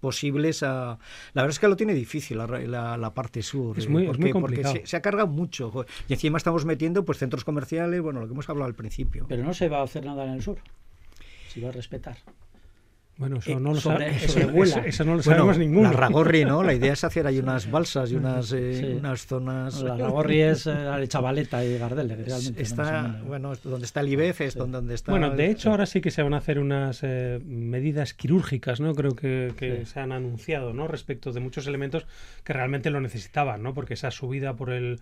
posibles 0.00 0.62
a 0.62 0.98
la 1.34 1.42
verdad 1.42 1.50
es 1.50 1.58
que 1.58 1.68
lo 1.68 1.76
tiene 1.76 1.94
difícil 1.94 2.38
la, 2.38 2.46
la, 2.46 2.96
la 2.96 3.14
parte 3.14 3.42
sur. 3.42 3.78
Es 3.78 3.88
muy, 3.88 4.06
porque, 4.06 4.18
es 4.18 4.24
muy 4.24 4.32
complicado. 4.32 4.74
Porque 4.74 4.86
se, 4.86 4.90
se, 4.90 4.96
ha 4.96 5.02
cargado 5.02 5.28
mucho. 5.28 5.86
Y 6.08 6.14
encima 6.14 6.38
estamos 6.38 6.64
metiendo 6.64 7.04
pues 7.04 7.18
centros 7.18 7.44
comerciales, 7.44 8.00
bueno, 8.00 8.20
lo 8.20 8.26
que 8.26 8.32
hemos 8.32 8.48
hablado 8.48 8.66
al 8.66 8.74
principio. 8.74 9.26
Pero 9.28 9.44
no 9.44 9.54
se 9.54 9.68
va 9.68 9.80
a 9.80 9.82
hacer 9.82 10.04
nada 10.04 10.24
en 10.24 10.30
el 10.30 10.42
sur. 10.42 10.58
Se 11.48 11.60
va 11.60 11.68
a 11.68 11.72
respetar. 11.72 12.18
Bueno, 13.18 13.38
eso 13.38 13.58
no 13.58 13.72
lo, 13.72 13.80
sobre, 13.80 14.18
sabe, 14.18 14.62
eso, 14.62 14.80
eso, 14.80 15.04
no 15.04 15.14
lo 15.14 15.22
sabemos 15.22 15.56
bueno, 15.56 15.58
ninguno. 15.58 15.90
La 15.90 15.96
Ragorri, 15.96 16.44
¿no? 16.44 16.62
La 16.62 16.74
idea 16.74 16.92
es 16.92 17.02
hacer 17.02 17.26
ahí 17.26 17.38
unas 17.46 17.70
balsas 17.70 18.12
y 18.12 18.16
unas, 18.16 18.52
eh, 18.52 18.74
sí. 18.74 18.84
unas 18.98 19.26
zonas. 19.26 19.80
La 19.80 19.96
Ragorri 19.96 20.42
es 20.42 20.66
eh, 20.66 21.04
Chavaleta 21.08 21.64
y 21.64 21.78
Gardel, 21.78 22.10
realmente. 22.10 22.62
Está, 22.62 23.02
no 23.08 23.24
bueno, 23.24 23.52
donde 23.64 23.86
está 23.86 24.00
el 24.00 24.08
IBEF, 24.10 24.42
es 24.42 24.52
sí. 24.52 24.58
donde 24.58 24.94
está. 24.94 25.12
Bueno, 25.12 25.30
de 25.30 25.50
hecho, 25.50 25.70
ahora 25.70 25.86
sí 25.86 26.02
que 26.02 26.10
se 26.10 26.22
van 26.22 26.34
a 26.34 26.38
hacer 26.38 26.58
unas 26.58 27.00
eh, 27.02 27.40
medidas 27.42 28.12
quirúrgicas, 28.12 28.80
¿no? 28.80 28.94
Creo 28.94 29.12
que, 29.16 29.54
que 29.56 29.78
sí. 29.78 29.92
se 29.92 30.00
han 30.00 30.12
anunciado, 30.12 30.74
¿no? 30.74 30.86
Respecto 30.86 31.32
de 31.32 31.40
muchos 31.40 31.66
elementos 31.66 32.06
que 32.44 32.52
realmente 32.52 32.90
lo 32.90 33.00
necesitaban, 33.00 33.62
¿no? 33.62 33.72
Porque 33.72 33.94
esa 33.94 34.10
subida 34.10 34.56
por 34.56 34.70
el 34.70 35.00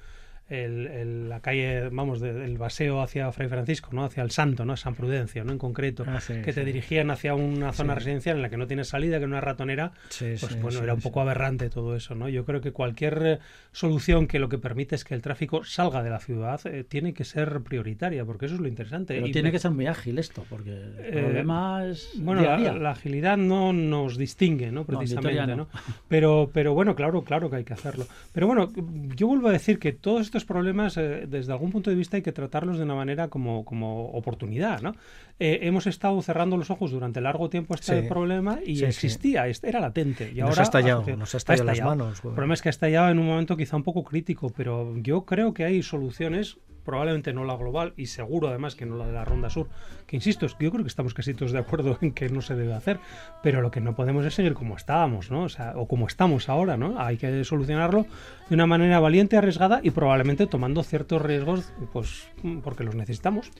el, 0.49 0.86
el, 0.86 1.28
la 1.28 1.40
calle, 1.40 1.88
vamos, 1.90 2.20
del 2.20 2.59
baseo 2.59 3.01
hacia 3.01 3.32
Fray 3.32 3.49
Francisco, 3.49 3.90
¿no? 3.92 4.05
Hacia 4.05 4.22
el 4.22 4.30
Santo, 4.30 4.64
¿no? 4.64 4.76
San 4.76 4.95
Prudencio, 4.95 5.42
¿no? 5.42 5.53
En 5.53 5.59
concreto, 5.59 6.05
ah, 6.07 6.20
sí, 6.20 6.34
que 6.42 6.53
te 6.53 6.64
dirigían 6.64 7.11
hacia 7.11 7.34
una 7.34 7.72
zona 7.72 7.95
residencial 7.95 8.36
en 8.36 8.42
la 8.42 8.51
que 8.51 8.59
no 8.59 8.66
tienes 8.66 8.88
salida, 8.88 9.18
que 9.18 9.26
no 9.26 9.38
es 9.38 9.45
ratonera, 9.45 9.92
pues 10.18 10.61
bueno, 10.61 10.82
era 10.82 10.92
un 10.92 11.01
poco 11.01 11.22
aberrante 11.22 11.70
todo 11.70 11.97
eso, 11.97 12.14
¿no? 12.14 12.28
Yo 12.28 12.45
creo 12.45 12.61
que 12.61 12.72
cualquier 12.72 13.22
eh, 13.24 13.38
solución 13.72 14.26
que 14.26 14.38
lo 14.38 14.51
que 14.51 14.59
permite 14.59 14.97
es 14.97 15.05
que 15.05 15.14
el 15.14 15.22
tráfico 15.22 15.64
salga 15.64 16.03
de 16.03 16.11
la 16.11 16.18
ciudad 16.18 16.61
eh, 16.66 16.84
tiene 16.84 17.14
que 17.14 17.24
ser 17.24 17.62
prioritaria, 17.62 18.24
porque 18.24 18.47
eso 18.47 18.57
es 18.57 18.61
lo 18.61 18.68
interesante. 18.68 19.14
Pero 19.14 19.26
y 19.26 19.32
tiene 19.32 19.51
que 19.51 19.59
ser 19.59 19.70
muy 19.70 19.86
ágil 19.86 20.18
esto, 20.18 20.45
porque 20.51 20.70
el 20.70 20.99
eh, 21.01 21.22
problema 21.22 21.86
es 21.86 22.12
bueno, 22.16 22.42
día 22.42 22.57
día. 22.59 22.72
La, 22.74 22.78
la, 22.80 22.90
agilidad 22.90 23.38
no 23.38 23.72
nos 23.72 24.18
distingue, 24.18 24.70
¿no? 24.70 24.84
Precisamente, 24.84 25.47
no, 25.47 25.57
no. 25.57 25.68
Pero, 26.09 26.51
pero 26.53 26.74
bueno, 26.74 26.95
claro, 26.95 27.22
claro 27.24 27.49
que 27.49 27.57
hay 27.57 27.64
que 27.64 27.72
hacerlo. 27.72 28.07
Pero 28.32 28.47
bueno, 28.47 28.70
yo 29.14 29.26
vuelvo 29.26 29.49
a 29.49 29.53
decir 29.53 29.78
que 29.78 29.92
todos 29.92 30.34
estos 30.35 30.45
problemas 30.45 30.97
eh, 30.97 31.26
desde 31.28 31.53
algún 31.53 31.70
punto 31.70 31.91
de 31.91 31.97
vista 31.97 32.16
hay 32.16 32.22
que 32.22 32.32
tratarlos 32.32 32.76
de 32.78 32.82
una 32.82 32.97
manera 32.97 33.28
como, 33.28 33.64
como 33.64 34.07
oportunidad, 34.11 34.82
¿no? 34.82 34.97
Eh, 35.39 35.61
hemos 35.62 35.87
estado 35.87 36.20
cerrando 36.22 36.57
los 36.57 36.70
ojos 36.70 36.91
durante 36.91 37.20
largo 37.20 37.49
tiempo 37.49 37.74
este 37.74 38.03
sí. 38.03 38.09
problema 38.09 38.59
y 38.66 38.76
sí, 38.76 38.85
existía, 38.85 39.53
sí. 39.53 39.61
era 39.62 39.78
latente. 39.78 40.32
Y, 40.32 40.39
y 40.39 40.41
ahora 40.41 40.51
nos 40.51 40.59
ha 40.59 40.62
estallado, 40.64 41.16
nos 41.16 41.35
ha 41.35 41.39
estallado, 41.39 41.66
las 41.66 41.80
manos. 41.80 42.20
Bueno. 42.20 42.32
El 42.32 42.35
problema 42.35 42.55
es 42.55 42.62
que 42.62 42.68
ha 42.68 42.70
estallado 42.70 43.11
en 43.11 43.20
un 43.20 43.26
momento 43.26 43.57
quizá 43.57 43.76
un 43.76 43.85
poco 43.85 44.03
crítico, 44.03 44.51
pero 44.51 44.97
yo 44.97 45.24
creo 45.24 45.55
que 45.55 45.64
hay 45.64 45.82
soluciones 45.82 46.59
probablemente 46.85 47.32
no 47.32 47.45
la 47.45 47.57
global 47.57 47.95
y 47.97 48.07
seguro 48.07 48.49
además 48.49 48.74
que 48.74 48.87
no 48.87 48.97
la 48.97 49.07
de 49.07 49.12
la 49.12 49.24
Ronda 49.24 49.51
Sur, 49.51 49.68
que 50.07 50.16
insisto, 50.16 50.47
yo 50.47 50.70
creo 50.70 50.85
que 50.85 50.89
estamos 50.89 51.14
casi 51.14 51.35
todos 51.35 51.53
de 51.53 51.59
acuerdo 51.59 51.99
en 52.01 52.12
que 52.12 52.28
no 52.28 52.43
se 52.43 52.55
debe 52.55 52.74
hacer, 52.74 53.01
pero 53.43 53.61
lo 53.61 53.70
que 53.70 53.80
no 53.80 53.95
podemos 53.95 54.24
es 54.24 54.35
seguir 54.35 54.55
como 54.55 54.76
estábamos, 54.76 55.30
¿no? 55.30 55.45
O, 55.45 55.49
sea, 55.49 55.74
como 55.89 56.07
estamos 56.07 56.49
ahora, 56.49 56.76
¿no? 56.76 57.01
Hay 57.01 57.16
que 57.16 57.45
solucionarlo 57.45 58.07
de 58.49 58.55
una 58.55 58.66
manera 58.66 59.01
valiente, 59.01 59.37
arriesgada 59.37 59.80
y 59.82 59.91
probablemente 59.91 60.47
tomando 60.47 60.82
ciertos 60.82 61.22
riesgos, 61.22 61.72
pues 61.93 62.28
porque 62.62 62.85
los 62.85 62.95
necesitamos. 62.95 63.51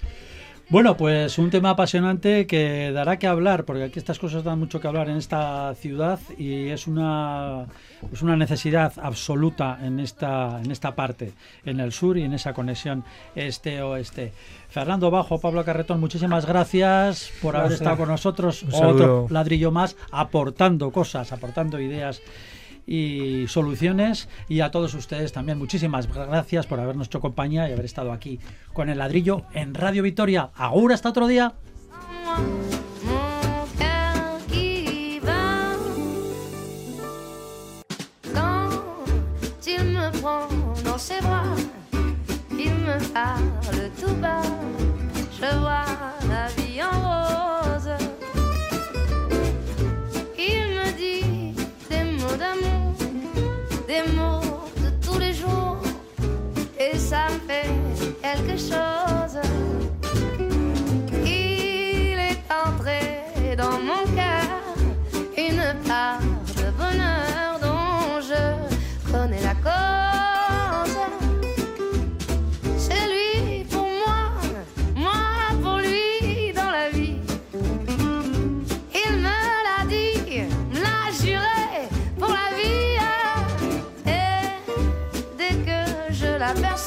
Bueno, 0.71 0.97
pues 0.97 1.39
un 1.39 1.51
tema 1.51 1.71
apasionante 1.71 2.47
que 2.47 2.91
dará 2.91 3.19
que 3.19 3.27
hablar, 3.27 3.65
porque 3.65 3.85
aquí 3.85 3.99
estas 3.99 4.19
cosas 4.19 4.45
dan 4.45 4.59
mucho 4.59 4.81
que 4.81 4.89
hablar 4.89 5.11
en 5.11 5.17
esta 5.17 5.75
ciudad 5.75 6.19
y 6.39 6.69
es 6.69 6.87
una, 6.87 7.67
pues 8.09 8.23
una 8.23 8.35
necesidad 8.37 8.95
absoluta 8.97 9.79
en 9.83 10.01
esta, 10.01 10.61
en 10.65 10.71
esta 10.71 10.95
parte, 10.95 11.35
en 11.67 11.81
el 11.81 11.93
sur 11.93 12.17
y 12.17 12.23
en 12.23 12.33
esa 12.33 12.55
conexión 12.55 13.05
este-oeste. 13.35 14.33
Fernando 14.71 15.11
Bajo, 15.11 15.39
Pablo 15.39 15.65
Carretón, 15.65 16.01
muchísimas 16.01 16.47
gracias 16.47 17.31
por 17.43 17.57
haber 17.57 17.73
estado 17.73 17.99
con 17.99 18.09
nosotros. 18.09 18.65
Otro 18.73 19.27
ladrillo 19.29 19.71
más, 19.71 19.97
aportando 20.11 20.91
cosas, 20.91 21.31
aportando 21.33 21.79
ideas 21.79 22.23
y 22.87 23.47
soluciones. 23.49 24.29
Y 24.49 24.61
a 24.61 24.71
todos 24.71 24.95
ustedes 24.95 25.33
también 25.33 25.59
muchísimas 25.59 26.07
gracias 26.13 26.67
por 26.67 26.81
habernos 26.81 27.07
hecho 27.09 27.21
compañía 27.21 27.69
y 27.69 27.73
haber 27.73 27.85
estado 27.85 28.13
aquí 28.13 28.41
con 28.73 28.89
el 28.89 28.99
ladrillo 28.99 29.45
en 29.53 29.75
Radio 29.75 30.03
Victoria. 30.03 30.51
Agur 30.55 30.93
hasta 30.93 31.09
otro 31.11 31.27
día. 31.27 31.55
des 53.95 54.13
mots 54.13 54.41
de 54.85 54.91
tous 55.07 55.19
les 55.19 55.33
jours 55.33 55.77
et 56.79 56.97
ça 56.99 57.27
me 57.33 57.39
fait 57.49 57.69
quelque 58.23 58.59
chose. 58.59 59.04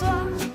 Je 0.01 0.46